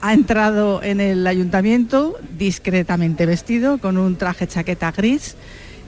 ha 0.00 0.12
entrado 0.12 0.82
en 0.82 1.00
el 1.00 1.26
ayuntamiento 1.26 2.16
discretamente 2.38 3.26
vestido, 3.26 3.78
con 3.78 3.98
un 3.98 4.16
traje 4.16 4.46
chaqueta 4.46 4.92
gris, 4.92 5.36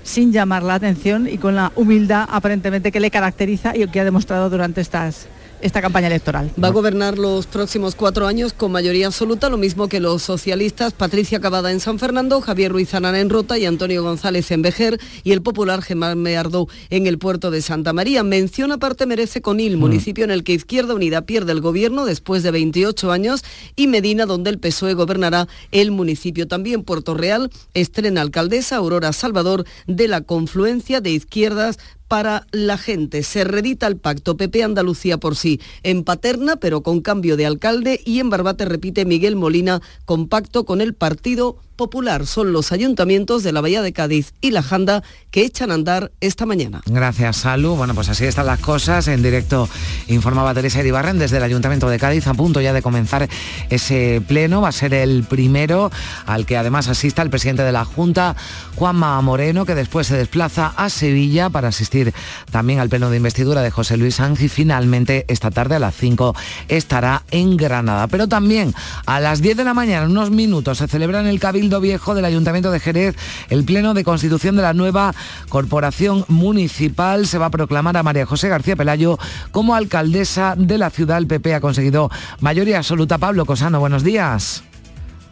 sin 0.02 0.32
llamar 0.32 0.62
la 0.62 0.74
atención 0.74 1.28
y 1.28 1.38
con 1.38 1.56
la 1.56 1.72
humildad 1.74 2.26
aparentemente 2.30 2.92
que 2.92 3.00
le 3.00 3.10
caracteriza 3.10 3.76
y 3.76 3.86
que 3.88 4.00
ha 4.00 4.04
demostrado 4.04 4.48
durante 4.48 4.80
estas 4.80 5.26
esta 5.60 5.80
campaña 5.80 6.08
electoral. 6.08 6.50
Va 6.62 6.68
a 6.68 6.72
gobernar 6.72 7.18
los 7.18 7.46
próximos 7.46 7.94
cuatro 7.94 8.26
años 8.26 8.52
con 8.52 8.72
mayoría 8.72 9.06
absoluta, 9.06 9.48
lo 9.48 9.56
mismo 9.56 9.88
que 9.88 10.00
los 10.00 10.22
socialistas 10.22 10.92
Patricia 10.92 11.40
Cavada 11.40 11.72
en 11.72 11.80
San 11.80 11.98
Fernando, 11.98 12.40
Javier 12.40 12.72
Ruiz 12.72 12.94
Anana 12.94 13.20
en 13.20 13.30
Rota 13.30 13.58
y 13.58 13.66
Antonio 13.66 14.02
González 14.02 14.50
en 14.50 14.62
Vejer 14.62 15.00
y 15.24 15.32
el 15.32 15.42
popular 15.42 15.82
Germán 15.82 16.18
Meardó 16.18 16.68
en 16.90 17.06
el 17.06 17.18
puerto 17.18 17.50
de 17.50 17.62
Santa 17.62 17.92
María. 17.92 18.22
Mención 18.22 18.72
aparte 18.72 19.06
merece 19.06 19.40
Conil, 19.40 19.76
mm. 19.76 19.80
municipio 19.80 20.24
en 20.24 20.30
el 20.30 20.44
que 20.44 20.52
Izquierda 20.52 20.94
Unida 20.94 21.22
pierde 21.22 21.52
el 21.52 21.60
gobierno 21.60 22.04
después 22.04 22.42
de 22.42 22.50
28 22.50 23.10
años 23.10 23.44
y 23.76 23.86
Medina, 23.86 24.26
donde 24.26 24.50
el 24.50 24.58
PSOE 24.58 24.94
gobernará 24.94 25.48
el 25.72 25.90
municipio. 25.90 26.48
También 26.48 26.82
Puerto 26.82 27.14
Real 27.14 27.50
estrena 27.74 28.20
alcaldesa 28.20 28.76
Aurora 28.76 29.12
Salvador 29.12 29.64
de 29.86 30.08
la 30.08 30.20
confluencia 30.20 31.00
de 31.00 31.10
izquierdas 31.10 31.78
para 32.08 32.46
la 32.52 32.78
gente. 32.78 33.22
Se 33.22 33.44
redita 33.44 33.86
el 33.86 33.96
pacto 33.96 34.36
PP 34.36 34.62
Andalucía 34.62 35.18
por 35.18 35.36
sí 35.36 35.60
en 35.82 36.04
Paterna, 36.04 36.56
pero 36.56 36.82
con 36.82 37.00
cambio 37.00 37.36
de 37.36 37.46
alcalde, 37.46 38.00
y 38.04 38.20
en 38.20 38.30
Barbate 38.30 38.64
repite 38.64 39.04
Miguel 39.04 39.36
Molina 39.36 39.80
con 40.04 40.28
pacto 40.28 40.64
con 40.64 40.80
el 40.80 40.94
Partido 40.94 41.58
Popular. 41.76 42.26
Son 42.26 42.52
los 42.52 42.72
ayuntamientos 42.72 43.42
de 43.42 43.52
la 43.52 43.60
Bahía 43.60 43.82
de 43.82 43.92
Cádiz 43.92 44.32
y 44.40 44.52
La 44.52 44.62
Janda 44.62 45.02
que 45.30 45.42
echan 45.42 45.70
a 45.70 45.74
andar 45.74 46.12
esta 46.20 46.46
mañana. 46.46 46.80
Gracias, 46.86 47.38
Salu. 47.38 47.74
Bueno, 47.74 47.94
pues 47.94 48.08
así 48.08 48.24
están 48.24 48.46
las 48.46 48.60
cosas. 48.60 49.08
En 49.08 49.22
directo 49.22 49.68
informaba 50.06 50.54
Teresa 50.54 50.80
Iribarren 50.80 51.18
desde 51.18 51.38
el 51.38 51.42
Ayuntamiento 51.42 51.88
de 51.88 51.98
Cádiz, 51.98 52.26
a 52.28 52.34
punto 52.34 52.60
ya 52.60 52.72
de 52.72 52.82
comenzar 52.82 53.28
ese 53.68 54.22
pleno. 54.26 54.60
Va 54.60 54.68
a 54.68 54.72
ser 54.72 54.94
el 54.94 55.24
primero 55.24 55.90
al 56.26 56.46
que 56.46 56.56
además 56.56 56.88
asista 56.88 57.22
el 57.22 57.30
presidente 57.30 57.62
de 57.62 57.72
la 57.72 57.84
Junta, 57.84 58.36
Juanma 58.76 59.20
Moreno, 59.22 59.66
que 59.66 59.74
después 59.74 60.06
se 60.06 60.16
desplaza 60.16 60.72
a 60.76 60.88
Sevilla 60.88 61.50
para 61.50 61.68
asistir 61.68 62.14
también 62.50 62.78
al 62.78 62.88
pleno 62.88 63.10
de 63.10 63.16
investidura 63.16 63.62
de 63.62 63.70
José 63.70 63.96
Luis 63.96 64.20
Ángel 64.20 64.36
y 64.40 64.48
finalmente 64.48 65.24
esta 65.28 65.50
tarde 65.50 65.76
a 65.76 65.78
las 65.78 65.94
5 65.94 66.34
estará 66.68 67.22
en 67.30 67.56
Granada. 67.56 68.06
Pero 68.06 68.28
también 68.28 68.74
a 69.06 69.20
las 69.20 69.42
10 69.42 69.56
de 69.56 69.64
la 69.64 69.74
mañana, 69.74 70.06
unos 70.06 70.30
minutos, 70.30 70.78
se 70.78 70.88
celebra 70.88 71.20
en 71.20 71.26
el 71.26 71.40
Cabildo 71.40 71.65
Cabildo 71.66 71.80
Viejo 71.80 72.14
del 72.14 72.24
Ayuntamiento 72.24 72.70
de 72.70 72.78
Jerez, 72.78 73.16
el 73.50 73.64
pleno 73.64 73.92
de 73.92 74.04
constitución 74.04 74.54
de 74.54 74.62
la 74.62 74.72
nueva 74.72 75.12
corporación 75.48 76.24
municipal. 76.28 77.26
Se 77.26 77.38
va 77.38 77.46
a 77.46 77.50
proclamar 77.50 77.96
a 77.96 78.04
María 78.04 78.24
José 78.24 78.48
García 78.48 78.76
Pelayo 78.76 79.18
como 79.50 79.74
alcaldesa 79.74 80.54
de 80.56 80.78
la 80.78 80.90
ciudad. 80.90 81.18
El 81.18 81.26
PP 81.26 81.54
ha 81.54 81.60
conseguido 81.60 82.08
mayoría 82.38 82.78
absoluta. 82.78 83.18
Pablo 83.18 83.46
Cosano, 83.46 83.80
buenos 83.80 84.04
días. 84.04 84.62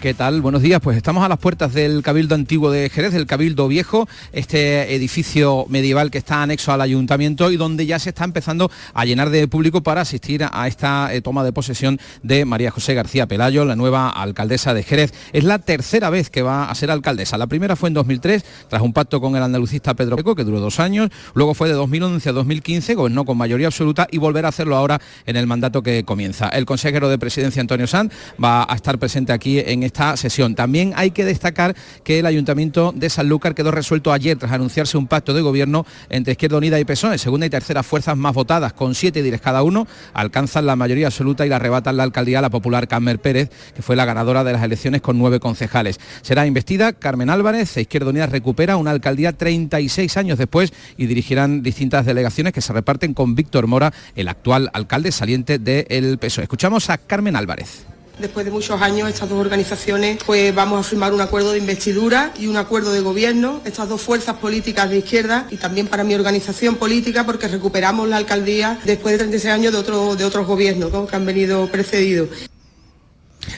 ¿Qué 0.01 0.13
tal? 0.13 0.43
Buenos 0.43 0.61
días. 0.61 0.81
Pues 0.83 0.99
estamos 0.99 1.25
a 1.25 1.29
las 1.31 1.39
puertas 1.39 1.73
del 1.73 2.03
Cabildo 2.03 2.35
Antiguo 2.35 2.71
de 2.71 2.91
Jerez, 2.91 3.15
del 3.15 3.27
Cabildo 3.27 3.69
Viejo, 3.69 4.07
este 4.33 4.95
edificio 4.95 5.65
medieval 5.71 6.11
que 6.11 6.19
está 6.19 6.43
anexo 6.43 6.73
al 6.73 6.83
ayuntamiento 6.83 7.51
y 7.51 7.57
donde 7.57 7.87
ya 7.87 7.99
se 7.99 8.11
está 8.11 8.25
empezando 8.25 8.71
a 8.93 9.07
llenar 9.07 9.31
de 9.31 9.49
público 9.49 9.83
para 9.83 10.03
asistir 10.03 10.45
a 10.45 10.69
esta 10.69 11.15
eh, 11.15 11.23
toma 11.23 11.43
de 11.43 11.55
posesión 11.55 11.99
de 12.23 12.45
María 12.45 12.71
José 12.71 12.93
García 12.93 13.27
Pelayo, 13.27 13.65
la 13.65 13.77
nueva 13.77 14.11
alcaldesa 14.11 14.75
de 14.75 14.83
Jerez. 14.83 15.15
Es 15.33 15.43
la 15.43 15.59
tercera 15.59 16.11
vez 16.11 16.29
que 16.29 16.43
va 16.43 16.71
a 16.71 16.75
ser 16.75 16.91
alcaldesa. 16.91 17.39
La 17.39 17.47
primera 17.47 17.75
fue 17.75 17.89
en 17.89 17.95
2003, 17.95 18.45
tras 18.69 18.83
un 18.83 18.93
pacto 18.93 19.23
con 19.23 19.37
el 19.37 19.43
andalucista 19.43 19.95
Pedro 19.95 20.17
Peco, 20.17 20.35
que 20.35 20.45
duró 20.45 20.61
dos 20.61 20.81
años. 20.81 21.09
Luego 21.33 21.55
fue 21.55 21.69
de 21.69 21.75
2011 21.75 22.29
a 22.29 22.33
2015, 22.33 22.95
gobernó 22.95 23.25
con 23.25 23.39
mayoría 23.39 23.69
absoluta 23.69 24.07
y 24.11 24.19
volverá 24.19 24.49
a 24.49 24.51
hacerlo 24.51 24.77
ahora 24.77 25.01
en 25.25 25.37
el 25.37 25.47
mandato 25.47 25.83
que 25.83 26.05
comienza. 26.05 26.49
El 26.51 26.67
consejero 26.67 27.09
de 27.09 27.17
presidencia, 27.17 27.63
Antonio 27.63 27.87
Sanz, 27.87 28.13
va 28.43 28.67
a 28.69 28.75
estar 28.75 28.99
presente 28.99 29.33
aquí 29.33 29.61
en 29.61 29.83
este 29.83 29.94
esta 29.95 30.17
sesión. 30.17 30.57
También 30.57 30.93
hay 30.97 31.13
que 31.13 31.25
destacar 31.25 31.77
que 32.03 32.19
el 32.19 32.27
Ayuntamiento 32.27 32.93
de 32.97 33.09
Sanlúcar 33.09 33.55
quedó 33.55 33.71
resuelto 33.71 34.13
ayer 34.13 34.37
tras 34.37 34.51
anunciarse 34.51 34.99
un 34.99 35.07
pacto 35.07 35.33
de 35.33 35.41
gobierno 35.41 35.87
entre 36.11 36.33
Izquierda 36.33 36.57
Unida 36.57 36.81
y 36.81 36.85
PSOE, 36.85 37.17
segunda 37.17 37.47
y 37.47 37.51
tercera 37.51 37.85
fuerzas 37.85 38.17
más 38.17 38.35
votadas, 38.35 38.73
con 38.73 38.97
siete 38.97 39.23
dires 39.23 39.41
cada 39.41 39.63
uno, 39.63 39.87
alcanzan 40.13 40.67
la 40.67 40.75
mayoría 40.75 41.07
absoluta 41.07 41.47
y 41.47 41.49
la 41.49 41.57
arrebatan 41.57 41.97
la 41.97 42.03
alcaldía 42.03 42.41
a 42.41 42.43
la 42.43 42.51
popular 42.51 42.89
Carmen 42.89 43.19
Pérez, 43.19 43.51
que 43.73 43.83
fue 43.83 43.95
la 43.95 44.05
ganadora 44.05 44.43
de 44.43 44.53
las 44.53 44.65
elecciones 44.65 45.01
con 45.01 45.17
nueve 45.17 45.39
concejales. 45.39 46.01
Será 46.23 46.45
investida 46.45 46.93
Carmen 46.93 47.31
Álvarez, 47.31 47.77
Izquierda 47.77 48.11
Unida 48.11 48.27
recupera 48.27 48.77
una 48.77 48.91
alcaldía 48.91 49.33
36 49.33 50.17
años 50.17 50.39
después 50.39 50.73
y 50.97 51.07
dirigirán 51.07 51.63
distintas 51.63 52.05
delegaciones 52.05 52.53
que 52.53 52.61
se 52.61 52.73
reparten 52.73 53.15
con 53.15 53.37
Víctor 53.37 53.69
Mora, 53.69 53.93
el 54.17 54.27
actual 54.27 54.71
alcalde 54.73 55.13
saliente 55.13 55.61
del 55.61 56.19
PSOE. 56.19 56.43
Escuchamos 56.43 56.91
a 56.91 56.99
Carmen 56.99 57.37
Álvarez. 57.37 57.94
Después 58.19 58.47
de 58.47 58.53
muchos 58.53 58.81
años, 58.81 59.09
estas 59.09 59.29
dos 59.29 59.41
organizaciones, 59.41 60.19
pues 60.25 60.55
vamos 60.55 60.79
a 60.79 60.89
firmar 60.89 61.13
un 61.13 61.21
acuerdo 61.21 61.51
de 61.51 61.59
investidura 61.59 62.33
y 62.39 62.47
un 62.47 62.57
acuerdo 62.57 62.93
de 62.93 63.01
gobierno, 63.01 63.61
estas 63.65 63.89
dos 63.89 64.01
fuerzas 64.01 64.37
políticas 64.37 64.89
de 64.89 64.99
izquierda 64.99 65.49
y 65.51 65.57
también 65.57 65.89
para 65.89 66.05
mi 66.05 66.15
organización 66.15 66.77
política, 66.77 67.27
porque 67.27 67.49
recuperamos 67.49 68.09
la 68.09 68.17
alcaldía 68.17 68.79
después 68.85 69.15
de 69.15 69.19
36 69.19 69.53
años 69.53 69.73
de, 69.73 70.17
de 70.17 70.25
otros 70.25 70.47
gobiernos 70.47 71.09
que 71.09 71.17
han 71.17 71.27
venido 71.27 71.67
precedidos. 71.67 72.29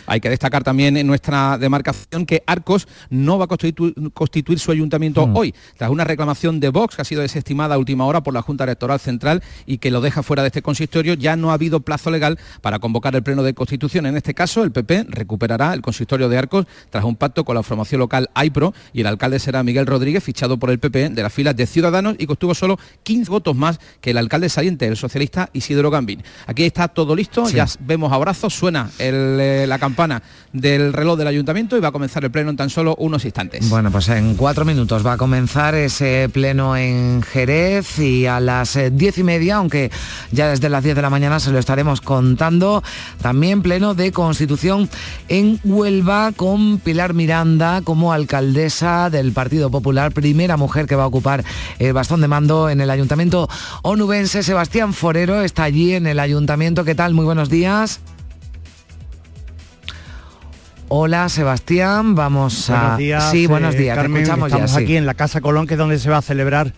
Hay 0.06 0.20
que 0.20 0.30
destacar 0.30 0.64
también 0.64 0.96
en 0.96 1.06
nuestra 1.06 1.58
demarcación 1.58 2.26
que 2.26 2.42
Arcos 2.46 2.88
no 3.10 3.38
va 3.38 3.44
a 3.44 3.48
constituir, 3.48 4.58
su 4.58 4.70
ayuntamiento 4.70 5.26
mm. 5.26 5.36
hoy, 5.36 5.54
tras 5.76 5.90
una 5.90 6.04
reclamación 6.04 6.60
de 6.60 6.70
Vox 6.70 6.96
que 6.96 7.02
ha 7.02 7.04
sido 7.04 7.22
desestimada 7.22 7.74
a 7.74 7.78
última 7.78 8.06
hora 8.06 8.22
por 8.22 8.34
la 8.34 8.42
Junta 8.42 8.64
Electoral 8.64 9.00
Central 9.00 9.42
y 9.66 9.78
que 9.78 9.90
lo 9.90 10.00
deja 10.00 10.22
fuera 10.22 10.42
de 10.42 10.48
este 10.48 10.62
consistorio, 10.62 11.14
ya 11.14 11.36
no 11.36 11.50
ha 11.50 11.54
habido 11.54 11.80
plazo 11.80 12.10
legal 12.10 12.38
para 12.60 12.78
convocar 12.78 13.14
el 13.14 13.22
pleno 13.22 13.42
de 13.42 13.54
constitución. 13.54 14.06
En 14.06 14.16
este 14.16 14.34
caso, 14.34 14.62
el 14.62 14.72
PP 14.72 15.06
recuperará 15.08 15.74
el 15.74 15.82
consistorio 15.82 16.28
de 16.28 16.38
Arcos 16.38 16.66
tras 16.90 17.04
un 17.04 17.16
pacto 17.16 17.44
con 17.44 17.54
la 17.54 17.62
formación 17.62 18.00
local 18.00 18.30
AIPRO 18.34 18.74
y 18.92 19.00
el 19.00 19.06
alcalde 19.06 19.38
será 19.38 19.62
Miguel 19.62 19.86
Rodríguez, 19.86 20.22
fichado 20.22 20.58
por 20.58 20.70
el 20.70 20.78
PP 20.78 21.10
de 21.10 21.22
las 21.22 21.32
filas 21.32 21.56
de 21.56 21.66
Ciudadanos 21.66 22.16
y 22.18 22.26
que 22.26 22.32
obtuvo 22.32 22.54
solo 22.54 22.78
15 23.02 23.30
votos 23.30 23.56
más 23.56 23.78
que 24.00 24.10
el 24.10 24.18
alcalde 24.18 24.48
saliente, 24.48 24.86
el 24.86 24.96
socialista 24.96 25.50
Isidro 25.52 25.90
Gambín. 25.90 26.22
Aquí 26.46 26.64
está 26.64 26.88
todo 26.88 27.14
listo, 27.14 27.48
ya 27.48 27.66
vemos 27.80 28.12
abrazos, 28.12 28.54
suena 28.54 28.90
eh, 28.98 29.64
la 29.68 29.75
campana 29.78 30.22
del 30.52 30.92
reloj 30.92 31.18
del 31.18 31.28
ayuntamiento 31.28 31.76
y 31.76 31.80
va 31.80 31.88
a 31.88 31.92
comenzar 31.92 32.24
el 32.24 32.30
pleno 32.30 32.50
en 32.50 32.56
tan 32.56 32.70
solo 32.70 32.94
unos 32.98 33.24
instantes. 33.24 33.68
Bueno, 33.68 33.90
pues 33.90 34.08
en 34.08 34.34
cuatro 34.34 34.64
minutos 34.64 35.04
va 35.04 35.12
a 35.12 35.16
comenzar 35.16 35.74
ese 35.74 36.28
pleno 36.32 36.76
en 36.76 37.22
Jerez 37.22 37.98
y 37.98 38.26
a 38.26 38.40
las 38.40 38.76
eh, 38.76 38.90
diez 38.90 39.18
y 39.18 39.22
media, 39.22 39.56
aunque 39.56 39.90
ya 40.32 40.48
desde 40.48 40.68
las 40.68 40.82
diez 40.82 40.96
de 40.96 41.02
la 41.02 41.10
mañana 41.10 41.40
se 41.40 41.50
lo 41.50 41.58
estaremos 41.58 42.00
contando, 42.00 42.82
también 43.20 43.62
pleno 43.62 43.94
de 43.94 44.12
constitución 44.12 44.88
en 45.28 45.60
Huelva 45.64 46.32
con 46.32 46.78
Pilar 46.78 47.14
Miranda 47.14 47.82
como 47.82 48.12
alcaldesa 48.12 49.10
del 49.10 49.32
Partido 49.32 49.70
Popular, 49.70 50.12
primera 50.12 50.56
mujer 50.56 50.86
que 50.86 50.96
va 50.96 51.04
a 51.04 51.08
ocupar 51.08 51.44
el 51.78 51.92
bastón 51.92 52.20
de 52.20 52.28
mando 52.28 52.70
en 52.70 52.80
el 52.80 52.90
ayuntamiento 52.90 53.48
onubense. 53.82 54.42
Sebastián 54.42 54.92
Forero 54.92 55.42
está 55.42 55.64
allí 55.64 55.94
en 55.94 56.06
el 56.06 56.20
ayuntamiento. 56.20 56.84
¿Qué 56.84 56.94
tal? 56.94 57.14
Muy 57.14 57.24
buenos 57.24 57.48
días. 57.48 58.00
Hola 60.88 61.28
Sebastián, 61.28 62.14
vamos 62.14 62.70
a... 62.70 62.96
Días, 62.96 63.32
sí, 63.32 63.48
buenos 63.48 63.76
días, 63.76 63.96
Carmen, 63.96 64.22
estamos 64.22 64.76
aquí 64.76 64.96
en 64.96 65.04
la 65.04 65.14
Casa 65.14 65.40
Colón, 65.40 65.66
que 65.66 65.74
es 65.74 65.78
donde 65.78 65.98
se 65.98 66.08
va 66.08 66.18
a 66.18 66.22
celebrar. 66.22 66.72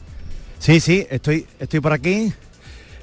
Sí, 0.59 0.81
sí, 0.81 1.07
estoy, 1.11 1.47
estoy 1.61 1.81
por 1.81 1.93
aquí. 1.93 2.33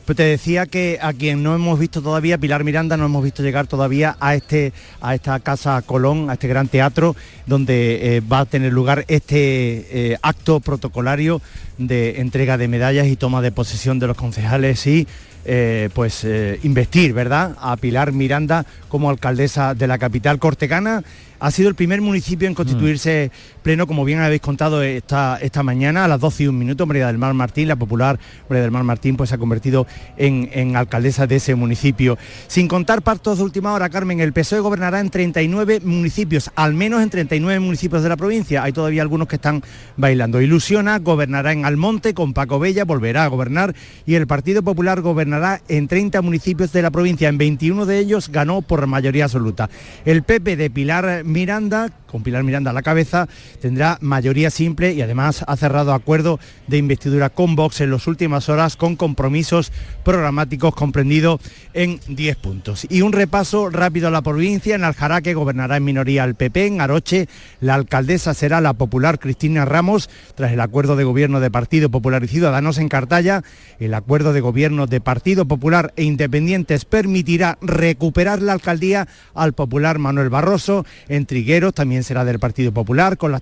Pues 0.06 0.18
te 0.18 0.24
decía 0.24 0.68
que 0.68 0.99
a 1.01 1.14
quien 1.14 1.41
no 1.41 1.56
hemos 1.56 1.80
visto 1.80 1.99
todavía, 1.99 2.38
Pilar 2.38 2.64
Miranda, 2.64 2.95
no 2.95 3.06
hemos 3.06 3.24
visto 3.24 3.41
llegar 3.41 3.66
todavía 3.66 4.16
a, 4.20 4.36
este, 4.36 4.72
a 5.01 5.16
esta 5.16 5.39
Casa 5.39 5.82
Colón, 5.82 6.30
a 6.30 6.34
este 6.34 6.47
gran 6.47 6.68
teatro, 6.68 7.16
donde 7.47 8.18
eh, 8.18 8.22
va 8.22 8.41
a 8.41 8.45
tener 8.45 8.72
lugar 8.72 9.03
este 9.08 10.12
eh, 10.12 10.18
acto 10.22 10.60
protocolario 10.60 11.41
de 11.80 12.22
entrega 12.22 12.56
de 12.60 12.68
medallas 12.68 13.08
y 13.08 13.16
toma 13.16 13.41
de 13.41 13.51
posesión 13.51 13.97
de 13.97 14.06
los 14.06 14.16
concejales 14.16 14.86
y 14.86 15.08
eh, 15.47 15.89
pues 15.93 16.24
eh, 16.24 16.60
investir, 16.64 17.14
¿verdad?, 17.14 17.56
a 17.60 17.78
Pilar 17.78 18.12
Miranda 18.12 18.66
como 18.89 19.12
alcaldesa 19.12 19.76
de 19.76 19.86
la 19.86 19.99
capital 19.99 20.39
cortegana 20.39 21.03
ha 21.39 21.51
sido 21.51 21.70
el 21.70 21.76
primer 21.76 22.01
municipio 22.01 22.47
en 22.47 22.56
constituirse 22.56 23.30
pleno, 23.66 23.88
como 23.88 24.05
bien 24.05 24.20
habéis 24.20 24.41
contado 24.41 24.84
esta, 24.84 25.39
esta 25.41 25.63
mañana, 25.63 26.05
a 26.05 26.07
las 26.07 26.20
12 26.20 26.43
y 26.43 26.47
un 26.49 26.59
minuto, 26.59 26.86
María 26.86 27.07
del 27.07 27.18
Mar 27.18 27.34
Martín, 27.34 27.68
la 27.68 27.76
popular 27.76 28.20
María 28.47 28.61
del 28.61 28.70
Mar 28.70 28.84
Martín, 28.84 29.18
pues 29.18 29.30
se 29.30 29.36
ha 29.36 29.39
convertido 29.39 29.88
en, 30.18 30.76
alcaldesa 30.76 31.26
de 31.26 31.38
ese 31.38 31.55
municipio. 31.55 32.16
Sin 32.45 32.68
contar 32.68 33.01
partos 33.01 33.39
de 33.39 33.43
última 33.43 33.74
hora, 33.74 33.89
Carmen, 33.89 34.20
el 34.20 34.34
PSOE 34.34 34.59
gobernará 34.59 34.99
en 34.99 35.09
39 35.09 35.80
municipios, 35.84 36.51
al 36.55 36.76
menos 36.76 37.01
en 37.01 37.09
39 37.09 37.59
municipios 37.59 38.03
de 38.03 38.09
la 38.09 38.18
provincia. 38.18 38.61
Hay 38.61 38.72
todavía 38.72 39.01
algunos 39.01 39.28
que 39.28 39.38
están 39.38 39.63
bailando. 39.97 40.41
Ilusiona, 40.41 40.99
gobernará 40.99 41.51
en 41.51 41.66
Almonte 41.66 42.13
con 42.13 42.34
Paco 42.34 42.59
Bella, 42.59 42.86
volverá 42.86 43.24
a 43.24 43.30
gobernar 43.30 43.74
y 44.05 44.13
el 44.13 44.28
Partido 44.28 44.61
Popular 44.61 45.01
gobernará 45.01 45.59
en 45.70 45.88
30 45.88 46.22
municipios 46.22 46.72
de 46.72 46.84
la 46.84 46.91
provincia. 46.91 47.30
En 47.30 47.39
21 47.39 47.88
de 47.88 47.97
ellos 47.97 48.30
ganó 48.30 48.61
por 48.61 48.86
mayoría 48.86 49.24
absoluta. 49.24 49.72
El 50.05 50.22
PP 50.22 50.55
de 50.55 50.70
Pilar 50.70 51.24
Miranda, 51.24 51.89
con 52.05 52.22
Pilar 52.22 52.43
Miranda 52.43 52.70
a 52.70 52.74
la 52.74 52.84
cabeza, 52.84 53.28
tendrá 53.60 53.97
mayoría 54.01 54.49
simple 54.49 54.93
y 54.93 55.01
además 55.01 55.43
ha 55.47 55.56
cerrado 55.56 55.93
acuerdo 55.93 56.39
de 56.68 56.78
investidura 56.78 57.30
con 57.30 57.56
Vox 57.56 57.82
en 57.82 57.91
las 57.91 58.08
últimas 58.08 58.49
horas 58.49 58.76
con 58.76 58.95
compromisos 58.95 59.72
programáticos 60.03 60.76
comprendidos 60.76 61.39
en 61.74 61.99
10 62.08 62.38
puntos. 62.38 62.88
Y 62.89 63.01
un 63.01 63.12
repaso 63.12 63.70
rápido 63.70 64.08
a 64.08 64.12
la 64.12 64.22
provincia. 64.22 64.76
En 64.76 64.84
Aljaraque 64.84 65.34
gobernará 65.34 65.78
en 65.78 65.84
minoría 65.84 66.24
el 66.24 66.36
PP. 66.36 66.68
En 66.68 66.82
Aroche 66.82 67.28
la 67.60 67.76
alcaldesa 67.76 68.34
será 68.34 68.62
la 68.62 68.74
popular 68.74 69.20
Cristina 69.20 69.66
Ramos 69.66 70.10
tras 70.36 70.51
el 70.51 70.60
acuerdo 70.62 70.95
de 70.95 71.03
gobierno 71.03 71.39
de 71.39 71.51
Partido 71.51 71.89
Popular 71.89 72.24
y 72.24 72.28
Ciudadanos 72.28 72.78
en 72.78 72.89
Cartaya. 72.89 73.43
El 73.80 73.93
acuerdo 73.93 74.34
de 74.34 74.41
gobierno 74.41 74.88
de 74.88 75.01
Partido 75.01 75.45
Popular 75.45 75.93
e 75.95 76.03
Independientes 76.03 76.86
permitirá 76.86 77.58
recuperar 77.62 78.41
la 78.41 78.53
alcaldía 78.53 79.08
al 79.34 79.53
popular 79.53 79.99
Manuel 79.99 80.30
Barroso. 80.30 80.86
En 81.08 81.26
Trigueros 81.26 81.74
también 81.74 82.03
será 82.03 82.26
del 82.26 82.39
Partido 82.39 82.72
Popular 82.72 83.18
con 83.18 83.32
la 83.32 83.38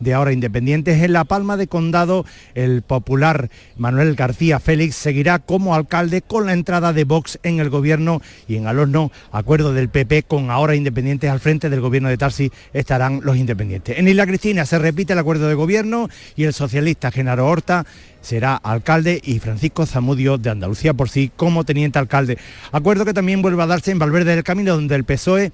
de 0.00 0.14
ahora 0.14 0.32
Independientes. 0.32 1.02
En 1.02 1.12
La 1.12 1.24
Palma 1.24 1.56
de 1.56 1.66
Condado 1.66 2.24
el 2.54 2.82
popular 2.82 3.50
Manuel 3.76 4.14
García 4.14 4.60
Félix 4.60 4.96
seguirá 4.96 5.38
como 5.38 5.74
alcalde 5.74 6.22
con 6.22 6.46
la 6.46 6.54
entrada 6.54 6.92
de 6.92 7.04
Vox 7.04 7.38
en 7.42 7.60
el 7.60 7.68
gobierno 7.68 8.22
y 8.48 8.56
en 8.56 8.66
Alorno 8.66 9.12
acuerdo 9.30 9.74
del 9.74 9.90
PP 9.90 10.22
con 10.22 10.50
ahora 10.50 10.74
Independientes 10.74 11.30
al 11.30 11.40
frente 11.40 11.68
del 11.68 11.80
gobierno 11.80 12.08
de 12.08 12.16
Tarsi 12.16 12.50
estarán 12.72 13.20
los 13.22 13.36
Independientes. 13.36 13.98
En 13.98 14.08
Isla 14.08 14.26
Cristina 14.26 14.64
se 14.64 14.78
repite 14.78 15.12
el 15.12 15.18
acuerdo 15.18 15.48
de 15.48 15.54
gobierno 15.54 16.08
y 16.36 16.44
el 16.44 16.54
socialista 16.54 17.10
Genaro 17.10 17.46
Horta 17.46 17.84
será 18.22 18.56
alcalde 18.56 19.20
y 19.22 19.38
Francisco 19.38 19.86
Zamudio 19.86 20.38
de 20.38 20.50
Andalucía 20.50 20.94
por 20.94 21.08
sí 21.08 21.30
como 21.36 21.64
teniente 21.64 21.98
alcalde. 21.98 22.38
Acuerdo 22.72 23.04
que 23.04 23.14
también 23.14 23.42
vuelve 23.42 23.62
a 23.62 23.66
darse 23.66 23.90
en 23.90 23.98
Valverde 23.98 24.34
del 24.34 24.44
Camino 24.44 24.74
donde 24.74 24.94
el 24.94 25.04
PSOE 25.04 25.52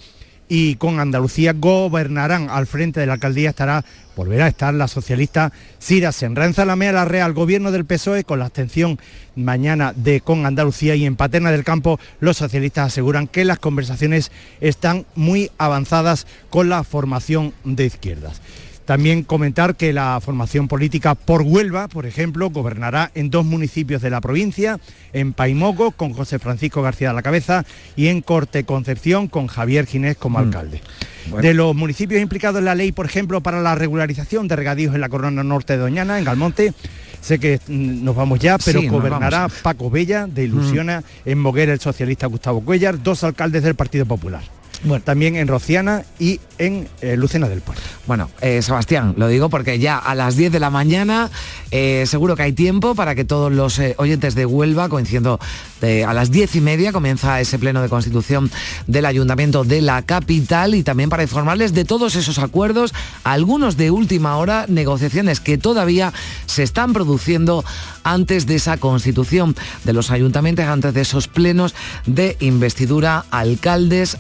y 0.49 0.76
con 0.76 1.01
Andalucía 1.01 1.53
gobernarán. 1.55 2.49
Al 2.51 2.66
frente 2.66 3.01
de 3.01 3.07
la 3.07 3.14
alcaldía 3.14 3.51
estará, 3.51 3.84
volverá 4.14 4.47
a 4.47 4.49
estar 4.49 4.74
la 4.74 4.88
socialista 4.88 5.53
Cira 5.80 6.12
Senra. 6.12 6.47
En 6.47 6.55
Zalamea 6.55 6.92
la 6.92 7.05
Real, 7.05 7.32
gobierno 7.32 7.72
del 7.72 7.84
PSOE 7.84 8.24
con 8.24 8.38
la 8.38 8.47
abstención 8.47 8.99
mañana 9.34 9.92
de 9.94 10.20
con 10.20 10.47
Andalucía 10.47 10.94
y 10.94 11.07
en 11.07 11.16
Paterna 11.16 11.51
del 11.51 11.64
Campo 11.64 12.01
los 12.20 12.36
socialistas 12.36 12.86
aseguran 12.86 13.26
que 13.26 13.44
las 13.44 13.59
conversaciones 13.59 14.30
están 14.61 15.07
muy 15.14 15.51
avanzadas 15.59 16.26
con 16.51 16.68
la 16.68 16.84
formación 16.84 17.53
de 17.64 17.86
izquierdas. 17.86 18.40
También 18.87 19.24
comentar 19.24 19.74
que 19.74 19.93
la 19.93 20.20
formación 20.20 20.68
política 20.68 21.16
por 21.16 21.43
Huelva, 21.43 21.89
por 21.89 22.07
ejemplo, 22.07 22.51
gobernará 22.51 23.11
en 23.16 23.30
dos 23.30 23.45
municipios 23.45 24.01
de 24.01 24.11
la 24.11 24.20
provincia, 24.20 24.78
en 25.12 25.32
Paimogo 25.32 25.91
con 25.91 26.12
José 26.12 26.39
Francisco 26.39 26.82
García 26.82 27.09
de 27.09 27.14
la 27.14 27.22
Cabeza 27.22 27.64
y 27.97 28.07
en 28.07 28.22
Corte 28.22 28.64
Concepción 28.64 29.26
con 29.26 29.49
Javier 29.49 29.87
Ginés 29.87 30.16
como 30.16 30.39
mm. 30.39 30.43
alcalde. 30.43 30.82
De 31.43 31.53
los 31.53 31.74
municipios 31.74 32.22
implicados 32.22 32.61
en 32.61 32.66
la 32.66 32.76
ley, 32.76 32.93
por 32.93 33.07
ejemplo, 33.07 33.41
para 33.41 33.61
la 33.61 33.74
regularización 33.74 34.47
de 34.47 34.55
regadíos 34.55 34.95
en 34.95 35.01
la 35.01 35.09
corona 35.09 35.43
norte 35.43 35.72
de 35.72 35.80
Doñana, 35.80 36.20
en 36.20 36.24
Galmonte, 36.24 36.72
sé 37.20 37.41
que 37.41 37.59
mm, 37.66 38.05
nos 38.05 38.14
vamos 38.14 38.39
ya, 38.39 38.57
pero 38.59 38.80
gobernará 38.89 39.49
Paco 39.62 39.91
Bella 39.91 40.28
de 40.28 40.45
Ilusiona, 40.45 41.01
mm. 41.01 41.28
en 41.28 41.39
Moguera 41.41 41.72
el 41.72 41.80
socialista 41.80 42.28
Gustavo 42.28 42.61
Cuellar, 42.61 43.03
dos 43.03 43.24
alcaldes 43.24 43.64
del 43.64 43.74
Partido 43.74 44.07
Popular 44.07 44.55
bueno. 44.85 45.03
también 45.05 45.37
en 45.37 45.49
Rociana 45.49 46.05
y 46.18 46.41
en 46.59 46.89
eh, 47.01 47.16
Lucena 47.16 47.49
del 47.49 47.61
Puerto. 47.61 47.83
Bueno, 48.07 48.31
eh, 48.41 48.62
Sebastián, 48.62 49.14
lo 49.16 49.29
digo 49.29 49.49
porque 49.49 49.79
ya 49.79 49.99
a 49.99 50.14
las 50.14 50.37
10 50.37 50.53
de 50.53 50.61
la 50.61 50.70
mañana 50.70 51.31
eh, 51.70 52.05
seguro 52.07 52.37
que 52.37 52.45
hay 52.45 52.53
tiempo 52.53 52.95
para 52.95 53.14
que 53.14 53.24
todos 53.24 53.53
los 53.53 53.81
oyentes 53.97 54.35
de 54.35 54.47
Huelva, 54.47 54.89
coincidiendo 54.89 55.39
a 55.83 56.14
las 56.14 56.31
10 56.31 56.57
y 56.57 56.61
media, 56.61 56.93
comienza 56.93 57.41
ese 57.41 57.59
pleno 57.59 57.83
de 57.83 57.89
constitución 57.89 58.51
del 58.87 59.05
Ayuntamiento 59.05 59.62
de 59.62 59.83
la 59.83 60.03
capital 60.03 60.74
y 60.74 60.83
también 60.83 61.11
para 61.11 61.22
informarles 61.22 61.74
de 61.74 61.85
todos 61.85 62.16
esos 62.16 62.39
acuerdos, 62.39 62.95
algunos 63.24 63.77
de 63.77 63.91
última 63.91 64.37
hora, 64.39 64.64
negociaciones 64.68 65.41
que 65.41 65.59
todavía 65.59 66.12
se 66.47 66.62
están 66.62 66.93
produciendo 66.93 67.64
antes 68.05 68.47
de 68.47 68.55
esa 68.55 68.79
constitución 68.79 69.55
de 69.85 69.93
los 69.93 70.11
ayuntamientos, 70.11 70.64
antes 70.66 70.95
de 70.95 71.03
esos 71.03 71.29
plenos 71.29 71.74
de 72.07 72.37
investidura, 72.41 73.24
alcaldes, 73.31 74.18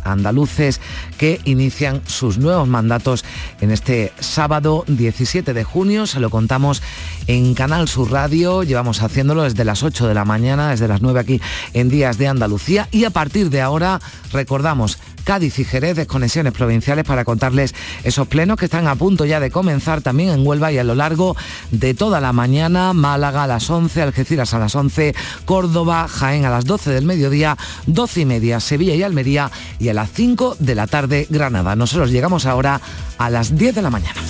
que 1.18 1.40
inician 1.44 2.02
sus 2.06 2.38
nuevos 2.38 2.68
mandatos 2.68 3.24
en 3.60 3.70
este 3.70 4.12
sábado 4.20 4.84
17 4.86 5.54
de 5.54 5.64
junio. 5.64 6.06
Se 6.06 6.20
lo 6.20 6.30
contamos 6.30 6.82
en 7.26 7.54
Canal 7.54 7.88
Sur 7.88 8.10
Radio. 8.10 8.62
Llevamos 8.62 9.02
haciéndolo 9.02 9.42
desde 9.42 9.64
las 9.64 9.82
8 9.82 10.08
de 10.08 10.14
la 10.14 10.24
mañana, 10.24 10.70
desde 10.70 10.88
las 10.88 11.02
9 11.02 11.20
aquí 11.20 11.40
en 11.72 11.88
Días 11.88 12.18
de 12.18 12.28
Andalucía. 12.28 12.88
Y 12.90 13.04
a 13.04 13.10
partir 13.10 13.50
de 13.50 13.60
ahora 13.60 14.00
recordamos 14.32 14.98
Cádiz 15.26 15.58
y 15.58 15.64
Jerez, 15.64 15.96
desconexiones 15.96 16.52
provinciales 16.52 17.04
para 17.04 17.24
contarles 17.24 17.74
esos 18.04 18.28
plenos 18.28 18.56
que 18.56 18.66
están 18.66 18.86
a 18.86 18.94
punto 18.94 19.24
ya 19.24 19.40
de 19.40 19.50
comenzar 19.50 20.00
también 20.00 20.28
en 20.30 20.46
Huelva 20.46 20.70
y 20.70 20.78
a 20.78 20.84
lo 20.84 20.94
largo 20.94 21.34
de 21.72 21.94
toda 21.94 22.20
la 22.20 22.32
mañana, 22.32 22.92
Málaga 22.92 23.42
a 23.42 23.46
las 23.48 23.68
11, 23.68 24.02
Algeciras 24.02 24.54
a 24.54 24.60
las 24.60 24.76
11, 24.76 25.16
Córdoba, 25.44 26.06
Jaén 26.06 26.44
a 26.44 26.50
las 26.50 26.64
12 26.64 26.92
del 26.92 27.06
mediodía, 27.06 27.58
12 27.86 28.20
y 28.20 28.24
media, 28.24 28.60
Sevilla 28.60 28.94
y 28.94 29.02
Almería 29.02 29.50
y 29.80 29.88
a 29.88 29.94
las 29.94 30.12
5 30.12 30.58
de 30.60 30.74
la 30.76 30.86
tarde, 30.86 31.26
Granada. 31.28 31.74
Nosotros 31.74 32.12
llegamos 32.12 32.46
ahora 32.46 32.80
a 33.18 33.28
las 33.28 33.58
10 33.58 33.74
de 33.74 33.82
la 33.82 33.90
mañana. 33.90 34.20